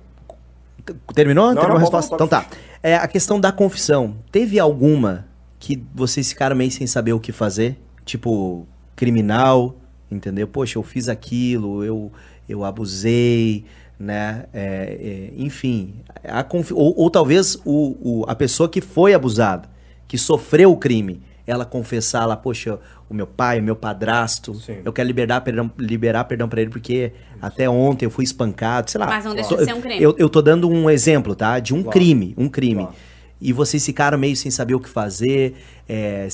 Terminou? 1.13 1.47
Não, 1.47 1.55
Terminou 1.55 1.69
não, 1.69 1.77
a 1.77 1.79
resposta? 1.79 2.15
Então 2.15 2.27
tá. 2.27 2.45
É, 2.81 2.95
a 2.95 3.07
questão 3.07 3.39
da 3.39 3.51
confissão. 3.51 4.15
Teve 4.31 4.59
alguma 4.59 5.27
que 5.59 5.83
vocês 5.93 6.29
ficaram 6.29 6.55
meio 6.55 6.71
sem 6.71 6.87
saber 6.87 7.13
o 7.13 7.19
que 7.19 7.31
fazer? 7.31 7.77
Tipo, 8.03 8.65
criminal, 8.95 9.75
entendeu? 10.09 10.47
Poxa, 10.47 10.77
eu 10.77 10.83
fiz 10.83 11.07
aquilo, 11.07 11.83
eu, 11.83 12.11
eu 12.49 12.63
abusei, 12.63 13.65
né? 13.99 14.45
É, 14.51 15.31
é, 15.33 15.33
enfim, 15.37 15.95
a 16.23 16.45
ou, 16.73 16.93
ou 16.97 17.09
talvez 17.09 17.55
o, 17.63 17.95
o, 18.01 18.25
a 18.27 18.35
pessoa 18.35 18.67
que 18.67 18.81
foi 18.81 19.13
abusada, 19.13 19.69
que 20.07 20.17
sofreu 20.17 20.71
o 20.71 20.77
crime, 20.77 21.21
ela 21.45 21.65
confessar 21.65 22.25
lá, 22.25 22.35
poxa, 22.35 22.79
o 23.09 23.13
meu 23.13 23.27
pai, 23.27 23.59
o 23.59 23.63
meu 23.63 23.75
padrasto, 23.75 24.53
Sim. 24.55 24.77
eu 24.85 24.93
quero 24.93 25.07
liberar 25.07 25.41
perdão, 25.41 25.69
liberar 25.77 26.23
perdão 26.23 26.47
para 26.47 26.61
ele 26.61 26.69
porque 26.69 27.11
Isso. 27.13 27.37
até 27.41 27.69
ontem 27.69 28.05
eu 28.05 28.09
fui 28.09 28.23
espancado, 28.23 28.89
sei 28.89 28.99
lá. 28.99 29.07
Mas 29.07 29.25
não 29.25 29.35
deixa 29.35 29.55
de 29.55 29.65
ser 29.65 29.73
um 29.73 29.81
crime. 29.81 30.01
Eu, 30.01 30.15
eu 30.17 30.29
tô 30.29 30.41
dando 30.41 30.69
um 30.69 30.89
exemplo, 30.89 31.35
tá? 31.35 31.59
De 31.59 31.73
um 31.73 31.83
claro. 31.83 31.91
crime, 31.91 32.33
um 32.37 32.47
crime. 32.47 32.83
Claro. 32.83 32.95
E 33.41 33.51
vocês 33.51 33.83
ficaram 33.83 34.19
meio 34.19 34.35
sem 34.35 34.51
saber 34.51 34.75
o 34.75 34.79
que 34.79 34.87
fazer. 34.87 35.55
É, 35.89 36.27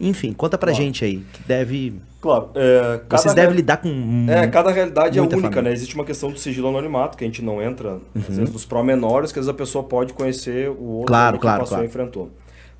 enfim, 0.00 0.32
conta 0.32 0.56
pra 0.56 0.70
claro. 0.70 0.84
gente 0.84 1.04
aí, 1.04 1.18
que 1.32 1.42
deve... 1.42 2.00
Claro. 2.20 2.50
É, 2.54 3.00
vocês 3.10 3.34
devem 3.34 3.56
lidar 3.56 3.78
com. 3.78 4.26
É, 4.28 4.46
cada 4.46 4.70
realidade 4.70 5.18
é 5.18 5.20
única, 5.20 5.40
família. 5.40 5.62
né? 5.62 5.72
Existe 5.72 5.96
uma 5.96 6.04
questão 6.04 6.30
do 6.30 6.38
sigilo 6.38 6.68
anonimato, 6.68 7.18
que 7.18 7.24
a 7.24 7.26
gente 7.26 7.42
não 7.42 7.60
entra, 7.60 7.94
uhum. 7.94 8.00
às 8.16 8.36
vezes, 8.36 8.52
nos 8.52 8.64
promenores, 8.64 9.32
que 9.32 9.40
às 9.40 9.46
vezes 9.46 9.52
a 9.52 9.58
pessoa 9.58 9.82
pode 9.82 10.12
conhecer 10.12 10.70
o 10.70 10.84
outro 10.84 11.08
claro, 11.08 11.36
que 11.36 11.42
claro, 11.42 11.60
passou 11.62 11.78
claro. 11.78 11.84
e 11.84 11.88
enfrentou. 11.88 12.30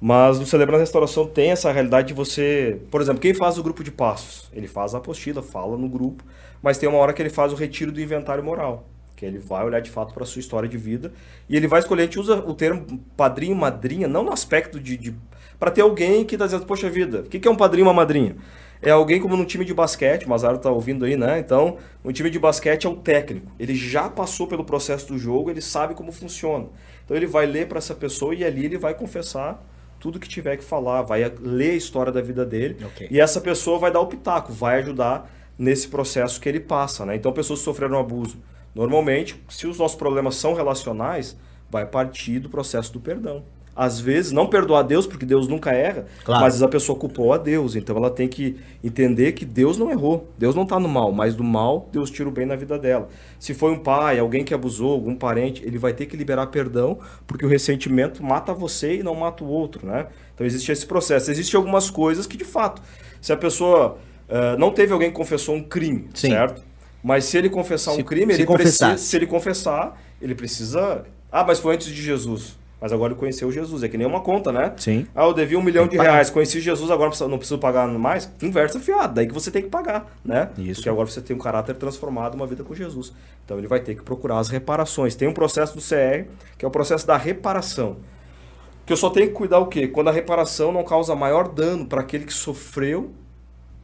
Mas 0.05 0.41
no 0.41 0.45
Celebrando 0.45 0.79
a 0.79 0.81
Restauração 0.81 1.29
tem 1.29 1.53
essa 1.53 1.71
realidade 1.71 2.09
de 2.09 2.15
você. 2.15 2.81
Por 2.91 3.01
exemplo, 3.01 3.21
quem 3.21 3.33
faz 3.33 3.57
o 3.57 3.63
grupo 3.63 3.85
de 3.85 3.93
passos? 3.93 4.51
Ele 4.53 4.67
faz 4.67 4.97
a 4.97 4.99
apostila, 4.99 5.41
fala 5.41 5.79
no 5.79 5.89
grupo, 5.89 6.25
mas 6.61 6.77
tem 6.77 6.89
uma 6.89 6.99
hora 6.99 7.13
que 7.13 7.23
ele 7.23 7.31
faz 7.31 7.53
o 7.53 7.55
retiro 7.55 7.93
do 7.93 8.01
inventário 8.01 8.43
moral. 8.43 8.89
Que 9.15 9.25
ele 9.25 9.39
vai 9.39 9.65
olhar 9.65 9.79
de 9.79 9.93
fato 9.93 10.13
para 10.13 10.25
a 10.25 10.27
sua 10.27 10.41
história 10.41 10.69
de 10.69 10.77
vida. 10.77 11.13
E 11.49 11.57
ele 11.57 11.69
vai 11.69 11.79
escolher, 11.79 12.03
a 12.03 12.05
gente 12.07 12.19
usa 12.19 12.35
o 12.35 12.53
termo 12.53 12.99
padrinho, 13.17 13.55
madrinha, 13.55 14.09
não 14.09 14.25
no 14.25 14.33
aspecto 14.33 14.81
de. 14.81 14.97
de 14.97 15.15
para 15.57 15.71
ter 15.71 15.83
alguém 15.83 16.25
que 16.25 16.35
está 16.35 16.47
dizendo, 16.47 16.67
poxa 16.67 16.91
vida, 16.91 17.21
o 17.21 17.23
que, 17.23 17.39
que 17.39 17.47
é 17.47 17.51
um 17.51 17.55
padrinho 17.55 17.87
uma 17.87 17.95
madrinha? 17.95 18.35
É 18.83 18.91
alguém 18.91 19.21
como 19.21 19.37
num 19.37 19.45
time 19.45 19.65
de 19.65 19.73
basquete, 19.73 20.27
o 20.27 20.29
Mazaro 20.29 20.59
tá 20.59 20.69
ouvindo 20.69 21.05
aí, 21.05 21.17
né? 21.17 21.39
Então, 21.39 21.77
no 22.03 22.13
time 22.13 22.29
de 22.29 22.41
basquete 22.41 22.89
é 22.89 22.91
o 22.91 22.97
técnico. 22.97 23.47
Ele 23.57 23.77
já 23.77 24.09
passou 24.09 24.49
pelo 24.49 24.65
processo 24.65 25.07
do 25.07 25.17
jogo, 25.17 25.49
ele 25.49 25.61
sabe 25.61 25.95
como 25.95 26.11
funciona. 26.11 26.67
Então 27.05 27.17
ele 27.17 27.29
vai 27.29 27.47
ler 27.47 27.69
para 27.69 27.79
essa 27.79 27.95
pessoa 27.95 28.35
e 28.35 28.43
ali 28.45 28.65
ele 28.65 28.77
vai 28.77 28.95
confessar 28.95 29.65
tudo 30.03 30.19
que 30.19 30.29
tiver 30.29 30.57
que 30.57 30.65
falar, 30.65 31.03
vai 31.03 31.33
ler 31.41 31.71
a 31.71 31.75
história 31.75 32.11
da 32.11 32.21
vida 32.21 32.45
dele 32.45 32.85
okay. 32.85 33.07
e 33.09 33.21
essa 33.21 33.41
pessoa 33.41 33.79
vai 33.79 33.93
dar 33.93 34.01
o 34.01 34.09
pitaco, 34.09 34.53
vai 34.53 34.81
ajudar 34.81 35.33
nesse 35.57 35.87
processo 35.87 36.41
que 36.41 36.49
ele 36.49 36.59
passa, 36.59 37.07
né? 37.07 37.15
Então, 37.15 37.33
pessoas 37.33 37.61
que 37.61 37.65
sofreram 37.65 37.97
abuso, 38.01 38.37
normalmente, 38.75 39.41
se 39.49 39.65
os 39.65 39.79
nossos 39.79 39.97
problemas 39.97 40.35
são 40.35 40.55
relacionais, 40.55 41.37
vai 41.71 41.87
partir 41.87 42.41
do 42.41 42.49
processo 42.49 42.93
do 42.93 42.99
perdão 42.99 43.45
às 43.75 43.99
vezes, 43.99 44.33
não 44.33 44.47
perdoar 44.47 44.83
Deus, 44.83 45.07
porque 45.07 45.25
Deus 45.25 45.49
nunca 45.49 45.73
erra, 45.73 46.05
claro. 46.25 46.43
mas 46.43 46.63
a 46.63 46.69
pessoa 46.69 46.99
culpou 46.99 47.33
a 47.33 47.39
Deus. 47.39 47.75
Então 47.75 47.97
ela 47.97 48.11
tem 48.11 48.29
que 48.29 48.57
entender 48.85 49.33
que 49.33 49.45
Deus 49.45 49.79
não 49.79 49.91
errou. 49.91 50.29
Deus 50.37 50.55
não 50.55 50.65
está 50.65 50.79
no 50.79 50.89
mal, 50.89 51.11
mas 51.11 51.35
do 51.35 51.43
mal 51.43 51.89
Deus 51.91 52.11
tira 52.11 52.29
o 52.29 52.33
bem 52.33 52.45
na 52.45 52.55
vida 52.55 52.79
dela. 52.79 53.09
Se 53.39 53.55
foi 53.55 53.73
um 53.73 53.79
pai, 53.79 54.19
alguém 54.19 54.45
que 54.45 54.53
abusou, 54.53 54.93
algum 54.93 55.15
parente, 55.15 55.65
ele 55.65 55.79
vai 55.79 55.95
ter 55.95 56.07
que 56.07 56.17
liberar 56.17 56.49
perdão, 56.49 56.99
porque 57.27 57.47
o 57.47 57.49
ressentimento 57.49 58.23
mata 58.23 58.53
você 58.53 58.97
e 58.97 59.03
não 59.03 59.15
mata 59.15 59.43
o 59.43 59.49
outro, 59.49 59.87
né? 59.87 60.07
Então 60.35 60.47
existe 60.47 60.71
esse 60.71 60.87
processo. 60.87 61.31
Existem 61.31 61.57
algumas 61.57 61.89
coisas 61.89 62.27
que, 62.27 62.37
de 62.37 62.45
fato, 62.45 62.83
se 63.23 63.33
a 63.33 63.37
pessoa 63.37 63.97
uh, 64.29 64.59
não 64.59 64.71
teve 64.71 64.93
alguém 64.93 65.11
que 65.11 65.17
confessou 65.17 65.55
um 65.55 65.63
crime, 65.63 66.09
Sim. 66.13 66.31
certo? 66.31 66.63
Mas 67.03 67.25
se 67.25 67.39
ele 67.39 67.49
confessar 67.49 67.93
se, 67.93 68.01
um 68.01 68.05
crime, 68.05 68.35
ele 68.35 68.47
precisa, 68.47 68.97
se 68.97 69.17
ele 69.17 69.27
confessar, 69.27 70.01
ele 70.21 70.35
precisa. 70.35 71.05
Ah, 71.31 71.43
mas 71.43 71.59
foi 71.59 71.75
antes 71.75 71.89
de 71.89 72.01
Jesus. 72.01 72.57
Mas 72.83 72.93
agora 72.93 73.13
ele 73.13 73.21
conheceu 73.21 73.53
Jesus. 73.53 73.85
É 73.85 73.89
que 73.89 73.97
nem 73.97 74.05
uma 74.05 74.21
conta, 74.21 74.51
né? 74.51 74.73
Sim. 74.77 75.07
Ah, 75.15 75.25
eu 75.25 75.33
devia 75.33 75.57
um 75.57 75.63
milhão 75.63 75.87
de 75.87 75.97
reais, 75.97 76.31
conheci 76.31 76.61
Jesus, 76.61 76.91
agora 76.91 77.13
não 77.29 77.39
preciso 77.39 77.61
pagar 77.61 77.87
mais. 77.87 78.29
Inversa 78.43 78.81
fiado. 78.81 79.15
Daí 79.15 79.29
que 79.29 79.33
você 79.33 79.53
tem 79.53 79.63
que 79.63 79.69
pagar, 79.69 80.13
né? 80.25 80.51
Isso. 80.59 80.81
Porque 80.81 80.89
agora 80.89 81.09
você 81.09 81.21
tem 81.21 81.37
um 81.37 81.39
caráter 81.39 81.77
transformado, 81.77 82.35
uma 82.35 82.45
vida 82.45 82.65
com 82.65 82.75
Jesus. 82.75 83.13
Então 83.45 83.57
ele 83.57 83.69
vai 83.69 83.79
ter 83.79 83.95
que 83.95 84.03
procurar 84.03 84.41
as 84.41 84.49
reparações. 84.49 85.15
Tem 85.15 85.29
um 85.29 85.33
processo 85.33 85.77
do 85.77 85.81
CR, 85.81 86.29
que 86.59 86.65
é 86.65 86.69
o 86.69 86.73
processo 86.73 87.07
da 87.07 87.17
reparação. 87.17 87.99
Que 88.85 88.93
eu 88.93 88.97
só 88.97 89.11
tenho 89.11 89.29
que 89.29 89.35
cuidar 89.35 89.61
o 89.61 89.67
quê? 89.67 89.87
Quando 89.87 90.09
a 90.09 90.13
reparação 90.13 90.73
não 90.73 90.83
causa 90.83 91.15
maior 91.15 91.47
dano 91.47 91.87
para 91.87 92.01
aquele 92.01 92.25
que 92.25 92.35
sofreu 92.35 93.13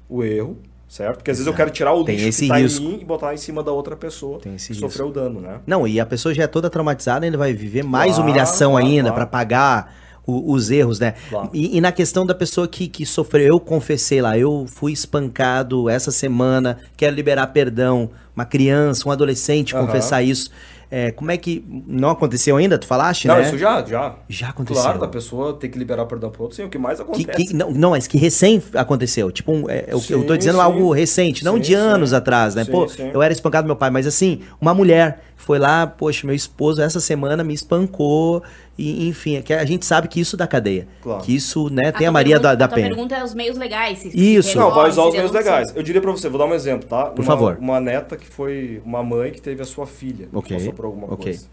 o 0.09 0.25
erro 0.25 0.59
certo? 0.89 1.17
Porque 1.19 1.31
às 1.31 1.37
vezes 1.37 1.47
eu 1.47 1.55
quero 1.55 1.71
tirar 1.71 1.93
o 1.93 2.03
lixo 2.05 2.27
esse 2.29 2.43
que 2.43 2.49
tá 2.49 2.57
risco. 2.59 2.83
em 2.83 2.89
mim 2.89 2.99
e 3.01 3.05
botar 3.05 3.35
em 3.35 3.37
cima 3.37 3.63
da 3.63 3.71
outra 3.73 3.95
pessoa 3.97 4.39
Tem 4.41 4.55
esse 4.55 4.69
que 4.69 4.73
risco. 4.75 4.89
sofreu 4.89 5.09
o 5.09 5.13
dano, 5.13 5.41
né? 5.41 5.61
Não, 5.67 5.87
e 5.87 6.01
a 6.01 6.07
pessoa 6.07 6.35
já 6.35 6.45
é 6.45 6.47
toda 6.47 6.71
traumatizada, 6.71 7.25
ainda 7.27 7.37
vai 7.39 7.53
viver 7.53 7.85
mais 7.85 8.15
Claro, 8.17 8.23
humilhação 8.29 8.71
claro, 8.73 8.87
ainda 8.87 9.03
claro. 9.11 9.15
para 9.17 9.27
pagar 9.27 9.95
o- 10.27 10.53
os 10.53 10.71
erros, 10.71 10.99
né? 11.01 11.15
E, 11.55 11.77
e 11.77 11.81
na 11.81 11.91
questão 11.93 12.25
da 12.27 12.35
pessoa 12.35 12.67
que, 12.69 12.87
que 12.89 13.07
sofreu, 13.07 13.47
eu 13.47 13.61
confessei 13.61 14.21
lá, 14.21 14.37
eu 14.39 14.67
fui 14.69 14.93
espancado 14.93 15.89
essa 15.89 16.11
semana, 16.11 16.79
quero 16.97 17.15
liberar 17.17 17.47
perdão, 17.49 18.11
uma 18.37 18.45
criança, 18.45 19.09
um 19.09 19.13
adolescente 19.13 19.75
confessar 19.75 20.23
isso. 20.23 20.51
É, 20.91 21.11
como 21.11 21.31
é 21.31 21.37
que. 21.37 21.63
Não 21.87 22.09
aconteceu 22.09 22.57
ainda? 22.57 22.79
Tu 22.79 22.87
falaste, 22.87 23.29
Não, 23.29 23.37
né? 23.37 23.43
isso 23.43 23.59
já, 23.59 23.85
já. 23.85 24.15
Já 24.29 24.49
aconteceu. 24.49 24.83
Claro, 24.83 24.99
da 24.99 25.07
pessoa 25.09 25.53
ter 25.53 25.69
que 25.69 25.79
liberar 25.79 26.07
perdão 26.07 26.31
pro 26.31 26.45
outro, 26.45 26.57
sim, 26.57 26.65
o 26.65 26.69
que 26.71 26.79
mais 26.79 26.99
Que, 26.99 27.03
acontece. 27.03 27.49
que- 27.49 27.55
não, 27.55 27.71
não, 27.71 27.91
mas 27.91 28.07
que 28.07 28.17
recém 28.17 28.63
aconteceu. 28.75 29.31
Tipo, 29.31 29.53
um, 29.53 29.69
é, 29.69 29.85
eu, 29.89 30.03
eu 30.09 30.25
tô 30.25 30.33
Sim, 30.33 30.39
dizendo 30.39 30.57
sim. 30.57 30.63
algo 30.63 30.91
recente, 30.93 31.45
não 31.45 31.55
Sim, 31.57 31.61
de 31.61 31.75
anos 31.75 32.11
sim. 32.11 32.17
atrás, 32.17 32.55
né? 32.55 32.65
Sim, 32.65 32.71
Pô, 32.73 32.89
sim. 32.89 33.11
eu 33.13 33.23
era 33.23 33.33
espancado 33.33 33.65
do 33.65 33.69
meu 33.69 33.77
pai, 33.77 33.91
mas 33.91 34.07
assim, 34.07 34.41
uma 34.61 34.73
mulher 34.73 35.21
foi 35.37 35.59
lá, 35.59 35.87
poxa, 35.87 36.27
meu 36.27 36.35
esposo 36.35 36.81
essa 36.81 37.01
semana 37.01 37.45
me 37.45 37.53
espancou, 37.55 38.43
e, 38.79 39.09
enfim, 39.09 39.37
é 39.37 39.43
que 39.43 39.53
a 39.53 39.65
gente 39.65 39.85
sabe 39.85 40.07
que 40.09 40.21
isso 40.21 40.37
dá 40.37 40.47
cadeia. 40.47 40.87
Claro. 41.03 41.23
Que 41.25 41.35
isso, 41.35 41.69
né, 41.69 41.91
tem 41.91 41.93
tua 42.01 42.09
a 42.09 42.13
Maria 42.13 42.37
pergunta- 42.37 42.49
da, 42.51 42.55
da 42.55 42.65
a 42.67 42.69
Penha. 42.69 42.87
pergunta 42.89 43.15
é 43.17 43.25
os 43.25 43.35
meios 43.35 43.59
legais. 43.59 43.99
se- 43.99 44.09
Isso. 44.15 44.57
Não, 44.57 44.71
vai 44.71 44.89
usar 44.89 45.03
os 45.05 45.15
meios 45.15 45.33
legais. 45.33 45.73
Eu 45.75 45.83
diria 45.83 46.01
pra 46.01 46.11
você, 46.13 46.29
vou 46.29 46.39
dar 46.39 46.47
um 46.47 46.55
exemplo, 46.55 46.89
tá? 46.89 47.07
Por 47.07 47.23
Uma- 47.23 47.27
favor. 47.27 47.59
Uma 47.61 47.81
neta 47.81 48.17
que 48.17 48.27
foi 48.27 48.81
uma 48.85 49.03
mãe 49.03 49.33
que 49.33 49.43
teve 49.43 49.61
a 49.61 49.65
sua 49.65 49.87
filha. 49.87 50.29
Ok, 50.33 50.57
Passou 50.57 50.73
por 50.73 50.85
alguma 50.85 51.07
ok. 51.13 51.17
coisa. 51.25 51.47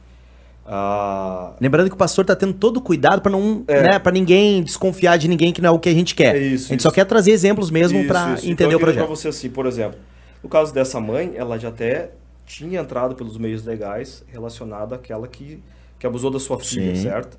Ah, 0.68 1.54
Lembrando 1.62 1.90
que 1.90 1.94
o 1.94 1.98
pastor 1.98 2.26
tá 2.26 2.36
tendo 2.36 2.54
todo 2.54 2.78
o 2.78 2.82
cuidado 2.82 3.22
pra 3.22 3.32
não, 3.32 3.64
É. 3.68 3.82
né, 3.84 4.00
para 4.00 4.12
ninguém 4.12 4.64
desconfiar 4.64 5.16
de 5.18 5.28
ninguém 5.28 5.54
que 5.54 5.62
não 5.62 5.70
é 5.70 5.72
o 5.72 5.78
que 5.80 5.90
a 5.90 5.94
gente 5.94 6.16
quer. 6.16 6.36
É 6.36 6.40
isso, 6.40 6.66
a 6.66 6.70
gente 6.70 6.80
isso. 6.80 6.90
só 6.90 6.92
quer 6.94 7.06
trazer 7.06 7.32
exemplos 7.32 7.70
mesmo 7.70 8.00
isso. 8.00 8.08
entender 8.12 8.52
então, 8.52 8.72
eu 8.72 8.78
o 8.78 8.80
projeto. 8.80 9.06
pra 9.06 9.16
você 9.16 9.28
assim, 9.28 9.50
por 9.50 9.68
exemplo, 9.68 10.00
no 10.42 10.50
caso 10.50 10.74
dessa 10.74 11.00
mãe, 11.00 11.34
ela 11.36 11.60
já 11.60 11.70
até 11.70 12.10
tinha 12.48 12.80
entrado 12.82 13.14
pelos 13.16 13.38
meios 13.38 13.64
legais 13.64 14.24
relacionado 14.28 14.94
àquela 14.96 15.28
que, 15.28 15.60
que 16.00 16.06
abusou 16.08 16.30
da 16.32 16.40
sua 16.40 16.60
filha, 16.60 16.96
Sim. 16.96 17.04
certo? 17.04 17.38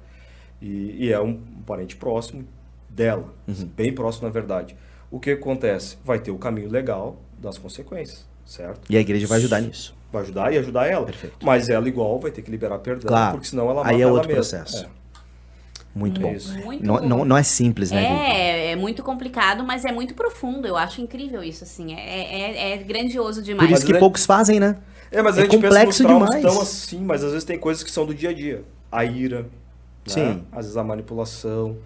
E, 0.60 1.06
e 1.06 1.12
é 1.12 1.20
um 1.20 1.34
parente 1.66 1.96
próximo, 1.96 2.44
dela, 2.88 3.32
Uhum. 3.46 3.68
bem 3.76 3.92
próximo 3.92 4.26
na 4.26 4.32
verdade. 4.32 4.74
O 5.10 5.20
que 5.20 5.30
acontece? 5.32 5.98
Vai 6.04 6.18
ter 6.18 6.30
o 6.30 6.38
caminho 6.38 6.70
legal 6.70 7.16
das 7.38 7.58
consequências, 7.58 8.26
certo? 8.44 8.80
E 8.88 8.96
a 8.96 9.00
igreja 9.00 9.26
vai 9.26 9.38
ajudar 9.38 9.60
nisso. 9.60 9.94
Vai 10.10 10.22
ajudar 10.22 10.52
e 10.52 10.58
ajudar 10.58 10.86
ela. 10.86 11.04
Perfeito. 11.04 11.36
Mas 11.44 11.68
ela 11.68 11.86
igual 11.86 12.18
vai 12.18 12.30
ter 12.30 12.40
que 12.42 12.50
liberar 12.50 12.78
perdão, 12.78 13.08
Claro. 13.08 13.32
porque 13.32 13.46
senão 13.48 13.64
ela 13.66 13.82
mata 13.82 13.90
Aí 13.90 14.00
é 14.00 14.02
ela 14.04 14.12
outro 14.12 14.28
mesma. 14.28 14.40
processo. 14.42 14.84
É. 14.86 14.88
Muito 15.94 16.20
bom. 16.20 16.32
Isso. 16.32 16.56
Muito 16.58 16.84
Não, 16.84 17.00
não, 17.00 17.24
não 17.24 17.36
é 17.36 17.42
simples, 17.42 17.90
né, 17.90 18.02
Vivi? 18.02 18.14
É, 18.14 18.70
é 18.72 18.76
muito 18.76 19.02
complicado, 19.02 19.64
mas 19.64 19.84
é 19.84 19.92
muito 19.92 20.14
profundo. 20.14 20.66
Eu 20.68 20.76
acho 20.76 21.00
incrível 21.00 21.42
isso, 21.42 21.64
assim. 21.64 21.94
É, 21.94 22.00
é, 22.00 22.72
é 22.72 22.76
grandioso 22.78 23.42
demais. 23.42 23.68
Por 23.68 23.74
isso 23.74 23.82
Mas 23.82 23.90
que 23.90 23.96
é- 23.96 23.98
poucos 23.98 24.26
fazem, 24.26 24.60
né? 24.60 24.76
É, 25.10 25.22
mas 25.22 25.38
É 25.38 25.42
a 25.42 25.44
gente 25.44 25.58
pensa 25.58 25.66
nos 25.66 25.74
complexo 25.76 26.02
traumas 26.04 26.30
demais. 26.30 26.44
tão 26.44 26.60
assim, 26.62 27.00
mas 27.00 27.22
às 27.24 27.30
vezes 27.30 27.44
tem 27.44 27.58
coisas 27.58 27.82
que 27.82 27.90
são 27.90 28.04
do 28.06 28.14
dia 28.14 28.30
a 28.30 28.32
dia. 28.32 28.64
A 28.90 29.04
ira, 29.04 29.42
né? 29.42 29.48
Sim. 30.06 30.44
às 30.52 30.64
vezes 30.64 30.76
a 30.76 30.84
manipulação, 30.84 31.76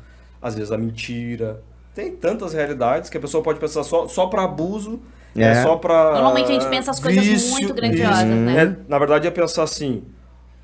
às 0.40 0.54
vezes 0.54 0.72
a 0.72 0.78
mentira. 0.78 1.62
Tem 1.94 2.12
tantas 2.14 2.52
realidades 2.52 3.10
que 3.10 3.16
a 3.16 3.20
pessoa 3.20 3.42
pode 3.42 3.58
pensar 3.58 3.82
só, 3.82 4.06
só 4.08 4.26
para 4.26 4.44
abuso, 4.44 5.00
é. 5.36 5.42
É. 5.42 5.62
só 5.62 5.76
para 5.76 6.12
Normalmente 6.14 6.50
a 6.50 6.52
gente 6.52 6.68
pensa 6.68 6.90
as 6.90 7.00
coisas 7.00 7.50
muito 7.50 7.74
grandiosas, 7.74 8.24
né? 8.24 8.62
É, 8.64 8.76
na 8.88 8.98
verdade 8.98 9.26
é 9.26 9.30
pensar 9.30 9.62
assim, 9.64 10.04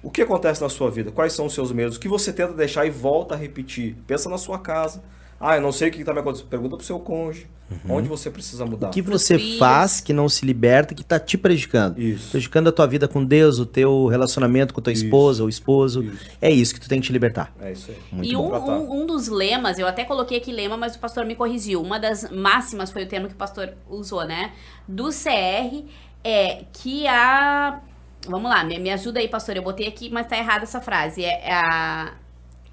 o 0.02 0.10
que 0.10 0.22
acontece 0.22 0.60
na 0.62 0.68
sua 0.68 0.90
vida? 0.90 1.10
Quais 1.10 1.32
são 1.32 1.46
os 1.46 1.54
seus 1.54 1.72
medos? 1.72 1.96
O 1.96 2.00
que 2.00 2.08
você 2.08 2.32
tenta 2.32 2.52
deixar 2.52 2.86
e 2.86 2.90
volta 2.90 3.34
a 3.34 3.36
repetir? 3.36 3.96
Pensa 4.06 4.28
na 4.28 4.38
sua 4.38 4.58
casa. 4.58 5.02
Ah, 5.40 5.56
eu 5.56 5.60
não 5.60 5.72
sei 5.72 5.88
o 5.88 5.92
que 5.92 6.00
está 6.00 6.12
me 6.12 6.20
acontecendo. 6.20 6.48
Pergunta 6.48 6.76
pro 6.76 6.84
seu 6.84 6.98
cônjuge. 6.98 7.46
Onde 7.88 8.08
você 8.08 8.30
precisa 8.30 8.64
mudar? 8.64 8.88
O 8.88 8.90
que 8.90 9.02
você 9.02 9.38
faz 9.58 10.00
que 10.00 10.12
não 10.12 10.28
se 10.28 10.46
liberta, 10.46 10.94
que 10.94 11.02
tá 11.02 11.18
te 11.18 11.36
prejudicando? 11.36 11.98
Isso. 11.98 12.30
Prejudicando 12.30 12.68
a 12.68 12.72
tua 12.72 12.86
vida 12.86 13.08
com 13.08 13.24
Deus, 13.24 13.58
o 13.58 13.66
teu 13.66 14.06
relacionamento 14.06 14.72
com 14.72 14.80
tua 14.80 14.92
Isso. 14.92 15.04
esposa 15.04 15.42
ou 15.42 15.48
esposo. 15.48 16.04
Isso. 16.04 16.30
É 16.40 16.50
isso 16.50 16.72
que 16.72 16.80
tu 16.80 16.88
tem 16.88 17.00
que 17.00 17.08
te 17.08 17.12
libertar. 17.12 17.52
É 17.60 17.72
isso 17.72 17.90
aí. 17.90 17.96
Muito 18.12 18.32
e 18.32 18.36
um, 18.36 18.48
Tratar. 18.48 18.66
um, 18.66 19.02
um 19.02 19.06
dos 19.06 19.26
lemas, 19.26 19.80
eu 19.80 19.86
até 19.86 20.04
coloquei 20.04 20.38
aqui 20.38 20.52
lema, 20.52 20.76
mas 20.76 20.94
o 20.94 20.98
pastor 21.00 21.24
me 21.24 21.34
corrigiu. 21.34 21.82
Uma 21.82 21.98
das 21.98 22.30
máximas 22.30 22.92
foi 22.92 23.02
o 23.02 23.08
termo 23.08 23.26
que 23.26 23.34
o 23.34 23.36
pastor 23.38 23.74
usou, 23.90 24.24
né? 24.24 24.52
Do 24.86 25.08
CR 25.08 25.84
é 26.22 26.64
que 26.72 27.06
a. 27.08 27.80
Vamos 28.28 28.48
lá, 28.48 28.62
me, 28.64 28.78
me 28.78 28.90
ajuda 28.90 29.18
aí, 29.18 29.28
pastor. 29.28 29.56
Eu 29.56 29.62
botei 29.62 29.88
aqui, 29.88 30.08
mas 30.08 30.26
tá 30.28 30.38
errada 30.38 30.62
essa 30.62 30.80
frase. 30.80 31.24
É 31.24 31.52
a. 31.52 32.12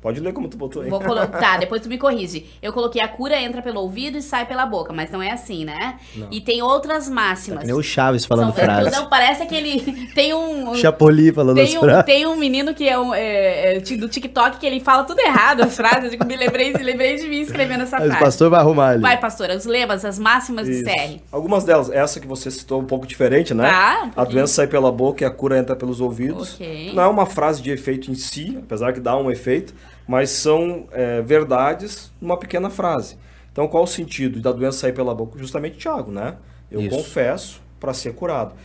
Pode 0.04 0.20
ler 0.20 0.34
como 0.34 0.50
tu 0.50 0.58
botou 0.58 0.82
aí. 0.84 0.90
Vou 0.90 1.00
colocar. 1.00 1.40
Tá, 1.44 1.58
depois 1.58 1.82
tu 1.82 1.90
me 1.90 1.98
corrige. 1.98 2.46
Eu 2.62 2.72
coloquei 2.72 3.02
a 3.02 3.08
cura 3.08 3.40
entra 3.42 3.62
pelo 3.62 3.80
ouvido 3.82 4.18
e 4.18 4.22
sai 4.22 4.46
pela 4.46 4.66
boca, 4.66 4.94
mas 4.94 5.10
não 5.10 5.22
é 5.22 5.32
assim, 5.32 5.66
né? 5.66 5.96
E 6.30 6.40
tem 6.42 6.62
outras 6.62 7.08
Tá 7.08 7.14
máximas. 7.14 7.60
que 7.62 7.66
nem 7.68 7.76
o 7.76 7.82
Chaves 7.82 8.26
falando 8.26 8.54
São- 8.54 8.64
frase. 8.64 8.92
Não, 8.92 9.08
parece 9.10 9.42
aquele. 9.44 10.08
Tem 10.14 10.34
um. 10.34 10.76
Chapolin 10.76 11.32
falando 11.34 11.60
as 11.60 11.70
Tem 11.70 11.78
um, 11.78 11.82
frases. 11.82 12.06
tem 12.06 12.28
um 12.28 12.36
menino 12.36 12.74
que 12.74 12.88
é, 12.88 13.00
um, 13.00 13.14
é, 13.14 13.78
é, 13.78 13.80
do 13.80 14.08
TikTok 14.10 14.58
que 14.58 14.66
ele 14.66 14.80
fala 14.80 15.04
tudo 15.06 15.20
errado 15.20 15.62
as 15.62 15.76
frases. 15.76 16.14
Eu 16.20 16.26
me 16.26 16.36
lembrei, 16.36 16.74
lembrei 16.74 17.16
de 17.16 17.28
mim 17.28 17.40
escrevendo 17.40 17.84
essa 17.84 17.98
Mas 17.98 18.06
o 18.06 18.10
frase. 18.10 18.24
pastor 18.26 18.50
vai 18.50 18.60
arrumar 18.60 18.90
ali. 18.90 19.02
Vai, 19.02 19.18
pastora, 19.20 19.56
os 19.56 19.66
lemas, 19.66 20.04
as 20.04 20.20
máximas 20.20 20.68
Isso. 20.68 20.84
do 20.84 20.90
CR. 20.90 21.20
Algumas 21.32 21.64
delas, 21.64 21.90
essa 21.90 22.20
que 22.20 22.28
você 22.28 22.52
citou 22.52 22.82
um 22.82 22.86
pouco 22.86 23.08
diferente, 23.08 23.54
né? 23.54 23.70
Tá, 23.70 24.12
um 24.18 24.22
a 24.22 24.26
doença 24.26 24.54
sai 24.54 24.68
pela 24.68 24.92
boca 24.92 25.24
e 25.24 25.28
a 25.28 25.32
cura 25.32 25.58
entra 25.58 25.76
pelos 25.76 26.02
ouvidos. 26.02 26.56
Ok. 26.56 26.92
Não 26.94 27.04
é 27.04 27.08
uma 27.08 27.26
frase 27.26 27.62
de 27.62 27.72
efeito 27.72 28.12
em 28.12 28.16
si, 28.16 28.58
apesar 28.60 28.92
que 28.94 29.00
dá 29.00 29.16
um 29.18 29.30
efeito, 29.32 29.74
mas 30.08 30.30
são 30.30 30.88
é, 30.92 31.22
verdades 31.22 32.12
numa 32.20 32.38
pequena 32.38 32.70
frase. 32.70 33.18
Então, 33.52 33.68
qual 33.68 33.84
o 33.84 33.88
sentido 33.88 34.42
da 34.42 34.52
doença 34.52 34.80
sair 34.80 34.94
pela 34.94 35.14
boca? 35.14 35.38
Justamente, 35.38 35.78
Tiago, 35.78 36.12
né? 36.12 36.38
Eu 36.72 36.82
Isso. 36.82 36.96
confesso 36.96 37.62
para 37.80 37.94
ser 37.94 38.14
curado. 38.14 38.56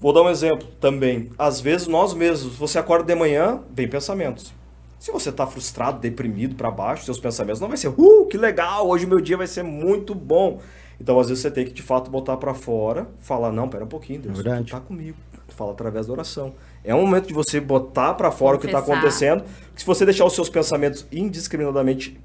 Vou 0.00 0.12
dar 0.12 0.22
um 0.22 0.30
exemplo 0.30 0.66
também. 0.80 1.30
Às 1.38 1.60
vezes, 1.60 1.86
nós 1.86 2.14
mesmos, 2.14 2.56
você 2.56 2.78
acorda 2.78 3.04
de 3.04 3.14
manhã, 3.14 3.60
vem 3.70 3.86
pensamentos. 3.86 4.52
Se 4.98 5.12
você 5.12 5.28
está 5.28 5.46
frustrado, 5.46 6.00
deprimido, 6.00 6.54
para 6.54 6.70
baixo, 6.70 7.04
seus 7.04 7.20
pensamentos 7.20 7.60
não 7.60 7.68
vai 7.68 7.76
ser, 7.76 7.88
uh, 7.88 8.26
que 8.26 8.38
legal, 8.38 8.88
hoje 8.88 9.04
o 9.04 9.08
meu 9.08 9.20
dia 9.20 9.36
vai 9.36 9.46
ser 9.46 9.62
muito 9.62 10.14
bom. 10.14 10.60
Então, 11.00 11.18
às 11.20 11.28
vezes, 11.28 11.42
você 11.42 11.50
tem 11.50 11.64
que, 11.64 11.72
de 11.72 11.82
fato, 11.82 12.10
botar 12.10 12.36
para 12.36 12.54
fora, 12.54 13.08
falar, 13.18 13.52
não, 13.52 13.68
pera 13.68 13.84
um 13.84 13.88
pouquinho, 13.88 14.22
Deus, 14.22 14.38
verdade. 14.38 14.66
tu 14.66 14.70
tá 14.70 14.80
comigo. 14.80 15.16
Fala 15.48 15.72
através 15.72 16.06
da 16.06 16.12
oração. 16.12 16.54
É 16.84 16.94
um 16.94 17.02
momento 17.02 17.28
de 17.28 17.34
você 17.34 17.60
botar 17.60 18.14
para 18.14 18.30
fora 18.30 18.56
o 18.56 18.60
que 18.60 18.66
está 18.66 18.80
Confessar. 18.80 18.98
acontecendo. 18.98 19.44
Que 19.74 19.80
se 19.80 19.86
você 19.86 20.04
deixar 20.04 20.24
os 20.24 20.34
seus 20.34 20.48
pensamentos 20.48 21.06
indiscriminadamente 21.12 22.20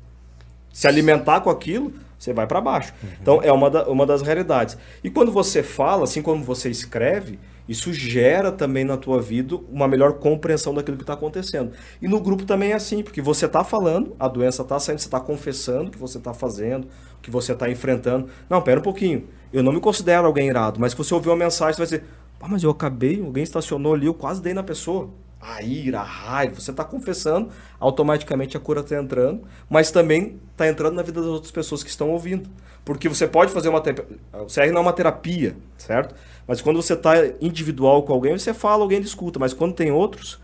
se 0.74 0.88
alimentar 0.88 1.42
com 1.42 1.50
aquilo, 1.50 1.92
você 2.20 2.34
vai 2.34 2.46
para 2.48 2.62
baixo. 2.62 2.94
Então, 3.22 3.40
é 3.44 3.52
uma, 3.52 3.70
da- 3.70 3.88
uma 3.88 4.06
das 4.06 4.22
realidades. 4.22 4.78
E 5.04 5.10
quando 5.10 5.32
você 5.32 5.62
fala, 5.64 6.04
assim 6.04 6.22
como 6.22 6.44
você 6.44 6.70
escreve, 6.70 7.40
isso 7.68 7.92
gera 7.92 8.52
também 8.52 8.84
na 8.86 8.96
tua 8.96 9.22
vida 9.22 9.56
uma 9.72 9.88
melhor 9.88 10.14
compreensão 10.14 10.74
daquilo 10.74 10.98
que 10.98 11.04
está 11.04 11.14
acontecendo. 11.14 11.72
E 12.02 12.08
no 12.08 12.20
grupo 12.20 12.46
também 12.46 12.72
é 12.72 12.76
assim, 12.76 13.04
porque 13.04 13.22
você 13.22 13.46
está 13.46 13.64
falando, 13.64 14.16
a 14.20 14.28
doença 14.28 14.62
está 14.62 14.80
saindo, 14.80 15.00
você 15.00 15.08
está 15.08 15.20
confessando 15.20 15.90
o 15.90 15.92
que 15.92 15.98
você 15.98 16.18
está 16.18 16.34
fazendo, 16.34 16.86
o 16.86 17.22
que 17.22 17.30
você 17.30 17.52
está 17.54 17.70
enfrentando. 17.70 18.28
Não, 18.50 18.62
pera 18.62 18.80
um 18.80 18.84
pouquinho. 18.84 19.28
Eu 19.52 19.62
não 19.64 19.74
me 19.74 19.80
considero 19.82 20.26
alguém 20.28 20.48
irado, 20.48 20.80
mas 20.80 20.92
se 20.94 20.98
você 20.98 21.14
ouvir 21.14 21.30
uma 21.30 21.36
mensagem, 21.36 21.74
você 21.74 21.78
vai 21.78 21.86
dizer, 22.00 22.04
ah, 22.40 22.48
mas 22.48 22.64
eu 22.64 22.70
acabei, 22.70 23.22
alguém 23.22 23.44
estacionou 23.44 23.94
ali, 23.94 24.06
eu 24.06 24.14
quase 24.14 24.42
dei 24.42 24.54
na 24.54 24.64
pessoa. 24.64 25.10
A 25.40 25.62
ira, 25.62 26.00
a 26.00 26.04
raiva, 26.04 26.60
você 26.60 26.72
está 26.72 26.84
confessando, 26.84 27.50
automaticamente 27.80 28.58
a 28.58 28.60
cura 28.60 28.82
está 28.82 28.98
entrando, 28.98 29.44
mas 29.70 29.92
também 29.92 30.40
está 30.52 30.68
entrando 30.68 30.96
na 30.96 31.04
vida 31.04 31.22
das 31.22 31.30
outras 31.30 31.52
pessoas 31.52 31.84
que 31.84 31.90
estão 31.90 32.10
ouvindo. 32.10 32.50
Porque 32.84 33.10
você 33.10 33.28
pode 33.28 33.52
fazer 33.52 33.70
uma 33.70 33.82
terapia. 33.82 34.18
O 34.34 34.46
CR 34.46 34.72
não 34.72 34.78
é 34.78 34.82
uma 34.82 34.94
terapia, 34.94 35.56
certo? 35.78 36.16
Mas 36.48 36.62
quando 36.62 36.82
você 36.82 36.94
está 36.94 37.14
individual 37.42 38.04
com 38.04 38.14
alguém, 38.14 38.38
você 38.38 38.54
fala, 38.54 38.84
alguém 38.84 39.02
escuta. 39.02 39.38
Mas 39.38 39.54
quando 39.54 39.74
tem 39.74 39.92
outros, 39.92 40.40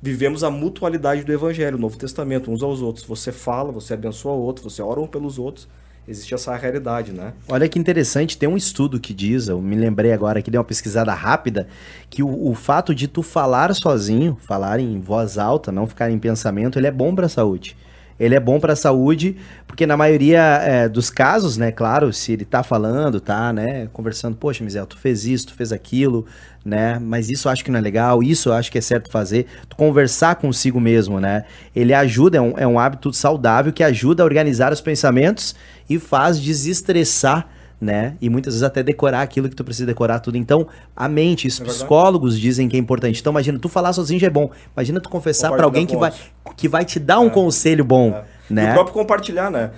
vivemos 0.00 0.42
a 0.42 0.50
mutualidade 0.50 1.22
do 1.22 1.32
Evangelho, 1.32 1.76
o 1.76 1.80
Novo 1.80 1.98
Testamento, 1.98 2.50
uns 2.50 2.62
aos 2.62 2.80
outros. 2.80 3.04
Você 3.04 3.30
fala, 3.30 3.70
você 3.70 3.94
abençoa 3.94 4.32
o 4.32 4.40
outro, 4.40 4.68
você 4.68 4.80
ora 4.80 5.00
um 5.00 5.06
pelos 5.06 5.38
outros. 5.38 5.68
Existe 6.06 6.34
essa 6.34 6.56
realidade, 6.56 7.12
né? 7.12 7.32
Olha 7.48 7.68
que 7.68 7.78
interessante, 7.78 8.36
tem 8.36 8.48
um 8.48 8.56
estudo 8.56 8.98
que 8.98 9.14
diz, 9.14 9.46
eu 9.46 9.62
me 9.62 9.76
lembrei 9.76 10.12
agora 10.12 10.42
que 10.42 10.50
dei 10.50 10.58
uma 10.58 10.64
pesquisada 10.64 11.14
rápida, 11.14 11.68
que 12.10 12.24
o, 12.24 12.50
o 12.50 12.54
fato 12.54 12.92
de 12.92 13.06
tu 13.06 13.22
falar 13.22 13.72
sozinho, 13.74 14.36
falar 14.40 14.80
em 14.80 15.00
voz 15.00 15.38
alta, 15.38 15.70
não 15.70 15.86
ficar 15.86 16.10
em 16.10 16.18
pensamento, 16.18 16.76
ele 16.76 16.88
é 16.88 16.90
bom 16.90 17.14
para 17.14 17.26
a 17.26 17.28
saúde. 17.28 17.76
Ele 18.22 18.36
é 18.36 18.40
bom 18.40 18.60
para 18.60 18.74
a 18.74 18.76
saúde, 18.76 19.36
porque 19.66 19.84
na 19.84 19.96
maioria 19.96 20.40
é, 20.62 20.88
dos 20.88 21.10
casos, 21.10 21.56
né, 21.56 21.72
claro, 21.72 22.12
se 22.12 22.30
ele 22.30 22.44
tá 22.44 22.62
falando, 22.62 23.20
tá, 23.20 23.52
né, 23.52 23.88
conversando, 23.92 24.36
poxa, 24.36 24.62
Mizel, 24.62 24.86
tu 24.86 24.96
fez 24.96 25.26
isso, 25.26 25.48
tu 25.48 25.54
fez 25.54 25.72
aquilo, 25.72 26.24
né, 26.64 27.00
mas 27.00 27.28
isso 27.28 27.48
eu 27.48 27.52
acho 27.52 27.64
que 27.64 27.70
não 27.72 27.80
é 27.80 27.82
legal, 27.82 28.22
isso 28.22 28.50
eu 28.50 28.52
acho 28.52 28.70
que 28.70 28.78
é 28.78 28.80
certo 28.80 29.10
fazer, 29.10 29.46
tu 29.68 29.74
conversar 29.74 30.36
consigo 30.36 30.80
mesmo, 30.80 31.18
né, 31.18 31.46
ele 31.74 31.92
ajuda, 31.92 32.38
é 32.38 32.40
um, 32.40 32.54
é 32.58 32.64
um 32.64 32.78
hábito 32.78 33.12
saudável 33.12 33.72
que 33.72 33.82
ajuda 33.82 34.22
a 34.22 34.24
organizar 34.24 34.72
os 34.72 34.80
pensamentos 34.80 35.56
e 35.90 35.98
faz 35.98 36.40
desestressar, 36.40 37.48
né? 37.82 38.14
E 38.20 38.30
muitas 38.30 38.54
vezes 38.54 38.62
até 38.62 38.80
decorar 38.80 39.22
aquilo 39.22 39.48
que 39.48 39.56
tu 39.56 39.64
precisa 39.64 39.84
decorar 39.84 40.20
tudo. 40.20 40.38
Então, 40.38 40.68
a 40.94 41.08
mente, 41.08 41.48
os 41.48 41.60
É 41.60 41.64
psicólogos 41.64 42.38
dizem 42.38 42.68
que 42.68 42.76
é 42.76 42.78
importante. 42.78 43.20
Então, 43.20 43.32
imagina, 43.32 43.58
tu 43.58 43.68
falar 43.68 43.92
sozinho 43.92 44.20
já 44.20 44.28
é 44.28 44.30
bom. 44.30 44.50
Imagina 44.76 45.00
tu 45.00 45.08
confessar 45.08 45.50
pra 45.50 45.64
alguém 45.64 45.84
que 45.84 45.96
vai, 45.96 46.12
que 46.56 46.68
vai 46.68 46.84
te 46.84 47.00
dar 47.00 47.18
um 47.18 47.28
conselho 47.28 47.84
bom, 47.84 48.12
É. 48.12 48.24
E 48.48 48.54
né? 48.54 48.70
o 48.70 48.74
próprio 48.74 48.94
compartilhar, 48.94 49.50
né? 49.50 49.72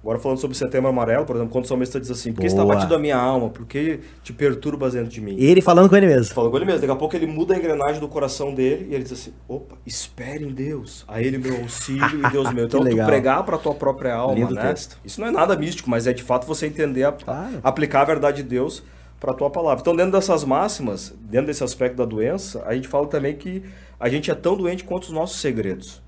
Agora 0.00 0.18
falando 0.18 0.38
sobre 0.38 0.54
o 0.54 0.58
setembro 0.58 0.88
amarelo, 0.88 1.26
por 1.26 1.34
exemplo, 1.34 1.52
quando 1.52 1.64
o 1.64 1.68
salmista 1.68 1.98
diz 1.98 2.08
assim, 2.10 2.32
por 2.32 2.40
que 2.42 2.46
está 2.46 2.64
batido 2.64 2.94
a 2.94 2.98
minha 2.98 3.16
alma? 3.16 3.50
Por 3.50 3.66
que 3.66 3.98
te 4.22 4.32
perturbas 4.32 4.92
dentro 4.94 5.10
de 5.10 5.20
mim? 5.20 5.34
Ele 5.36 5.60
falando 5.60 5.88
com 5.88 5.96
ele 5.96 6.06
mesmo. 6.06 6.32
Falou 6.34 6.50
com 6.50 6.56
ele 6.56 6.66
mesmo. 6.66 6.80
Daqui 6.80 6.92
a 6.92 6.96
pouco 6.96 7.16
ele 7.16 7.26
muda 7.26 7.54
a 7.54 7.58
engrenagem 7.58 8.00
do 8.00 8.06
coração 8.06 8.54
dele 8.54 8.86
e 8.90 8.94
ele 8.94 9.02
diz 9.02 9.12
assim: 9.12 9.32
opa, 9.48 9.76
espere 9.84 10.44
em 10.44 10.52
Deus. 10.52 11.04
A 11.08 11.20
ele 11.20 11.36
meu 11.36 11.56
auxílio 11.62 12.26
e 12.26 12.30
Deus 12.30 12.50
meu. 12.54 12.66
Então, 12.66 12.84
tu 12.84 12.96
pregar 13.06 13.42
para 13.44 13.58
tua 13.58 13.74
própria 13.74 14.14
alma, 14.14 14.34
Lindo 14.34 14.54
né? 14.54 14.68
texto. 14.68 14.96
Isso 15.04 15.20
não 15.20 15.26
é 15.28 15.30
nada 15.32 15.56
místico, 15.56 15.90
mas 15.90 16.06
é 16.06 16.12
de 16.12 16.22
fato 16.22 16.46
você 16.46 16.66
entender, 16.66 17.02
a- 17.02 17.12
Claro. 17.12 17.58
aplicar 17.64 18.02
a 18.02 18.04
verdade 18.04 18.42
de 18.42 18.48
Deus 18.48 18.84
para 19.18 19.34
tua 19.34 19.50
palavra. 19.50 19.80
Então, 19.80 19.96
dentro 19.96 20.12
dessas 20.12 20.44
máximas, 20.44 21.12
dentro 21.20 21.48
desse 21.48 21.64
aspecto 21.64 21.96
da 21.96 22.04
doença, 22.04 22.62
a 22.64 22.72
gente 22.72 22.86
fala 22.86 23.08
também 23.08 23.34
que 23.34 23.64
a 23.98 24.08
gente 24.08 24.30
é 24.30 24.34
tão 24.36 24.56
doente 24.56 24.84
quanto 24.84 25.04
os 25.04 25.10
nossos 25.10 25.40
segredos. 25.40 26.00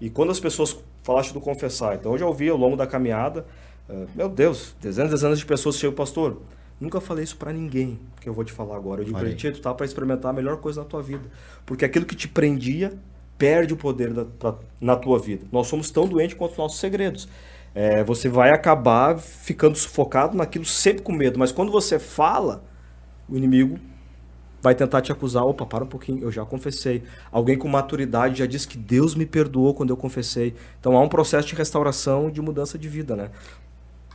E 0.00 0.08
quando 0.08 0.30
as 0.30 0.38
pessoas 0.38 0.76
falaste 1.02 1.32
do 1.32 1.40
confessar, 1.40 1.94
então 1.96 2.12
eu 2.12 2.18
já 2.18 2.26
ouvi 2.26 2.48
ao 2.48 2.56
longo 2.56 2.76
da 2.76 2.86
caminhada, 2.86 3.44
eh, 3.88 4.06
meu 4.14 4.28
Deus, 4.28 4.74
dezenas 4.80 5.10
e 5.10 5.14
dezenas 5.14 5.38
de 5.38 5.46
pessoas 5.46 5.76
chegam, 5.76 5.94
pastor, 5.94 6.40
nunca 6.80 7.00
falei 7.00 7.24
isso 7.24 7.36
pra 7.36 7.52
ninguém, 7.52 7.98
que 8.20 8.28
eu 8.28 8.32
vou 8.34 8.44
te 8.44 8.52
falar 8.52 8.76
agora. 8.76 9.00
Eu 9.00 9.04
digo 9.06 9.18
ti, 9.34 9.50
tu 9.50 9.60
tá 9.60 9.72
para 9.74 9.84
experimentar 9.86 10.30
a 10.30 10.34
melhor 10.34 10.56
coisa 10.58 10.80
na 10.82 10.86
tua 10.86 11.02
vida. 11.02 11.24
Porque 11.66 11.84
aquilo 11.84 12.04
que 12.06 12.14
te 12.16 12.28
prendia 12.28 12.92
perde 13.38 13.74
o 13.74 13.76
poder 13.76 14.12
da- 14.12 14.24
pra- 14.24 14.54
na 14.80 14.94
tua 14.96 15.18
vida. 15.18 15.44
Nós 15.50 15.66
somos 15.66 15.90
tão 15.90 16.06
doentes 16.06 16.36
quanto 16.36 16.52
os 16.52 16.58
nossos 16.58 16.78
segredos. 16.78 17.28
Eh, 17.74 18.04
você 18.04 18.28
vai 18.28 18.50
acabar 18.50 19.18
ficando 19.18 19.76
sufocado 19.76 20.36
naquilo 20.36 20.64
sempre 20.64 21.02
com 21.02 21.10
medo, 21.12 21.38
mas 21.38 21.50
quando 21.50 21.72
você 21.72 21.98
fala, 21.98 22.62
o 23.28 23.36
inimigo 23.36 23.78
vai 24.62 24.74
tentar 24.74 25.02
te 25.02 25.10
acusar. 25.10 25.44
Opa, 25.44 25.66
para 25.66 25.84
um 25.84 25.86
pouquinho, 25.86 26.22
eu 26.22 26.30
já 26.30 26.44
confessei. 26.44 27.02
Alguém 27.30 27.58
com 27.58 27.68
maturidade 27.68 28.38
já 28.38 28.46
disse 28.46 28.66
que 28.66 28.78
Deus 28.78 29.14
me 29.14 29.26
perdoou 29.26 29.74
quando 29.74 29.90
eu 29.90 29.96
confessei. 29.96 30.54
Então 30.80 30.96
há 30.96 31.00
um 31.00 31.08
processo 31.08 31.48
de 31.48 31.54
restauração 31.56 32.28
e 32.28 32.32
de 32.32 32.40
mudança 32.40 32.78
de 32.78 32.88
vida, 32.88 33.16
né? 33.16 33.30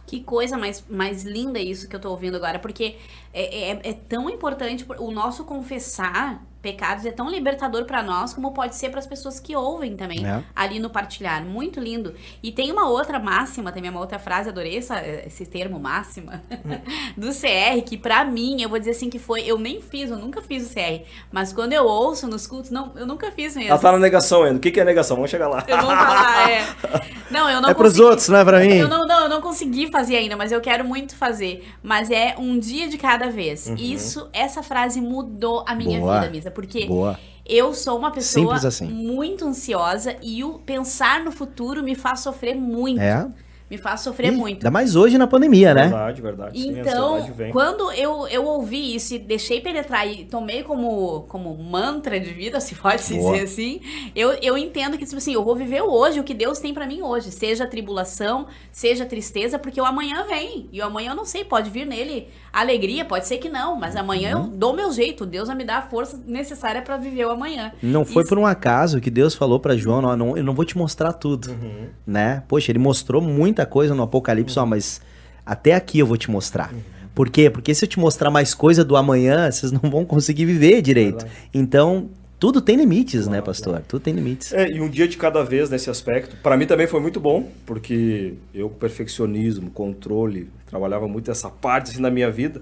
Que 0.07 0.21
coisa 0.21 0.57
mais, 0.57 0.85
mais 0.89 1.23
linda 1.23 1.59
isso 1.59 1.89
que 1.89 1.95
eu 1.95 1.99
tô 1.99 2.09
ouvindo 2.09 2.37
agora, 2.37 2.59
porque 2.59 2.95
é, 3.33 3.71
é, 3.71 3.79
é 3.83 3.93
tão 3.93 4.29
importante 4.29 4.85
o 4.99 5.11
nosso 5.11 5.43
confessar 5.43 6.41
pecados 6.68 7.05
é 7.05 7.11
tão 7.11 7.30
libertador 7.30 7.86
pra 7.86 8.03
nós 8.03 8.34
como 8.34 8.51
pode 8.51 8.76
ser 8.76 8.89
para 8.89 8.99
as 8.99 9.07
pessoas 9.07 9.39
que 9.39 9.55
ouvem 9.55 9.95
também 9.95 10.26
É. 10.28 10.43
ali 10.53 10.80
no 10.80 10.89
partilhar. 10.89 11.43
Muito 11.45 11.80
lindo. 11.80 12.13
E 12.43 12.51
tem 12.51 12.72
uma 12.72 12.89
outra 12.89 13.20
máxima, 13.20 13.72
também 13.72 13.89
uma 13.89 13.99
outra 14.01 14.20
frase, 14.20 14.49
adorei 14.49 14.78
essa- 14.78 15.01
esse 15.26 15.45
termo 15.45 15.80
máxima 15.80 16.41
do 17.15 17.28
CR, 17.34 17.82
que 17.86 17.97
pra 17.97 18.26
mim, 18.26 18.61
eu 18.61 18.68
vou 18.70 18.78
dizer 18.80 18.91
assim 18.91 19.09
que 19.09 19.20
foi, 19.20 19.41
eu 19.43 19.57
nem 19.57 19.82
fiz, 19.82 20.09
eu 20.11 20.18
nunca 20.18 20.41
fiz 20.41 20.70
o 20.70 20.74
CR, 20.74 21.03
mas 21.32 21.53
quando 21.53 21.72
eu 21.74 21.86
ouço 21.86 22.28
nos 22.28 22.45
cultos, 22.45 22.70
não, 22.72 22.91
eu 22.95 23.05
nunca 23.07 23.32
fiz 23.32 23.55
mesmo. 23.55 23.70
Ela 23.70 23.80
tá 23.80 23.91
na 23.93 23.99
negação 23.99 24.43
ainda. 24.43 24.57
O 24.57 24.59
que, 24.59 24.72
que 24.72 24.80
é 24.80 24.84
negação? 24.84 25.15
Vamos 25.15 25.32
chegar 25.32 25.47
lá. 25.47 25.63
Eu 25.68 25.78
vou 25.78 25.89
falar, 25.89 26.49
é. 26.51 26.68
Não, 27.30 27.49
eu 27.49 27.59
não 27.61 27.70
é 27.70 27.74
pros 27.74 27.89
consegui- 27.91 28.07
outros, 28.09 28.30
não 28.30 28.38
é 28.39 28.45
pra 28.45 28.59
mim? 28.61 28.76
eu 28.78 28.88
não, 28.88 29.05
não, 29.05 29.24
eu 29.24 29.30
não 29.30 29.41
consegui 29.41 29.91
fazer 29.91 30.15
ainda, 30.15 30.38
mas 30.38 30.49
eu 30.53 30.61
quero 30.61 30.86
muito 30.86 31.13
fazer. 31.13 31.68
Mas 31.84 32.09
é 32.09 32.36
um 32.38 32.57
dia 32.57 32.88
de 32.88 32.97
cada 32.97 33.30
vez. 33.30 33.68
Isso, 33.78 34.30
essa 34.32 34.63
frase 34.63 35.01
mudou 35.01 35.61
a 35.68 35.76
minha 35.76 35.99
Boa. 35.99 36.22
vida, 36.22 36.32
Misa. 36.32 36.49
Porque 36.58 36.88
Boa. 36.88 37.20
eu 37.45 37.72
sou 37.72 37.99
uma 37.99 38.10
pessoa 38.10 38.55
assim. 38.55 38.88
muito 38.88 39.45
ansiosa 39.45 40.16
e 40.24 40.43
o 40.43 40.53
pensar 40.58 41.24
no 41.24 41.32
futuro 41.32 41.84
me 41.84 41.93
faz 41.93 42.22
sofrer 42.22 42.55
muito. 42.55 42.99
É. 42.99 43.28
Me 43.70 43.78
faz 43.78 44.01
sofrer 44.01 44.32
Ih, 44.32 44.36
muito. 44.36 44.55
Ainda 44.55 44.72
mais 44.72 44.95
hoje 44.95 45.20
na 45.20 45.28
pandemia, 45.28 45.74
né? 45.74 45.84
Verdade, 45.84 46.22
verdade. 46.22 46.68
Então, 46.68 47.16
ansiedade 47.16 47.38
vem. 47.38 47.51
quando 47.51 47.91
eu, 47.91 48.26
eu 48.30 48.45
ouvi 48.45 48.95
isso 48.95 49.14
e 49.14 49.20
deixei 49.20 49.60
penetrar 49.62 50.08
e 50.08 50.24
tomei 50.24 50.64
como, 50.64 51.26
como 51.28 51.53
mantra 51.55 52.18
de 52.20 52.34
vida, 52.34 52.60
se 52.60 52.74
pode 52.74 53.01
se 53.01 53.16
Boa. 53.16 53.34
dizer 53.34 53.43
assim, 53.43 53.82
eu, 54.16 54.32
eu 54.41 54.58
entendo 54.58 54.97
que, 54.97 55.05
tipo 55.05 55.18
assim, 55.18 55.34
eu 55.34 55.43
vou 55.43 55.55
viver 55.55 55.82
hoje, 55.82 56.20
o 56.20 56.24
que 56.24 56.34
Deus 56.34 56.58
tem 56.58 56.74
pra 56.74 56.88
mim 56.88 57.03
hoje. 57.03 57.30
Seja 57.30 57.68
tribulação, 57.68 58.47
seja 58.72 59.05
tristeza, 59.05 59.60
porque 59.60 59.80
o 59.80 59.86
amanhã 59.86 60.24
vem. 60.24 60.70
E 60.72 60.82
o 60.82 60.86
amanhã 60.86 61.12
eu 61.12 61.16
não 61.16 61.26
sei, 61.26 61.43
pode 61.43 61.70
vir 61.70 61.86
nele 61.86 62.30
alegria, 62.62 63.03
pode 63.05 63.28
ser 63.28 63.38
que 63.38 63.49
não, 63.49 63.76
mas 63.78 63.95
amanhã 63.95 64.38
Uhum. 64.38 64.43
eu 64.45 64.49
dou 64.49 64.74
meu 64.74 64.91
jeito. 64.91 65.26
Deus 65.26 65.47
vai 65.47 65.55
me 65.58 65.64
dar 65.66 65.78
a 65.78 65.82
força 65.82 66.20
necessária 66.26 66.82
pra 66.82 66.97
viver 66.97 67.26
o 67.26 67.32
amanhã. 67.32 67.72
Não 67.82 68.03
foi 68.05 68.24
Isso- 68.24 68.30
por 68.30 68.38
um 68.39 68.45
acaso 68.45 68.99
que 69.01 69.10
Deus 69.10 69.34
falou 69.36 69.60
pra 69.60 69.76
João, 69.78 70.01
não, 70.01 70.16
não, 70.18 70.38
eu 70.38 70.43
não 70.43 70.53
vou 70.53 70.66
te 70.66 70.78
mostrar 70.78 71.14
tudo, 71.14 71.49
Uhum. 71.51 71.88
né? 72.05 72.43
Poxa, 72.47 72.72
ele 72.72 72.80
mostrou 72.80 73.22
muita 73.22 73.66
coisa 73.66 73.93
no 73.95 74.03
Apocalipse, 74.03 74.58
ó, 74.60 74.66
mas 74.66 75.01
até 75.45 75.74
aqui 75.76 75.99
eu 75.99 76.05
vou 76.08 76.18
te 76.18 76.30
mostrar. 76.32 76.74
Por 77.16 77.30
quê? 77.32 77.49
Porque 77.49 77.74
se 77.74 77.84
eu 77.84 77.89
te 77.89 77.99
mostrar 77.99 78.30
mais 78.30 78.53
coisa 78.53 78.86
do 78.86 78.95
amanhã, 78.95 79.49
vocês 79.49 79.72
não 79.72 79.89
vão 79.89 80.05
conseguir 80.05 80.45
viver 80.45 80.82
direito. 80.84 81.26
Então, 81.51 82.10
tudo 82.39 82.61
tem 82.61 82.75
limites, 82.75 83.27
né, 83.27 83.41
pastor? 83.41 83.81
Tudo 83.88 84.01
tem 84.01 84.13
limites. 84.13 84.53
É, 84.53 84.69
e 84.69 84.79
um 84.79 84.88
dia 84.88 85.07
de 85.07 85.17
cada 85.17 85.43
vez 85.43 85.69
nesse 85.69 85.89
aspecto. 85.89 86.38
Para 86.38 86.55
mim 86.55 86.67
também 86.67 86.85
foi 86.85 86.99
muito 86.99 87.19
bom, 87.19 87.49
porque 87.65 88.35
eu, 88.53 88.69
perfeccionismo, 88.69 89.71
controle, 89.71 90.49
trabalhava 90.67 91.07
muito 91.07 91.31
essa 91.31 91.49
parte 91.49 91.91
assim 91.91 92.01
na 92.01 92.11
minha 92.11 92.29
vida. 92.29 92.61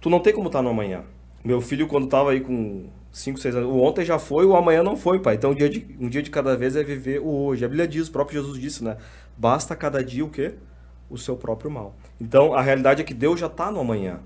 Tu 0.00 0.10
não 0.10 0.18
tem 0.18 0.32
como 0.32 0.48
estar 0.48 0.60
no 0.60 0.70
amanhã. 0.70 1.02
Meu 1.44 1.60
filho, 1.60 1.86
quando 1.86 2.08
tava 2.08 2.32
aí 2.32 2.40
com 2.40 2.86
5, 3.12 3.38
6 3.38 3.56
anos, 3.56 3.68
o 3.68 3.78
ontem 3.78 4.04
já 4.04 4.18
foi, 4.18 4.44
o 4.44 4.56
amanhã 4.56 4.82
não 4.82 4.96
foi, 4.96 5.20
pai. 5.20 5.36
Então, 5.36 5.52
um 5.52 5.54
dia, 5.54 5.68
de, 5.68 5.86
um 6.00 6.08
dia 6.08 6.22
de 6.22 6.30
cada 6.30 6.56
vez 6.56 6.74
é 6.74 6.82
viver 6.82 7.20
o 7.20 7.28
hoje. 7.28 7.64
A 7.64 7.68
Bíblia 7.68 7.86
diz, 7.86 8.08
o 8.08 8.12
próprio 8.12 8.40
Jesus 8.40 8.60
disse, 8.60 8.82
né? 8.82 8.96
Basta 9.36 9.76
cada 9.76 10.02
dia 10.02 10.24
o 10.24 10.30
quê? 10.30 10.54
O 11.08 11.16
seu 11.16 11.36
próprio 11.36 11.70
mal. 11.70 11.94
Então, 12.20 12.54
a 12.54 12.62
realidade 12.62 13.02
é 13.02 13.04
que 13.04 13.14
Deus 13.14 13.38
já 13.38 13.48
tá 13.48 13.70
no 13.70 13.80
amanhã. 13.80 14.20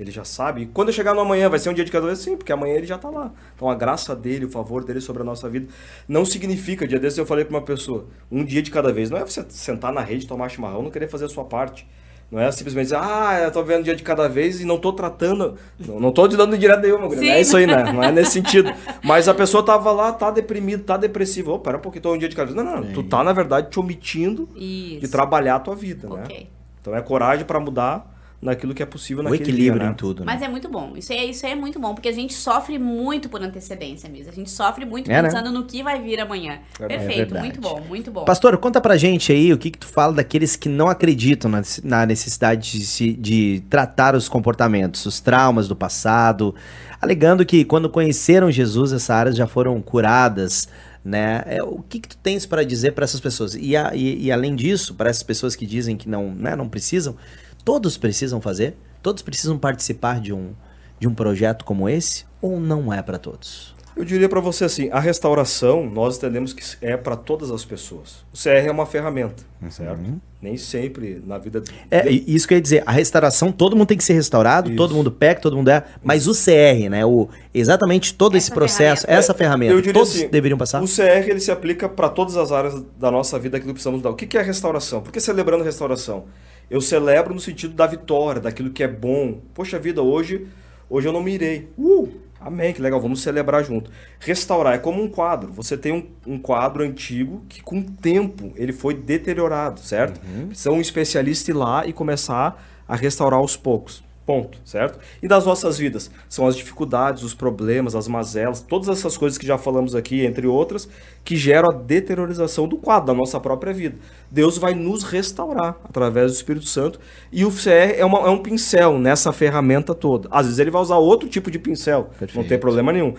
Ele 0.00 0.10
já 0.10 0.24
sabe. 0.24 0.62
E 0.62 0.66
quando 0.66 0.88
eu 0.88 0.94
chegar 0.94 1.12
no 1.12 1.20
amanhã, 1.20 1.50
vai 1.50 1.58
ser 1.58 1.68
um 1.68 1.74
dia 1.74 1.84
de 1.84 1.92
cada 1.92 2.06
vez? 2.06 2.20
Sim, 2.20 2.34
porque 2.34 2.50
amanhã 2.50 2.74
ele 2.74 2.86
já 2.86 2.96
tá 2.96 3.10
lá. 3.10 3.30
Então 3.54 3.68
a 3.68 3.74
graça 3.74 4.16
dele, 4.16 4.46
o 4.46 4.50
favor 4.50 4.82
dele 4.82 4.98
sobre 4.98 5.20
a 5.20 5.24
nossa 5.26 5.46
vida, 5.46 5.70
não 6.08 6.24
significa, 6.24 6.88
dia 6.88 6.98
desses 6.98 7.18
eu 7.18 7.26
falei 7.26 7.44
pra 7.44 7.54
uma 7.54 7.62
pessoa, 7.62 8.06
um 8.32 8.42
dia 8.42 8.62
de 8.62 8.70
cada 8.70 8.90
vez. 8.94 9.10
Não 9.10 9.18
é 9.18 9.24
você 9.26 9.44
sentar 9.50 9.92
na 9.92 10.00
rede, 10.00 10.26
tomar 10.26 10.48
chimarrão, 10.48 10.82
não 10.82 10.90
querer 10.90 11.06
fazer 11.06 11.26
a 11.26 11.28
sua 11.28 11.44
parte. 11.44 11.86
Não 12.30 12.40
é 12.40 12.50
simplesmente 12.50 12.84
dizer, 12.84 12.98
ah, 12.98 13.40
eu 13.44 13.50
tô 13.50 13.62
vendo 13.62 13.80
um 13.80 13.82
dia 13.82 13.94
de 13.94 14.02
cada 14.02 14.26
vez 14.26 14.60
e 14.60 14.64
não 14.64 14.78
tô 14.78 14.90
tratando. 14.92 15.56
Não, 15.78 16.00
não 16.00 16.12
tô 16.12 16.26
te 16.26 16.36
dando 16.36 16.56
direto 16.56 16.80
nenhuma, 16.80 17.06
não 17.06 17.22
é 17.22 17.40
isso 17.40 17.56
aí, 17.58 17.66
né? 17.66 17.92
Não 17.92 18.02
é 18.02 18.10
nesse 18.10 18.30
sentido. 18.40 18.72
Mas 19.04 19.28
a 19.28 19.34
pessoa 19.34 19.62
tava 19.62 19.92
lá, 19.92 20.12
tá 20.12 20.30
deprimido, 20.30 20.84
tá 20.84 20.96
depressiva. 20.96 21.52
Ô, 21.52 21.58
pera 21.58 21.76
um 21.76 21.80
pouquinho, 21.80 22.02
tô 22.02 22.14
um 22.14 22.18
dia 22.18 22.28
de 22.28 22.36
cada 22.36 22.50
vez. 22.50 22.56
Não, 22.56 22.64
não, 22.64 22.80
não. 22.82 22.92
Tu 22.94 23.02
tá, 23.02 23.22
na 23.22 23.34
verdade, 23.34 23.68
te 23.68 23.78
omitindo 23.78 24.48
Isso. 24.56 25.00
de 25.00 25.08
trabalhar 25.08 25.56
a 25.56 25.60
tua 25.60 25.74
vida, 25.74 26.08
né? 26.08 26.22
Ok. 26.24 26.48
Então 26.80 26.96
é 26.96 27.02
coragem 27.02 27.44
pra 27.44 27.60
mudar 27.60 28.19
naquilo 28.42 28.74
que 28.74 28.82
é 28.82 28.86
possível 28.86 29.20
O 29.22 29.24
naquele 29.24 29.42
equilíbrio 29.50 29.80
dia, 29.80 29.84
né? 29.88 29.92
em 29.92 29.94
tudo, 29.94 30.24
né? 30.24 30.32
Mas 30.32 30.40
é 30.42 30.48
muito 30.48 30.68
bom. 30.68 30.94
Isso 30.96 31.12
é, 31.12 31.24
isso 31.26 31.44
é 31.44 31.54
muito 31.54 31.78
bom, 31.78 31.94
porque 31.94 32.08
a 32.08 32.12
gente 32.12 32.32
sofre 32.32 32.78
muito 32.78 33.28
por 33.28 33.42
antecedência 33.42 34.08
mesmo. 34.08 34.32
A 34.32 34.34
gente 34.34 34.50
sofre 34.50 34.84
muito 34.86 35.10
É, 35.10 35.20
né? 35.20 35.28
pensando 35.28 35.50
no 35.52 35.66
que 35.66 35.82
vai 35.82 36.00
vir 36.02 36.20
amanhã. 36.20 36.60
É 36.80 36.86
Perfeito, 36.86 37.16
verdade. 37.34 37.46
muito 37.46 37.60
bom, 37.60 37.80
muito 37.86 38.10
bom. 38.10 38.24
Pastor, 38.24 38.56
conta 38.56 38.80
pra 38.80 38.96
gente 38.96 39.30
aí 39.30 39.52
o 39.52 39.58
que, 39.58 39.70
que 39.70 39.78
tu 39.78 39.86
fala 39.86 40.14
daqueles 40.14 40.56
que 40.56 40.68
não 40.70 40.88
acreditam 40.88 41.50
na, 41.50 41.62
na 41.84 42.06
necessidade 42.06 42.70
de, 42.78 42.86
se- 42.86 43.12
de 43.12 43.62
tratar 43.68 44.14
os 44.14 44.26
comportamentos, 44.28 45.04
os 45.04 45.20
traumas 45.20 45.68
do 45.68 45.76
passado, 45.76 46.54
alegando 47.00 47.44
que 47.44 47.64
quando 47.64 47.90
conheceram 47.90 48.50
Jesus, 48.50 48.92
essas 48.92 49.10
áreas 49.10 49.36
já 49.36 49.46
foram 49.46 49.80
curadas, 49.82 50.66
né? 51.04 51.42
É, 51.46 51.62
o 51.62 51.82
que, 51.86 52.00
que 52.00 52.08
tu 52.08 52.16
tens 52.16 52.46
para 52.46 52.64
dizer 52.64 52.92
para 52.92 53.04
essas 53.04 53.20
pessoas? 53.20 53.54
E, 53.54 53.76
a- 53.76 53.92
e- 53.94 54.24
e 54.24 54.32
além 54.32 54.56
disso, 54.56 54.94
para 54.94 55.10
essas 55.10 55.22
pessoas 55.22 55.54
que 55.54 55.66
dizem 55.66 55.94
que 55.96 56.08
não, 56.08 56.30
né, 56.34 56.56
não 56.56 56.68
precisam, 56.68 57.16
todos 57.64 57.96
precisam 57.96 58.40
fazer? 58.40 58.76
Todos 59.02 59.22
precisam 59.22 59.58
participar 59.58 60.20
de 60.20 60.32
um, 60.32 60.52
de 60.98 61.08
um 61.08 61.14
projeto 61.14 61.64
como 61.64 61.88
esse? 61.88 62.24
Ou 62.40 62.60
não 62.60 62.92
é 62.92 63.02
para 63.02 63.18
todos? 63.18 63.74
Eu 63.96 64.04
diria 64.04 64.28
para 64.28 64.40
você 64.40 64.64
assim, 64.64 64.88
a 64.92 65.00
restauração, 65.00 65.84
nós 65.84 66.16
entendemos 66.16 66.52
que 66.54 66.62
é 66.80 66.96
para 66.96 67.16
todas 67.16 67.50
as 67.50 67.64
pessoas. 67.64 68.24
O 68.32 68.36
CR 68.40 68.66
é 68.66 68.70
uma 68.70 68.86
ferramenta, 68.86 69.42
certo? 69.68 70.00
Nem 70.40 70.56
sempre 70.56 71.22
na 71.26 71.36
vida... 71.36 71.62
É, 71.90 72.08
isso 72.08 72.48
que 72.48 72.54
eu 72.54 72.56
ia 72.56 72.62
dizer, 72.62 72.82
a 72.86 72.92
restauração, 72.92 73.52
todo 73.52 73.76
mundo 73.76 73.88
tem 73.88 73.98
que 73.98 74.04
ser 74.04 74.14
restaurado, 74.14 74.70
Isso. 74.70 74.76
todo 74.76 74.94
mundo 74.94 75.10
peca, 75.10 75.40
todo 75.40 75.54
mundo 75.56 75.68
é, 75.68 75.84
mas 76.02 76.26
o 76.26 76.32
CR, 76.32 76.88
né, 76.88 77.04
o, 77.04 77.28
exatamente 77.52 78.14
todo 78.14 78.36
esse 78.36 78.46
Essa 78.46 78.54
processo, 78.54 79.02
ferramenta. 79.02 79.20
essa 79.20 79.34
ferramenta, 79.34 79.72
Eu 79.74 79.80
diria 79.82 79.92
todos 79.92 80.16
assim, 80.16 80.28
deveriam 80.28 80.56
passar? 80.56 80.82
O 80.82 80.86
CR 80.86 81.28
ele 81.28 81.40
se 81.40 81.50
aplica 81.50 81.86
para 81.86 82.08
todas 82.08 82.38
as 82.38 82.52
áreas 82.52 82.82
da 82.98 83.10
nossa 83.10 83.38
vida 83.38 83.58
aquilo 83.58 83.72
que 83.72 83.74
precisamos 83.74 84.00
dar. 84.00 84.08
O 84.10 84.14
que 84.14 84.26
que 84.26 84.38
é 84.38 84.40
a 84.40 84.44
restauração? 84.44 85.02
Por 85.02 85.12
que 85.12 85.20
celebrando 85.20 85.62
a 85.62 85.66
restauração? 85.66 86.24
Eu 86.70 86.80
celebro 86.80 87.34
no 87.34 87.40
sentido 87.40 87.74
da 87.74 87.86
vitória, 87.86 88.40
daquilo 88.40 88.70
que 88.70 88.82
é 88.82 88.88
bom. 88.88 89.40
Poxa 89.52 89.78
vida, 89.78 90.02
hoje, 90.02 90.46
hoje 90.88 91.08
eu 91.08 91.12
não 91.12 91.22
me 91.22 91.34
irei. 91.34 91.68
Uh, 91.76 92.08
amém, 92.40 92.72
que 92.72 92.80
legal, 92.80 93.00
vamos 93.00 93.22
celebrar 93.22 93.64
junto. 93.64 93.90
Restaurar 94.20 94.74
é 94.74 94.78
como 94.78 95.02
um 95.02 95.08
quadro. 95.08 95.52
Você 95.52 95.76
tem 95.76 95.92
um, 95.92 96.34
um 96.34 96.38
quadro 96.38 96.84
antigo 96.84 97.42
que 97.48 97.60
com 97.60 97.80
o 97.80 97.82
tempo 97.84 98.52
ele 98.54 98.72
foi 98.72 98.94
deteriorado, 98.94 99.80
certo? 99.80 100.20
Precisa 100.46 100.70
um 100.70 100.80
especialista 100.80 101.50
ir 101.50 101.54
lá 101.54 101.84
e 101.86 101.92
começar 101.92 102.64
a 102.86 102.94
restaurar 102.94 103.40
aos 103.40 103.56
poucos. 103.56 104.04
Ponto, 104.30 104.58
certo? 104.64 104.98
E 105.20 105.26
das 105.26 105.44
nossas 105.44 105.76
vidas? 105.76 106.08
São 106.28 106.46
as 106.46 106.54
dificuldades, 106.54 107.24
os 107.24 107.34
problemas, 107.34 107.96
as 107.96 108.06
mazelas, 108.06 108.60
todas 108.60 108.88
essas 108.88 109.16
coisas 109.16 109.36
que 109.36 109.44
já 109.44 109.58
falamos 109.58 109.94
aqui, 109.96 110.24
entre 110.24 110.46
outras, 110.46 110.88
que 111.24 111.36
geram 111.36 111.68
a 111.70 111.74
deteriorização 111.74 112.68
do 112.68 112.76
quadro, 112.76 113.08
da 113.08 113.14
nossa 113.14 113.40
própria 113.40 113.72
vida. 113.72 113.96
Deus 114.30 114.56
vai 114.56 114.72
nos 114.72 115.02
restaurar 115.02 115.76
através 115.82 116.30
do 116.30 116.36
Espírito 116.36 116.66
Santo. 116.66 117.00
E 117.32 117.44
o 117.44 117.50
CR 117.50 117.96
é, 117.98 118.04
uma- 118.04 118.20
é 118.20 118.30
um 118.30 118.38
pincel 118.38 118.98
nessa 119.00 119.32
ferramenta 119.32 119.96
toda. 119.96 120.28
Às 120.30 120.46
vezes 120.46 120.60
ele 120.60 120.70
vai 120.70 120.80
usar 120.80 120.96
outro 120.96 121.28
tipo 121.28 121.50
de 121.50 121.58
pincel, 121.58 122.02
não 122.12 122.18
Perfeito. 122.18 122.48
tem 122.48 122.58
problema 122.58 122.92
nenhum. 122.92 123.14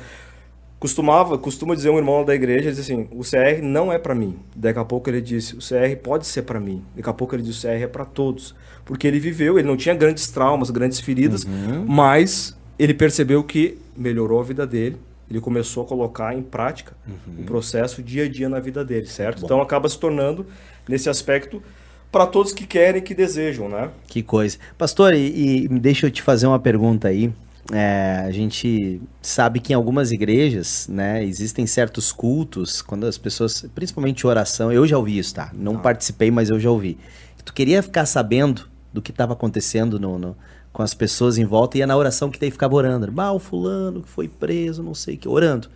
Costumava, 0.80 1.38
costuma 1.38 1.76
dizer 1.76 1.92
um 1.92 1.98
irmão 1.98 2.26
da 2.26 2.34
igreja, 2.34 2.72
diz 2.72 2.80
assim, 2.80 3.08
o 3.12 3.22
CR 3.22 3.62
não 3.62 3.94
é 3.94 4.00
para 4.00 4.16
mim. 4.16 4.40
Daqui 4.56 4.80
a 4.80 4.86
pouco 4.86 5.10
ele 5.12 5.22
disse, 5.22 5.56
o 5.56 5.60
CR 5.60 5.96
pode 6.02 6.26
ser 6.26 6.42
para 6.42 6.60
mim. 6.60 6.82
Daqui 6.96 7.08
a 7.08 7.14
pouco 7.14 7.36
ele 7.36 7.44
disse, 7.44 7.60
o 7.68 7.70
CR 7.70 7.84
é 7.84 7.88
para 7.88 8.04
todos. 8.06 8.56
Porque 8.92 9.08
ele 9.08 9.22
viveu, 9.22 9.58
ele 9.58 9.66
não 9.66 9.78
tinha 9.78 9.96
grandes 9.96 10.28
traumas, 10.28 10.70
grandes 10.70 11.00
feridas, 11.00 11.48
mas 11.88 12.58
ele 12.78 12.94
percebeu 12.94 13.42
que 13.42 13.78
melhorou 13.96 14.42
a 14.42 14.44
vida 14.44 14.68
dele. 14.68 14.98
Ele 15.30 15.40
começou 15.40 15.86
a 15.86 15.88
colocar 15.88 16.36
em 16.38 16.42
prática 16.42 16.92
o 17.40 17.44
processo 17.44 18.04
dia 18.04 18.26
a 18.26 18.28
dia 18.28 18.50
na 18.50 18.60
vida 18.60 18.84
dele, 18.84 19.08
certo? 19.08 19.46
Então 19.46 19.62
acaba 19.62 19.88
se 19.88 19.98
tornando, 19.98 20.46
nesse 20.90 21.10
aspecto, 21.10 21.64
para 22.12 22.28
todos 22.28 22.52
que 22.52 22.68
querem 22.68 23.00
e 23.00 23.02
que 23.02 23.16
desejam, 23.16 23.70
né? 23.70 23.92
Que 24.08 24.22
coisa. 24.22 24.58
Pastor, 24.78 25.14
e, 25.14 25.64
e 25.64 25.68
deixa 25.70 26.08
eu 26.08 26.12
te 26.12 26.22
fazer 26.22 26.48
uma 26.48 26.60
pergunta 26.60 27.08
aí. 27.08 27.32
É, 27.72 28.26
a 28.28 28.32
gente 28.32 29.02
sabe 29.22 29.62
que 29.62 29.72
em 29.72 29.76
algumas 29.78 30.12
igrejas, 30.12 30.86
né, 30.90 31.24
existem 31.24 31.66
certos 31.66 32.12
cultos, 32.12 32.82
quando 32.82 33.06
as 33.06 33.18
pessoas, 33.18 33.66
principalmente 33.74 34.28
oração, 34.28 34.70
eu 34.70 34.86
já 34.86 34.98
ouvi 34.98 35.18
isso, 35.18 35.34
tá? 35.34 35.50
Não 35.54 35.80
participei, 35.80 36.30
mas 36.30 36.50
eu 36.50 36.60
já 36.60 36.70
ouvi. 36.70 36.98
Tu 37.46 37.54
queria 37.54 37.82
ficar 37.82 38.06
sabendo 38.06 38.70
do 38.94 39.02
que 39.02 39.12
estava 39.12 39.34
acontecendo 39.34 40.00
no, 40.00 40.18
no- 40.20 40.36
com 40.74 40.82
as 40.82 40.94
pessoas 40.94 41.38
em 41.38 41.46
volta, 41.46 41.78
e 41.78 41.80
ia 41.80 41.88
na 41.88 41.98
oração 41.98 42.30
que 42.30 42.40
daí 42.40 42.50
ficava 42.52 42.74
orando. 42.76 43.12
Bah, 43.12 43.32
o 43.32 43.40
fulano 43.40 44.02
que 44.02 44.10
foi 44.10 44.28
preso, 44.28 44.82
não 44.82 44.94
sei 44.94 45.16
o 45.16 45.18
que, 45.18 45.28
orando. 45.28 45.68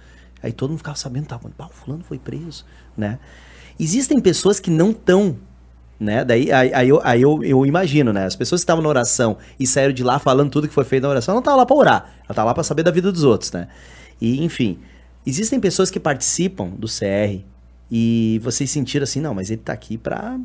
Aí 0.41 0.51
todo 0.53 0.69
mundo 0.69 0.77
ficava 0.79 0.97
sabendo, 0.97 1.25
tá, 1.27 1.39
bah, 1.57 1.67
o 1.67 1.73
fulano 1.73 2.03
foi 2.03 2.17
preso, 2.17 2.65
né? 2.95 3.19
Existem 3.79 4.19
pessoas 4.19 4.59
que 4.59 4.71
não 4.71 4.91
estão 4.91 5.35
né? 5.99 6.25
Daí 6.25 6.51
aí, 6.51 6.73
aí 6.73 6.89
eu, 6.89 6.99
aí 7.03 7.21
eu, 7.21 7.41
eu 7.43 7.65
imagino, 7.65 8.11
né? 8.11 8.25
As 8.25 8.35
pessoas 8.35 8.61
que 8.61 8.63
estavam 8.63 8.83
na 8.83 8.89
oração 8.89 9.37
e 9.57 9.65
saíram 9.65 9.93
de 9.93 10.03
lá 10.03 10.19
falando 10.19 10.49
tudo 10.49 10.67
que 10.67 10.73
foi 10.73 10.83
feito 10.83 11.03
na 11.03 11.09
oração, 11.09 11.33
não 11.33 11.39
estavam 11.39 11.57
lá 11.59 11.65
para 11.65 11.75
orar, 11.75 12.13
ela 12.25 12.33
tá 12.35 12.43
lá 12.43 12.53
para 12.53 12.63
saber 12.63 12.83
da 12.83 12.91
vida 12.91 13.11
dos 13.11 13.23
outros, 13.23 13.51
né? 13.51 13.69
E 14.19 14.43
enfim, 14.43 14.79
existem 15.25 15.59
pessoas 15.59 15.89
que 15.89 15.99
participam 15.99 16.67
do 16.69 16.87
CR 16.87 17.39
e 17.89 18.39
vocês 18.43 18.69
sentiram 18.69 19.03
assim, 19.05 19.21
não, 19.21 19.33
mas 19.33 19.49
ele 19.49 19.61
tá 19.61 19.71
aqui 19.71 19.97
para 19.97 20.37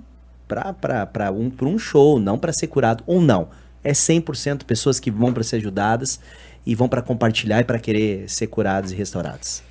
para 0.74 1.30
um, 1.30 1.51
pra 1.51 1.66
um 1.66 1.78
show, 1.78 2.18
não 2.18 2.38
para 2.38 2.53
ser 2.53 2.66
curado 2.66 3.03
ou 3.07 3.20
não. 3.20 3.48
É 3.82 3.92
100% 3.92 4.64
pessoas 4.64 5.01
que 5.01 5.11
vão 5.11 5.32
para 5.32 5.42
ser 5.42 5.57
ajudadas 5.57 6.20
e 6.66 6.74
vão 6.74 6.88
para 6.88 7.01
compartilhar 7.01 7.61
e 7.61 7.64
para 7.64 7.78
querer 7.78 8.28
ser 8.28 8.46
curados 8.46 8.92
e 8.92 8.94
restaurados? 8.94 9.62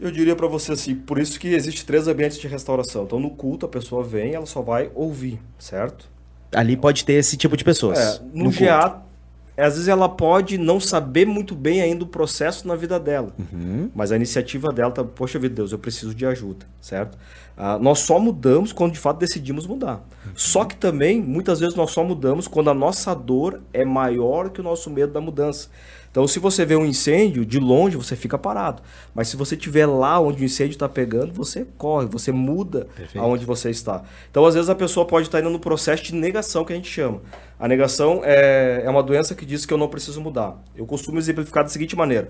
Eu 0.00 0.12
diria 0.12 0.36
para 0.36 0.46
você 0.46 0.72
assim, 0.72 0.94
por 0.94 1.18
isso 1.18 1.40
que 1.40 1.48
existe 1.48 1.84
três 1.84 2.06
ambientes 2.06 2.38
de 2.38 2.46
restauração. 2.46 3.04
Então 3.04 3.18
no 3.18 3.30
culto 3.30 3.66
a 3.66 3.68
pessoa 3.68 4.04
vem, 4.04 4.34
ela 4.34 4.46
só 4.46 4.62
vai 4.62 4.90
ouvir, 4.94 5.40
certo? 5.58 6.08
Ali 6.52 6.76
pode 6.76 7.04
ter 7.04 7.14
esse 7.14 7.36
tipo 7.36 7.56
de 7.56 7.64
pessoas. 7.64 7.98
É, 7.98 8.20
no, 8.32 8.44
no 8.44 8.50
GA, 8.50 9.02
às 9.62 9.74
vezes 9.74 9.88
ela 9.88 10.08
pode 10.08 10.56
não 10.56 10.78
saber 10.78 11.26
muito 11.26 11.54
bem 11.54 11.80
ainda 11.80 12.04
o 12.04 12.06
processo 12.06 12.66
na 12.68 12.76
vida 12.76 12.98
dela. 12.98 13.32
Uhum. 13.38 13.90
Mas 13.94 14.12
a 14.12 14.16
iniciativa 14.16 14.72
dela 14.72 14.92
tá, 14.92 15.02
poxa 15.02 15.38
vida, 15.38 15.56
Deus, 15.56 15.72
eu 15.72 15.78
preciso 15.78 16.14
de 16.14 16.24
ajuda, 16.24 16.64
certo? 16.80 17.18
Ah, 17.56 17.76
nós 17.76 17.98
só 17.98 18.20
mudamos 18.20 18.72
quando 18.72 18.92
de 18.92 19.00
fato 19.00 19.18
decidimos 19.18 19.66
mudar. 19.66 19.96
Uhum. 20.24 20.32
Só 20.36 20.64
que 20.64 20.76
também, 20.76 21.20
muitas 21.20 21.58
vezes, 21.58 21.74
nós 21.74 21.90
só 21.90 22.04
mudamos 22.04 22.46
quando 22.46 22.70
a 22.70 22.74
nossa 22.74 23.12
dor 23.14 23.60
é 23.72 23.84
maior 23.84 24.50
que 24.50 24.60
o 24.60 24.64
nosso 24.64 24.88
medo 24.90 25.12
da 25.12 25.20
mudança. 25.20 25.68
Então, 26.10 26.26
se 26.26 26.38
você 26.38 26.64
vê 26.64 26.74
um 26.74 26.86
incêndio, 26.86 27.44
de 27.44 27.58
longe 27.58 27.96
você 27.96 28.16
fica 28.16 28.38
parado. 28.38 28.82
Mas 29.14 29.28
se 29.28 29.36
você 29.36 29.54
estiver 29.54 29.86
lá 29.86 30.18
onde 30.18 30.42
o 30.42 30.44
incêndio 30.44 30.72
está 30.72 30.88
pegando, 30.88 31.32
você 31.32 31.66
corre, 31.76 32.06
você 32.06 32.32
muda 32.32 32.86
Perfeito. 32.96 33.22
aonde 33.22 33.44
você 33.44 33.70
está. 33.70 34.02
Então, 34.30 34.44
às 34.44 34.54
vezes, 34.54 34.70
a 34.70 34.74
pessoa 34.74 35.06
pode 35.06 35.26
estar 35.28 35.40
indo 35.40 35.50
no 35.50 35.60
processo 35.60 36.02
de 36.04 36.14
negação 36.14 36.64
que 36.64 36.72
a 36.72 36.76
gente 36.76 36.90
chama. 36.90 37.20
A 37.58 37.68
negação 37.68 38.22
é, 38.24 38.82
é 38.84 38.90
uma 38.90 39.02
doença 39.02 39.34
que 39.34 39.44
diz 39.44 39.66
que 39.66 39.72
eu 39.72 39.78
não 39.78 39.88
preciso 39.88 40.20
mudar. 40.20 40.56
Eu 40.74 40.86
costumo 40.86 41.18
exemplificar 41.18 41.62
da 41.62 41.68
seguinte 41.68 41.94
maneira. 41.94 42.28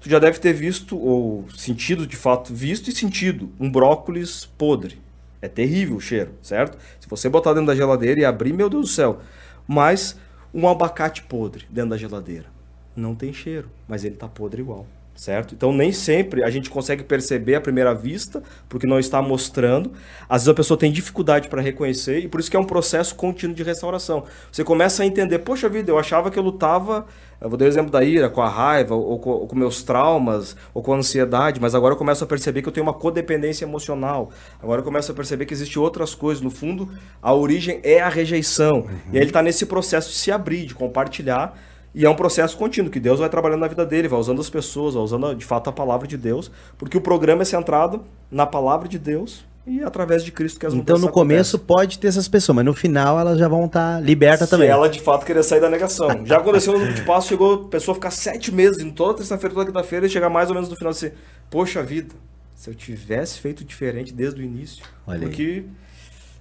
Tu 0.00 0.08
já 0.08 0.18
deve 0.18 0.38
ter 0.38 0.52
visto, 0.52 0.96
ou 0.96 1.44
sentido 1.56 2.06
de 2.06 2.16
fato, 2.16 2.54
visto 2.54 2.88
e 2.88 2.92
sentido 2.92 3.50
um 3.58 3.70
brócolis 3.70 4.46
podre. 4.56 4.98
É 5.42 5.48
terrível 5.48 5.96
o 5.96 6.00
cheiro, 6.00 6.32
certo? 6.40 6.78
Se 6.98 7.08
você 7.08 7.28
botar 7.28 7.52
dentro 7.52 7.66
da 7.66 7.74
geladeira 7.74 8.20
e 8.20 8.24
abrir, 8.24 8.52
meu 8.52 8.68
Deus 8.68 8.82
do 8.82 8.92
céu. 8.92 9.18
Mas 9.66 10.16
um 10.52 10.68
abacate 10.68 11.22
podre 11.22 11.66
dentro 11.70 11.90
da 11.90 11.96
geladeira 11.96 12.57
não 12.98 13.14
tem 13.14 13.32
cheiro, 13.32 13.70
mas 13.86 14.04
ele 14.04 14.14
está 14.14 14.28
podre 14.28 14.60
igual, 14.60 14.86
certo? 15.14 15.54
Então 15.54 15.72
nem 15.72 15.92
sempre 15.92 16.42
a 16.42 16.50
gente 16.50 16.68
consegue 16.68 17.02
perceber 17.02 17.54
à 17.54 17.60
primeira 17.60 17.94
vista, 17.94 18.42
porque 18.68 18.86
não 18.86 18.98
está 18.98 19.22
mostrando. 19.22 19.92
Às 20.28 20.42
vezes 20.42 20.48
a 20.48 20.54
pessoa 20.54 20.78
tem 20.78 20.92
dificuldade 20.92 21.48
para 21.48 21.62
reconhecer 21.62 22.20
e 22.20 22.28
por 22.28 22.40
isso 22.40 22.50
que 22.50 22.56
é 22.56 22.60
um 22.60 22.64
processo 22.64 23.14
contínuo 23.14 23.54
de 23.54 23.62
restauração. 23.62 24.24
Você 24.50 24.64
começa 24.64 25.02
a 25.02 25.06
entender, 25.06 25.38
poxa 25.40 25.68
vida, 25.68 25.90
eu 25.90 25.98
achava 25.98 26.30
que 26.30 26.38
eu 26.38 26.42
lutava, 26.42 27.06
eu 27.40 27.48
vou 27.48 27.56
dar 27.56 27.66
o 27.66 27.68
exemplo 27.68 27.90
da 27.90 28.02
ira, 28.02 28.28
com 28.28 28.42
a 28.42 28.48
raiva, 28.48 28.96
ou 28.96 29.18
com, 29.20 29.30
ou 29.30 29.46
com 29.46 29.54
meus 29.54 29.82
traumas, 29.84 30.56
ou 30.74 30.82
com 30.82 30.92
a 30.92 30.96
ansiedade, 30.96 31.60
mas 31.60 31.72
agora 31.72 31.94
eu 31.94 31.98
começo 31.98 32.24
a 32.24 32.26
perceber 32.26 32.62
que 32.62 32.68
eu 32.68 32.72
tenho 32.72 32.84
uma 32.84 32.92
codependência 32.92 33.64
emocional. 33.64 34.30
Agora 34.60 34.80
eu 34.80 34.84
começo 34.84 35.12
a 35.12 35.14
perceber 35.14 35.46
que 35.46 35.54
existem 35.54 35.80
outras 35.80 36.16
coisas. 36.16 36.42
No 36.42 36.50
fundo, 36.50 36.88
a 37.22 37.32
origem 37.32 37.78
é 37.84 38.00
a 38.00 38.08
rejeição. 38.08 38.80
Uhum. 38.80 38.98
E 39.12 39.16
aí 39.16 39.22
ele 39.22 39.26
está 39.26 39.40
nesse 39.40 39.66
processo 39.66 40.10
de 40.10 40.16
se 40.16 40.32
abrir, 40.32 40.66
de 40.66 40.74
compartilhar 40.74 41.56
e 41.94 42.04
é 42.04 42.10
um 42.10 42.14
processo 42.14 42.56
contínuo, 42.56 42.90
que 42.90 43.00
Deus 43.00 43.18
vai 43.18 43.28
trabalhando 43.28 43.60
na 43.60 43.68
vida 43.68 43.84
dele, 43.84 44.08
vai 44.08 44.20
usando 44.20 44.40
as 44.40 44.50
pessoas, 44.50 44.94
vai 44.94 45.02
usando 45.02 45.34
de 45.34 45.44
fato 45.44 45.68
a 45.68 45.72
palavra 45.72 46.06
de 46.06 46.16
Deus, 46.16 46.50
porque 46.76 46.96
o 46.96 47.00
programa 47.00 47.42
é 47.42 47.44
centrado 47.44 48.02
na 48.30 48.46
palavra 48.46 48.88
de 48.88 48.98
Deus 48.98 49.44
e 49.66 49.82
através 49.82 50.24
de 50.24 50.32
Cristo 50.32 50.58
que 50.58 50.66
as 50.66 50.72
Então 50.72 50.98
no 50.98 51.10
começo 51.10 51.56
acontecem. 51.56 51.76
pode 51.76 51.98
ter 51.98 52.08
essas 52.08 52.26
pessoas, 52.26 52.56
mas 52.56 52.64
no 52.64 52.72
final 52.72 53.20
elas 53.20 53.38
já 53.38 53.48
vão 53.48 53.66
estar 53.66 53.96
tá 53.96 54.00
libertas 54.00 54.48
também. 54.48 54.68
Se 54.68 54.72
ela 54.72 54.88
de 54.88 55.00
fato 55.00 55.26
querer 55.26 55.42
sair 55.42 55.60
da 55.60 55.68
negação. 55.68 56.24
Já 56.24 56.38
aconteceu 56.38 56.72
no 56.72 56.78
grupo 56.78 56.94
de 56.94 57.02
passo, 57.02 57.28
chegou 57.28 57.66
a 57.66 57.68
pessoa 57.68 57.94
ficar 57.94 58.10
sete 58.10 58.52
meses, 58.52 58.82
em 58.82 58.90
toda 58.90 59.14
terça-feira, 59.18 59.54
toda 59.54 59.66
quinta-feira, 59.66 60.06
e 60.06 60.08
chegar 60.08 60.30
mais 60.30 60.48
ou 60.48 60.54
menos 60.54 60.70
no 60.70 60.76
final 60.76 60.90
assim, 60.90 61.10
poxa 61.50 61.82
vida, 61.82 62.14
se 62.54 62.70
eu 62.70 62.74
tivesse 62.74 63.38
feito 63.38 63.62
diferente 63.62 64.12
desde 64.12 64.40
o 64.40 64.44
início. 64.44 64.82
Olha 65.06 65.20
porque 65.20 65.42
aí 65.42 65.66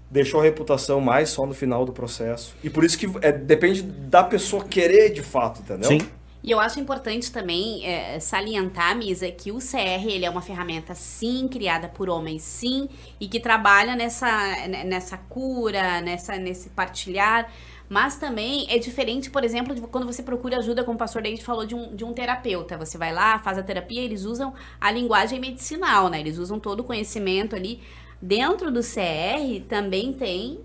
deixou 0.10 0.40
a 0.40 0.44
reputação 0.44 1.02
mais 1.02 1.30
só 1.30 1.46
no 1.46 1.54
final 1.54 1.86
do 1.86 1.92
processo. 1.92 2.56
E 2.64 2.70
por 2.70 2.84
isso 2.84 2.98
que 2.98 3.08
é, 3.22 3.32
depende 3.32 3.82
da 3.82 4.24
pessoa 4.24 4.64
querer 4.64 5.12
de 5.12 5.22
fato, 5.22 5.62
entendeu? 5.62 5.90
Sim. 5.90 6.00
E 6.44 6.52
eu 6.52 6.62
acho 6.62 6.80
importante 6.80 7.30
também 7.30 7.86
é, 7.86 8.20
salientar, 8.22 8.96
Misa, 8.96 9.30
que 9.30 9.52
o 9.52 9.58
CR 9.58 10.08
ele 10.08 10.26
é 10.26 10.30
uma 10.30 10.42
ferramenta, 10.42 10.96
sim, 10.96 11.46
criada 11.48 11.90
por 11.90 12.10
homens, 12.10 12.42
sim, 12.42 12.88
e 13.20 13.28
que 13.28 13.38
trabalha 13.38 13.98
nessa, 13.98 14.66
nessa 14.86 15.18
cura, 15.18 16.00
nessa, 16.00 16.38
nesse 16.38 16.70
partilhar. 16.70 17.52
Mas 17.90 18.18
também 18.18 18.66
é 18.70 18.78
diferente, 18.78 19.30
por 19.30 19.44
exemplo, 19.44 19.76
de 19.76 19.82
quando 19.82 20.06
você 20.06 20.24
procura 20.24 20.58
ajuda, 20.58 20.84
como 20.84 20.96
o 20.96 21.00
pastor 21.00 21.22
David 21.22 21.44
falou, 21.44 21.66
de 21.66 21.76
um, 21.76 21.94
de 21.96 22.06
um 22.06 22.14
terapeuta. 22.14 22.78
Você 22.78 22.98
vai 22.98 23.14
lá, 23.14 23.40
faz 23.40 23.58
a 23.58 23.64
terapia, 23.64 24.02
eles 24.02 24.24
usam 24.24 24.54
a 24.80 24.90
linguagem 24.92 25.40
medicinal, 25.40 26.10
né? 26.10 26.20
Eles 26.20 26.38
usam 26.38 26.60
todo 26.60 26.82
o 26.82 26.84
conhecimento 26.84 27.58
ali 27.58 27.82
Dentro 28.22 28.72
do 28.72 28.82
CR 28.82 29.64
também 29.68 30.14
tem 30.14 30.60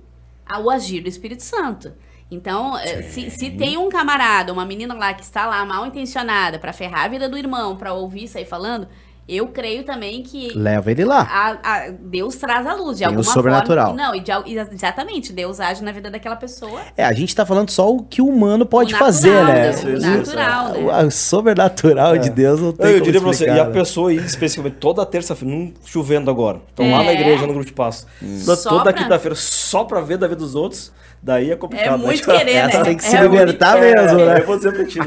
o 0.60 0.70
agir 0.70 1.00
do 1.00 1.08
Espírito 1.08 1.42
Santo. 1.42 1.92
Então, 2.30 2.78
eh, 2.78 3.02
se, 3.02 3.30
se, 3.30 3.50
tem 3.50 3.76
um 3.76 3.90
camarada, 3.90 4.52
uma 4.52 4.64
menina 4.64 4.94
lá 4.94 5.12
que 5.12 5.22
está 5.22 5.44
lá 5.44 5.64
mal 5.66 5.86
intencionada 5.86 6.58
para 6.58 6.72
ferrar 6.72 7.04
a 7.04 7.08
vida 7.08 7.28
do 7.28 7.36
irmão, 7.36 7.76
para 7.76 7.92
ouvir 7.92 8.26
sair 8.26 8.46
falando, 8.46 8.88
eu 9.28 9.46
creio 9.48 9.84
também 9.84 10.22
que. 10.22 10.52
Leva 10.56 10.90
ele 10.90 11.04
lá. 11.04 11.22
A, 11.22 11.50
a, 11.62 11.90
Deus 11.90 12.36
traz 12.36 12.66
a 12.66 12.74
luz 12.74 12.98
de 12.98 13.04
Tem 13.04 13.06
alguma 13.06 13.20
o 13.20 13.24
sobrenatural. 13.24 13.86
forma. 13.88 14.02
Não, 14.02 14.14
e 14.14 14.20
de, 14.20 14.32
exatamente. 14.74 15.32
Deus 15.32 15.60
age 15.60 15.82
na 15.82 15.92
vida 15.92 16.10
daquela 16.10 16.34
pessoa. 16.34 16.80
É, 16.96 17.04
a 17.04 17.12
gente 17.12 17.34
tá 17.34 17.46
falando 17.46 17.70
só 17.70 17.88
o 17.88 18.02
que 18.02 18.20
o 18.20 18.26
humano 18.26 18.66
pode 18.66 18.94
o 18.94 18.98
fazer, 18.98 19.44
né? 19.44 19.70
O 19.70 20.00
natural, 20.00 20.72
né? 20.72 21.04
O 21.04 21.10
sobrenatural 21.10 22.16
é. 22.16 22.18
de 22.18 22.30
Deus 22.30 22.60
não 22.60 22.72
tem 22.72 22.86
Eu, 22.86 22.98
eu 22.98 23.00
diria 23.00 23.20
pra 23.20 23.32
você, 23.32 23.46
e 23.46 23.60
a 23.60 23.66
pessoa 23.66 24.10
aí, 24.10 24.16
especificamente, 24.16 24.78
toda 24.78 25.06
terça-feira, 25.06 25.54
não 25.54 25.72
chovendo 25.84 26.30
agora. 26.30 26.60
Estão 26.68 26.86
é. 26.86 26.90
lá 26.90 27.04
na 27.04 27.12
igreja, 27.12 27.46
no 27.46 27.52
grupo 27.52 27.66
de 27.66 27.72
passo. 27.72 28.06
Hum. 28.22 28.42
Toda 28.64 28.84
pra... 28.84 28.92
quinta-feira, 28.92 29.36
só 29.36 29.84
pra 29.84 30.00
ver 30.00 30.18
da 30.18 30.26
vida 30.26 30.40
dos 30.40 30.54
outros. 30.54 30.92
Daí 31.22 31.52
é 31.52 31.56
complicado. 31.56 31.94
É 31.94 31.98
né? 31.98 32.04
muito 32.04 32.26
né? 32.28 32.38
querer, 32.38 32.52
Essa 32.52 32.78
né? 32.78 32.84
tem 32.84 32.96
que 32.96 33.04
se 33.04 33.16
é 33.16 33.22
libertar 33.22 33.78
muito... 33.78 33.94
mesmo, 33.94 34.20
é, 34.20 34.26
né? 34.26 34.40
Eu 34.40 34.46
vou 34.46 34.56
dizer 34.56 34.72
pra 34.72 34.84
ti, 34.84 34.98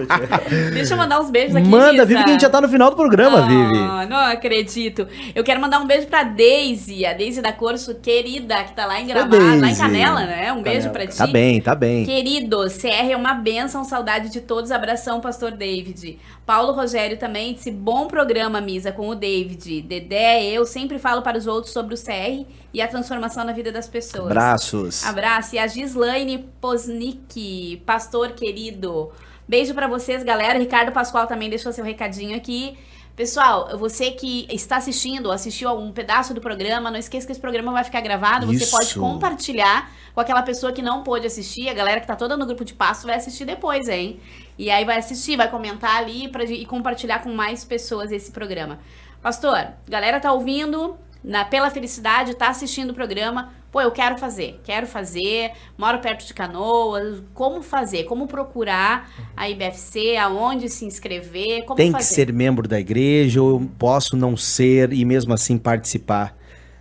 Deixa 0.74 0.94
eu 0.94 0.98
mandar 0.98 1.20
uns 1.20 1.30
beijos 1.30 1.54
aqui, 1.54 1.68
Manda, 1.68 2.06
Vivi, 2.06 2.24
que 2.24 2.30
a 2.30 2.32
gente 2.34 2.42
já 2.42 2.50
tá 2.50 2.62
no 2.62 2.70
final 2.70 2.90
do 2.90 2.96
programa, 2.96 3.42
oh, 3.42 3.48
Vivi. 3.48 4.08
Não 4.10 4.18
acredito. 4.18 5.06
Eu 5.34 5.44
quero 5.44 5.60
mandar 5.60 5.80
um 5.80 5.86
beijo 5.86 6.08
pra 6.08 6.24
Daisy, 6.24 7.06
a 7.06 7.12
Daisy 7.12 7.42
da 7.42 7.52
Corso, 7.52 7.96
querida, 7.96 8.64
que 8.64 8.74
tá 8.74 8.86
lá 8.86 9.02
em 9.02 9.08
Gramado, 9.08 9.60
lá 9.60 9.70
em 9.70 9.76
Canela, 9.76 10.22
né? 10.22 10.54
Um 10.54 10.62
beijo 10.62 10.88
Canela. 10.88 10.94
pra 10.94 11.08
ti. 11.08 11.18
Tá 11.18 11.28
bem, 11.28 11.60
tá 11.60 11.76
bem. 11.76 12.06
Querido, 12.06 12.60
CR 12.70 13.12
é 13.12 13.18
uma 13.18 13.34
benção, 13.34 13.84
saudade 13.84 14.30
de 14.30 14.40
todos. 14.40 14.72
Abração, 14.72 15.20
Pastor 15.20 15.52
David. 15.52 16.18
Paulo 16.46 16.74
Rogério 16.74 17.18
também 17.18 17.56
disse, 17.56 17.72
bom 17.72 18.08
programa, 18.08 18.62
Misa, 18.62 18.92
com 18.92 19.10
o 19.10 19.16
David. 19.16 19.82
Dedé, 19.82 20.46
eu 20.46 20.66
sempre 20.66 21.00
falo 21.00 21.24
para 21.24 21.38
os 21.38 21.48
outros 21.48 21.74
sobre 21.74 21.96
o 21.96 21.98
CR 21.98 22.46
e 22.72 22.82
a 22.82 22.88
transformação 22.88 23.44
na 23.44 23.52
vida 23.52 23.72
das 23.72 23.88
pessoas. 23.88 24.28
Abraços. 24.28 25.06
Abraço. 25.06 25.56
E 25.56 25.60
a 25.60 25.66
Gislaine 26.06 26.38
Posnick, 26.62 27.82
pastor 27.84 28.34
querido. 28.34 29.12
Beijo 29.48 29.74
para 29.74 29.88
vocês, 29.88 30.24
galera. 30.24 30.60
Ricardo 30.60 30.92
Pascoal 30.92 31.26
também 31.26 31.50
deixou 31.50 31.74
seu 31.74 31.84
recadinho 31.84 32.38
aqui. 32.38 32.78
Pessoal, 33.16 33.76
você 33.76 34.12
que 34.12 34.46
está 34.52 34.78
assistindo, 34.78 35.32
assistiu 35.32 35.68
a 35.68 35.74
um 35.74 35.92
pedaço 35.92 36.32
do 36.32 36.40
programa, 36.40 36.92
não 36.92 37.00
esqueça 37.00 37.26
que 37.26 37.32
esse 37.32 37.42
programa 37.42 37.72
vai 37.72 37.84
ficar 37.84 38.02
gravado. 38.02 38.54
Isso. 38.54 38.66
Você 38.66 38.72
pode 38.72 38.94
compartilhar 38.94 39.92
com 40.14 40.22
aquela 40.22 40.44
pessoa 40.44 40.72
que 40.72 40.82
não 40.82 41.02
pôde 41.02 41.26
assistir. 41.26 41.70
A 41.70 41.74
galera 41.74 42.00
que 42.00 42.06
tá 42.06 42.16
toda 42.16 42.38
no 42.38 42.46
grupo 42.46 42.64
de 42.64 42.76
passo 42.76 43.08
vai 43.08 43.16
assistir 43.16 43.46
depois, 43.46 43.90
hein? 43.90 44.20
E 44.60 44.70
aí 44.70 44.86
vai 44.86 44.98
assistir, 44.98 45.36
vai 45.36 45.50
comentar 45.50 45.98
ali 45.98 46.28
pra, 46.28 46.44
e 46.44 46.68
compartilhar 46.68 47.24
com 47.24 47.34
mais 47.34 47.66
pessoas 47.66 48.12
esse 48.12 48.32
programa. 48.32 48.78
Pastor, 49.24 49.70
galera 49.88 50.20
tá 50.20 50.32
ouvindo, 50.32 50.98
na, 51.24 51.44
pela 51.44 51.72
felicidade, 51.72 52.36
tá 52.36 52.50
assistindo 52.50 52.92
o 52.92 52.94
programa. 52.94 53.52
Pô, 53.76 53.82
eu 53.82 53.92
quero 53.92 54.18
fazer, 54.18 54.62
quero 54.64 54.88
fazer, 54.88 55.52
moro 55.78 56.00
perto 56.00 56.26
de 56.26 56.34
Canoas, 56.34 57.22
como 57.34 57.62
fazer, 57.62 58.06
como 58.06 58.26
procurar 58.26 59.12
a 59.36 59.50
IBFC, 59.50 60.16
aonde 60.16 60.70
se 60.70 60.86
inscrever, 60.86 61.66
como 61.66 61.76
Tem 61.76 61.92
fazer? 61.92 62.08
que 62.08 62.14
ser 62.14 62.32
membro 62.32 62.70
da 62.70 62.80
igreja 62.80 63.42
ou 63.42 63.60
posso 63.78 64.16
não 64.16 64.38
ser 64.38 64.94
e 64.94 65.04
mesmo 65.04 65.34
assim 65.34 65.58
participar 65.58 66.38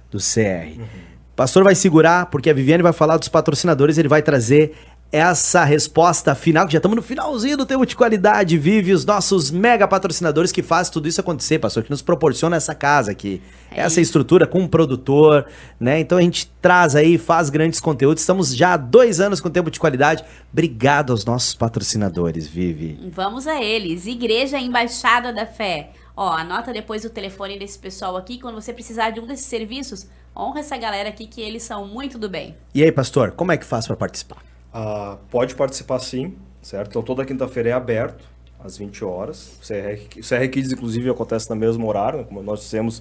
do 0.09 0.19
CR. 0.19 0.79
Uhum. 0.79 0.87
Pastor 1.35 1.65
vai 1.65 1.75
segurar, 1.75 2.27
porque 2.27 2.49
a 2.49 2.55
Viviane 2.55 2.85
vai 2.85 2.93
falar 2.93 3.17
dos 3.17 3.27
patrocinadores, 3.27 3.99
ele 3.99 4.07
vai 4.07 4.23
trazer 4.23 4.77
essa 5.15 5.63
resposta 5.63 6.35
final, 6.35 6.67
que 6.67 6.73
já 6.73 6.79
estamos 6.79 6.97
no 6.97 7.03
finalzinho 7.03 7.57
do 7.57 7.65
tempo 7.65 7.87
de 7.87 7.95
qualidade, 7.95 8.59
vive 8.59 8.93
os 8.93 9.05
nossos 9.05 9.49
mega 9.49 9.87
patrocinadores 9.87 10.51
que 10.51 10.61
fazem 10.61 10.93
tudo 10.93 11.07
isso 11.07 11.21
acontecer, 11.21 11.61
pastor, 11.61 11.85
que 11.85 11.91
nos 11.91 12.03
proporciona 12.03 12.57
essa 12.57 12.75
casa 12.75 13.13
aqui, 13.13 13.41
é 13.71 13.83
essa 13.83 14.01
isso. 14.01 14.09
estrutura 14.09 14.45
com 14.45 14.59
um 14.59 14.67
produtor, 14.67 15.47
né? 15.79 16.01
Então 16.01 16.19
a 16.19 16.21
gente 16.21 16.51
traz 16.61 16.97
aí, 16.97 17.17
faz 17.17 17.49
grandes 17.49 17.79
conteúdos, 17.79 18.23
estamos 18.23 18.57
já 18.57 18.73
há 18.73 18.77
dois 18.77 19.21
anos 19.21 19.41
com 19.41 19.49
tempo 19.49 19.71
de 19.71 19.79
qualidade. 19.79 20.25
Obrigado 20.53 21.13
aos 21.13 21.25
nossos 21.25 21.55
patrocinadores, 21.55 22.49
Vive. 22.49 22.99
Vamos 23.13 23.47
a 23.47 23.63
eles. 23.63 24.09
Igreja 24.09 24.59
Embaixada 24.59 25.33
da 25.33 25.47
Fé. 25.47 25.91
Ó, 26.17 26.29
anota 26.29 26.73
depois 26.73 27.05
o 27.05 27.11
telefone 27.11 27.57
desse 27.57 27.79
pessoal 27.79 28.17
aqui, 28.17 28.41
quando 28.41 28.57
você 28.57 28.73
precisar 28.73 29.11
de 29.11 29.21
um 29.21 29.27
desses 29.27 29.47
serviços, 29.47 30.09
honra 30.37 30.59
essa 30.59 30.77
galera 30.77 31.11
aqui 31.11 31.29
que 31.29 31.41
eles 31.41 31.63
são 31.63 31.87
muito 31.87 32.19
do 32.19 32.29
bem. 32.29 32.57
E 32.75 32.83
aí, 32.83 32.91
pastor, 32.91 33.31
como 33.31 33.53
é 33.53 33.57
que 33.57 33.65
faz 33.65 33.87
para 33.87 33.95
participar? 33.95 34.54
Ah, 34.77 35.19
pode 35.31 35.55
participar 35.55 36.01
sim, 36.01 36.35
certo? 36.61 36.89
Então 36.89 37.03
toda 37.03 37.25
quinta-feira 37.25 37.69
é 37.69 37.73
aberto, 37.73 38.25
às 38.59 38.77
20 38.77 39.05
horas. 39.05 39.57
O 39.63 39.67
CR, 39.67 40.19
CR 40.21 40.49
Kids, 40.51 40.73
inclusive, 40.73 41.09
acontece 41.09 41.49
no 41.49 41.55
mesmo 41.55 41.87
horário, 41.87 42.19
né? 42.19 42.25
como 42.25 42.43
nós 42.43 42.59
dissemos, 42.59 43.01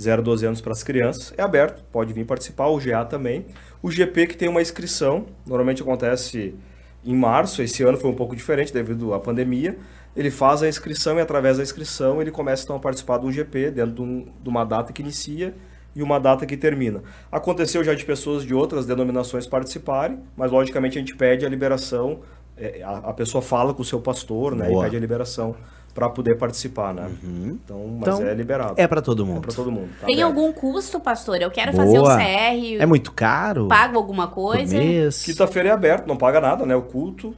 0 0.00 0.20
a 0.20 0.24
12 0.24 0.46
anos 0.46 0.60
para 0.60 0.70
as 0.70 0.84
crianças. 0.84 1.34
É 1.36 1.42
aberto, 1.42 1.82
pode 1.90 2.12
vir 2.12 2.24
participar, 2.24 2.68
o 2.68 2.78
GA 2.78 3.04
também. 3.04 3.46
O 3.82 3.90
GP 3.90 4.28
que 4.28 4.36
tem 4.36 4.48
uma 4.48 4.62
inscrição, 4.62 5.26
normalmente 5.44 5.82
acontece 5.82 6.54
em 7.04 7.16
março, 7.16 7.62
esse 7.62 7.82
ano 7.82 7.98
foi 7.98 8.10
um 8.10 8.14
pouco 8.14 8.36
diferente 8.36 8.72
devido 8.72 9.12
à 9.12 9.18
pandemia. 9.18 9.76
ele 10.16 10.30
faz 10.30 10.62
a 10.62 10.68
inscrição 10.68 11.18
e 11.18 11.20
através 11.20 11.56
da 11.56 11.64
inscrição 11.64 12.20
ele 12.20 12.30
começa 12.30 12.62
então 12.62 12.76
a 12.76 12.78
participar 12.78 13.18
de 13.18 13.26
um 13.26 13.32
GP 13.32 13.72
dentro 13.72 13.92
de, 13.92 14.02
um, 14.02 14.26
de 14.40 14.48
uma 14.48 14.64
data 14.64 14.92
que 14.92 15.02
inicia 15.02 15.54
e 15.98 16.02
uma 16.02 16.20
data 16.20 16.46
que 16.46 16.56
termina. 16.56 17.02
Aconteceu 17.30 17.82
já 17.82 17.92
de 17.92 18.04
pessoas 18.04 18.44
de 18.44 18.54
outras 18.54 18.86
denominações 18.86 19.48
participarem, 19.48 20.20
mas 20.36 20.52
logicamente 20.52 20.96
a 20.96 21.00
gente 21.00 21.16
pede 21.16 21.44
a 21.44 21.48
liberação, 21.48 22.20
é, 22.56 22.80
a, 22.84 22.98
a 22.98 23.12
pessoa 23.12 23.42
fala 23.42 23.74
com 23.74 23.82
o 23.82 23.84
seu 23.84 24.00
pastor, 24.00 24.54
né, 24.54 24.68
Boa. 24.68 24.82
e 24.82 24.84
pede 24.84 24.96
a 24.96 25.00
liberação 25.00 25.56
para 25.98 26.08
poder 26.08 26.36
participar, 26.36 26.94
né? 26.94 27.10
Então, 27.24 27.84
mas 27.98 28.14
Então, 28.14 28.24
é 28.28 28.32
liberado. 28.32 28.74
É 28.76 28.86
pra 28.86 29.02
todo 29.02 29.24
É 29.24 29.26
mundo. 29.26 29.40
para 29.40 29.52
todo 29.52 29.68
mundo. 29.72 29.88
tá 30.00 30.06
Tem 30.06 30.22
aberto. 30.22 30.38
algum 30.38 30.52
custo, 30.52 31.00
pastor? 31.00 31.42
Eu 31.42 31.50
quero 31.50 31.72
fazer 31.72 31.98
o 31.98 32.02
Boa. 32.02 32.16
CR, 32.16 32.76
É 32.78 32.86
muito 32.86 33.10
caro? 33.10 33.66
pago 33.66 33.96
alguma 33.98 34.28
coisa. 34.28 34.78
mês? 34.78 35.24
Quinta-feira 35.24 35.70
é 35.70 35.72
aberto, 35.72 36.06
não 36.06 36.16
paga 36.16 36.40
nada, 36.40 36.64
né? 36.64 36.76
O 36.76 36.82
culto, 36.82 37.34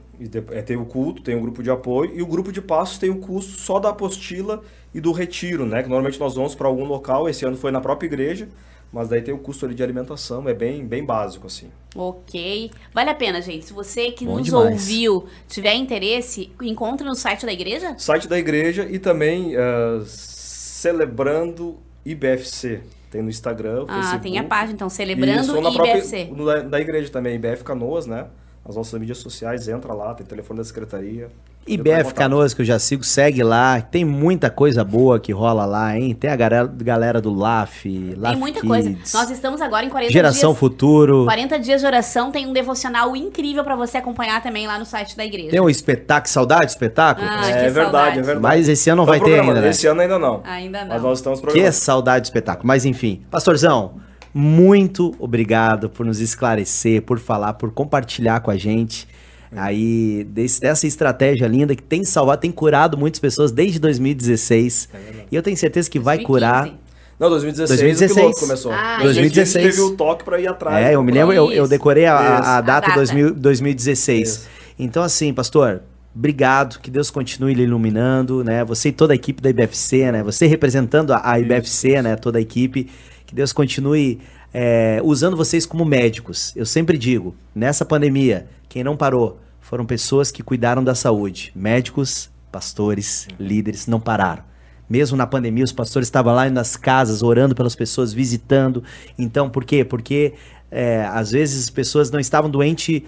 é, 0.51 0.61
tem 0.61 0.77
o 0.77 0.85
culto, 0.85 1.23
tem 1.23 1.35
o 1.35 1.41
grupo 1.41 1.63
de 1.63 1.71
apoio, 1.71 2.11
e 2.13 2.21
o 2.21 2.27
grupo 2.27 2.51
de 2.51 2.61
passos 2.61 2.99
tem 2.99 3.09
o 3.09 3.15
custo 3.15 3.53
só 3.59 3.79
da 3.79 3.89
apostila 3.89 4.61
e 4.93 5.01
do 5.01 5.11
retiro, 5.11 5.65
né? 5.65 5.81
Que 5.81 5.89
normalmente 5.89 6.19
nós 6.19 6.35
vamos 6.35 6.53
para 6.53 6.67
algum 6.67 6.85
local, 6.85 7.27
esse 7.27 7.43
ano 7.43 7.57
foi 7.57 7.71
na 7.71 7.81
própria 7.81 8.05
igreja, 8.05 8.47
mas 8.91 9.09
daí 9.09 9.21
tem 9.21 9.33
o 9.33 9.37
custo 9.37 9.65
ali 9.65 9.73
de 9.75 9.81
alimentação, 9.83 10.47
é 10.49 10.53
bem, 10.53 10.85
bem 10.85 11.03
básico, 11.05 11.47
assim. 11.47 11.69
Ok. 11.95 12.71
Vale 12.93 13.09
a 13.09 13.15
pena, 13.15 13.41
gente. 13.41 13.65
Se 13.65 13.73
você 13.73 14.11
que 14.11 14.25
Bom 14.25 14.37
nos 14.37 14.45
demais. 14.45 14.71
ouviu 14.71 15.25
tiver 15.47 15.73
interesse, 15.75 16.51
encontra 16.61 17.05
no 17.07 17.15
site 17.15 17.45
da 17.45 17.51
igreja? 17.53 17.95
Site 17.97 18.27
da 18.27 18.37
igreja 18.39 18.87
e 18.89 18.97
também 18.99 19.55
ah, 19.55 20.01
celebrando 20.05 21.77
IBFC. 22.05 22.81
Tem 23.09 23.21
no 23.21 23.29
Instagram, 23.29 23.85
Ah, 23.89 23.95
Facebook. 23.95 24.23
tem 24.23 24.39
a 24.39 24.43
página, 24.45 24.73
então, 24.73 24.89
Celebrando 24.89 25.41
Isso, 25.41 25.61
na 25.61 25.69
IBFC. 25.69 26.25
Própria, 26.27 26.37
no 26.37 26.45
da, 26.45 26.59
da 26.61 26.79
igreja 26.79 27.09
também, 27.11 27.35
IBF 27.35 27.61
Canoas, 27.63 28.05
né? 28.05 28.27
As 28.63 28.75
nossas 28.75 28.99
mídias 28.99 29.17
sociais, 29.17 29.67
entra 29.67 29.91
lá, 29.93 30.13
tem 30.13 30.25
telefone 30.25 30.59
da 30.59 30.63
secretaria. 30.63 31.29
IBF. 31.67 32.13
Canoas, 32.15 32.53
que 32.55 32.61
eu 32.61 32.65
já 32.65 32.79
sigo, 32.79 33.03
segue 33.03 33.43
lá. 33.43 33.79
Tem 33.81 34.03
muita 34.03 34.49
coisa 34.49 34.83
boa 34.83 35.19
que 35.19 35.31
rola 35.31 35.63
lá, 35.65 35.95
hein? 35.95 36.13
Tem 36.15 36.29
a 36.29 36.35
galera, 36.35 36.65
galera 36.67 37.21
do 37.21 37.31
LAF, 37.33 38.15
LAF 38.17 38.31
Tem 38.33 38.39
muita 38.39 38.61
coisa. 38.61 38.89
Kids, 38.89 39.13
Nós 39.13 39.29
estamos 39.29 39.61
agora 39.61 39.85
em 39.85 39.89
40 39.89 40.11
Geração 40.11 40.51
dias. 40.51 40.59
Futuro. 40.59 41.23
40 41.25 41.59
dias 41.59 41.81
de 41.81 41.87
oração 41.87 42.31
tem 42.31 42.47
um 42.47 42.53
devocional 42.53 43.15
incrível 43.15 43.63
pra 43.63 43.75
você 43.75 43.97
acompanhar 43.97 44.41
também 44.41 44.65
lá 44.65 44.77
no 44.79 44.85
site 44.85 45.15
da 45.15 45.23
igreja. 45.25 45.51
Tem 45.51 45.59
um 45.59 45.69
espetáculo, 45.69 46.31
saudade, 46.31 46.71
espetáculo? 46.71 47.27
Ah, 47.29 47.33
é 47.47 47.53
que 47.53 47.69
verdade, 47.69 47.73
saudade. 47.73 48.19
é 48.19 48.21
verdade. 48.21 48.41
Mas 48.41 48.67
esse 48.69 48.89
ano 48.89 48.97
não 49.01 49.05
vai 49.05 49.19
ter 49.19 49.39
ainda, 49.39 49.61
né? 49.61 49.69
Esse 49.69 49.85
ano 49.87 50.01
ainda 50.01 50.17
não. 50.19 50.41
Ainda 50.43 50.81
não. 50.81 50.87
Mas 50.93 51.01
nós 51.03 51.19
estamos 51.19 51.39
Que 51.39 51.45
programando. 51.45 51.73
saudade 51.73 52.21
do 52.23 52.25
espetáculo. 52.25 52.67
Mas 52.67 52.85
enfim, 52.85 53.23
pastorzão, 53.29 53.93
muito 54.33 55.13
obrigado 55.19 55.89
por 55.89 56.05
nos 56.05 56.19
esclarecer, 56.19 57.01
por 57.01 57.19
falar, 57.19 57.53
por 57.53 57.71
compartilhar 57.71 58.39
com 58.41 58.51
a 58.51 58.57
gente 58.57 59.07
aí 59.55 60.23
desse- 60.29 60.61
dessa 60.61 60.87
estratégia 60.87 61.45
linda 61.47 61.75
que 61.75 61.83
tem 61.83 62.05
salvado, 62.05 62.39
tem 62.41 62.51
curado 62.51 62.97
muitas 62.97 63.19
pessoas 63.19 63.51
desde 63.51 63.79
2016. 63.79 64.87
e 65.31 65.35
eu 65.35 65.41
tenho 65.43 65.57
certeza 65.57 65.89
que 65.89 65.99
vai 65.99 66.17
2015. 66.17 66.27
curar. 66.27 66.77
Não, 67.19 67.29
2016, 67.29 67.79
2016. 67.79 68.11
o 68.17 68.21
piloto 68.29 68.39
começou. 68.39 68.71
Ah, 68.71 68.97
2016. 69.01 69.55
A 69.55 69.59
gente 69.69 69.75
teve 69.77 69.81
o 69.93 69.95
toque 69.95 70.23
para 70.23 70.39
ir 70.39 70.47
atrás. 70.47 70.85
É, 70.85 70.95
eu 70.95 71.03
me 71.03 71.11
lembro, 71.11 71.33
eu, 71.33 71.51
eu 71.51 71.67
decorei 71.67 72.05
a, 72.05 72.15
a- 72.15 72.57
a 72.57 72.61
data, 72.61 72.87
A 72.87 72.89
data. 72.89 72.93
2000 72.95 73.33
2016. 73.33 74.27
Isso. 74.29 74.47
Então, 74.79 75.03
assim, 75.03 75.31
pastor, 75.31 75.83
obrigado, 76.15 76.79
que 76.79 76.89
Deus 76.89 77.11
continue 77.11 77.53
lhe 77.53 77.63
iluminando, 77.63 78.43
né? 78.43 78.63
Você 78.65 78.89
e 78.89 78.91
toda 78.91 79.13
a 79.13 79.15
equipe 79.15 79.39
da 79.41 79.49
IBFC, 79.51 80.11
né? 80.11 80.23
Você 80.23 80.47
representando 80.47 81.11
a, 81.13 81.21
a 81.31 81.39
IBFC, 81.39 82.01
né? 82.01 82.15
Toda 82.15 82.39
a 82.39 82.41
equipe, 82.41 82.89
que 83.31 83.35
Deus 83.35 83.53
continue 83.53 84.19
é, 84.53 84.99
usando 85.05 85.37
vocês 85.37 85.65
como 85.65 85.85
médicos. 85.85 86.51
Eu 86.53 86.65
sempre 86.65 86.97
digo, 86.97 87.33
nessa 87.55 87.85
pandemia, 87.85 88.45
quem 88.67 88.83
não 88.83 88.97
parou 88.97 89.39
foram 89.61 89.85
pessoas 89.85 90.31
que 90.31 90.43
cuidaram 90.43 90.83
da 90.83 90.93
saúde. 90.93 91.49
Médicos, 91.55 92.29
pastores, 92.51 93.29
líderes, 93.39 93.87
não 93.87 94.01
pararam. 94.01 94.43
Mesmo 94.89 95.15
na 95.15 95.25
pandemia, 95.25 95.63
os 95.63 95.71
pastores 95.71 96.07
estavam 96.07 96.35
lá 96.35 96.49
nas 96.49 96.75
casas, 96.75 97.23
orando 97.23 97.55
pelas 97.55 97.73
pessoas, 97.73 98.11
visitando. 98.11 98.83
Então, 99.17 99.49
por 99.49 99.63
quê? 99.63 99.85
Porque 99.85 100.33
é, 100.69 101.05
às 101.05 101.31
vezes 101.31 101.63
as 101.63 101.69
pessoas 101.69 102.11
não 102.11 102.19
estavam 102.19 102.51
doentes 102.51 103.01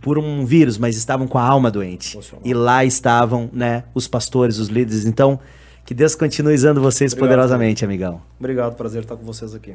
por 0.00 0.18
um 0.18 0.46
vírus, 0.46 0.78
mas 0.78 0.96
estavam 0.96 1.26
com 1.26 1.36
a 1.36 1.42
alma 1.42 1.68
doente. 1.68 2.16
E 2.44 2.54
lá 2.54 2.84
estavam, 2.84 3.50
né, 3.52 3.82
os 3.92 4.06
pastores, 4.06 4.58
os 4.58 4.68
líderes. 4.68 5.04
Então, 5.04 5.40
que 5.84 5.94
Deus 5.94 6.14
continue 6.14 6.54
usando 6.54 6.80
vocês 6.80 7.12
Obrigado, 7.12 7.28
poderosamente, 7.30 7.84
amigão. 7.84 8.20
Obrigado, 8.38 8.74
prazer 8.74 9.02
estar 9.02 9.16
com 9.16 9.24
vocês 9.24 9.54
aqui. 9.54 9.74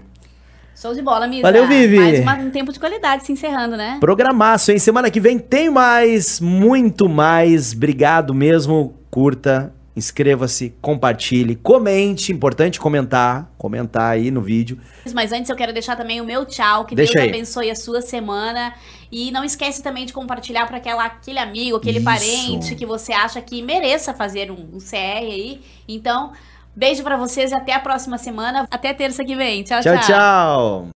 Show 0.75 0.93
de 0.93 1.01
bola, 1.01 1.27
Misa. 1.27 1.41
Valeu, 1.41 1.67
Vivi. 1.67 1.97
Mais 1.99 2.19
uma- 2.21 2.35
um 2.37 2.49
tempo 2.49 2.71
de 2.71 2.79
qualidade 2.79 3.25
se 3.25 3.31
encerrando, 3.33 3.75
né? 3.75 3.97
Programaço, 3.99 4.71
hein? 4.71 4.79
Semana 4.79 5.11
que 5.11 5.19
vem 5.19 5.37
tem 5.37 5.69
mais, 5.69 6.39
muito 6.39 7.09
mais. 7.09 7.73
Obrigado 7.73 8.33
mesmo. 8.33 8.93
Curta, 9.11 9.73
inscreva-se, 9.99 10.73
compartilhe, 10.81 11.55
comente. 11.55 12.31
Importante 12.31 12.79
comentar, 12.79 13.51
comentar 13.57 14.11
aí 14.11 14.31
no 14.31 14.41
vídeo. 14.41 14.79
Mas 15.13 15.31
antes 15.31 15.49
eu 15.49 15.55
quero 15.55 15.71
deixar 15.71 15.95
também 15.95 16.19
o 16.19 16.25
meu 16.25 16.45
tchau. 16.45 16.85
Que 16.85 16.95
Deixa 16.95 17.13
Deus 17.13 17.23
aí. 17.23 17.29
abençoe 17.29 17.69
a 17.69 17.75
sua 17.75 18.01
semana. 18.01 18.73
E 19.11 19.31
não 19.31 19.43
esquece 19.43 19.83
também 19.83 20.05
de 20.05 20.13
compartilhar 20.13 20.65
para 20.65 20.77
aquele 20.77 21.39
amigo, 21.39 21.77
aquele 21.77 21.97
Isso. 21.97 22.05
parente 22.05 22.75
que 22.75 22.85
você 22.85 23.13
acha 23.13 23.41
que 23.41 23.61
mereça 23.61 24.13
fazer 24.13 24.49
um, 24.49 24.75
um 24.75 24.77
CR 24.79 24.95
aí. 24.95 25.61
Então, 25.87 26.31
beijo 26.75 27.03
para 27.03 27.17
vocês 27.17 27.51
e 27.51 27.55
até 27.55 27.73
a 27.73 27.79
próxima 27.79 28.17
semana. 28.17 28.67
Até 28.71 28.93
terça 28.93 29.23
que 29.23 29.35
vem. 29.35 29.63
tchau. 29.63 29.81
tchau. 29.81 29.99
tchau. 29.99 30.87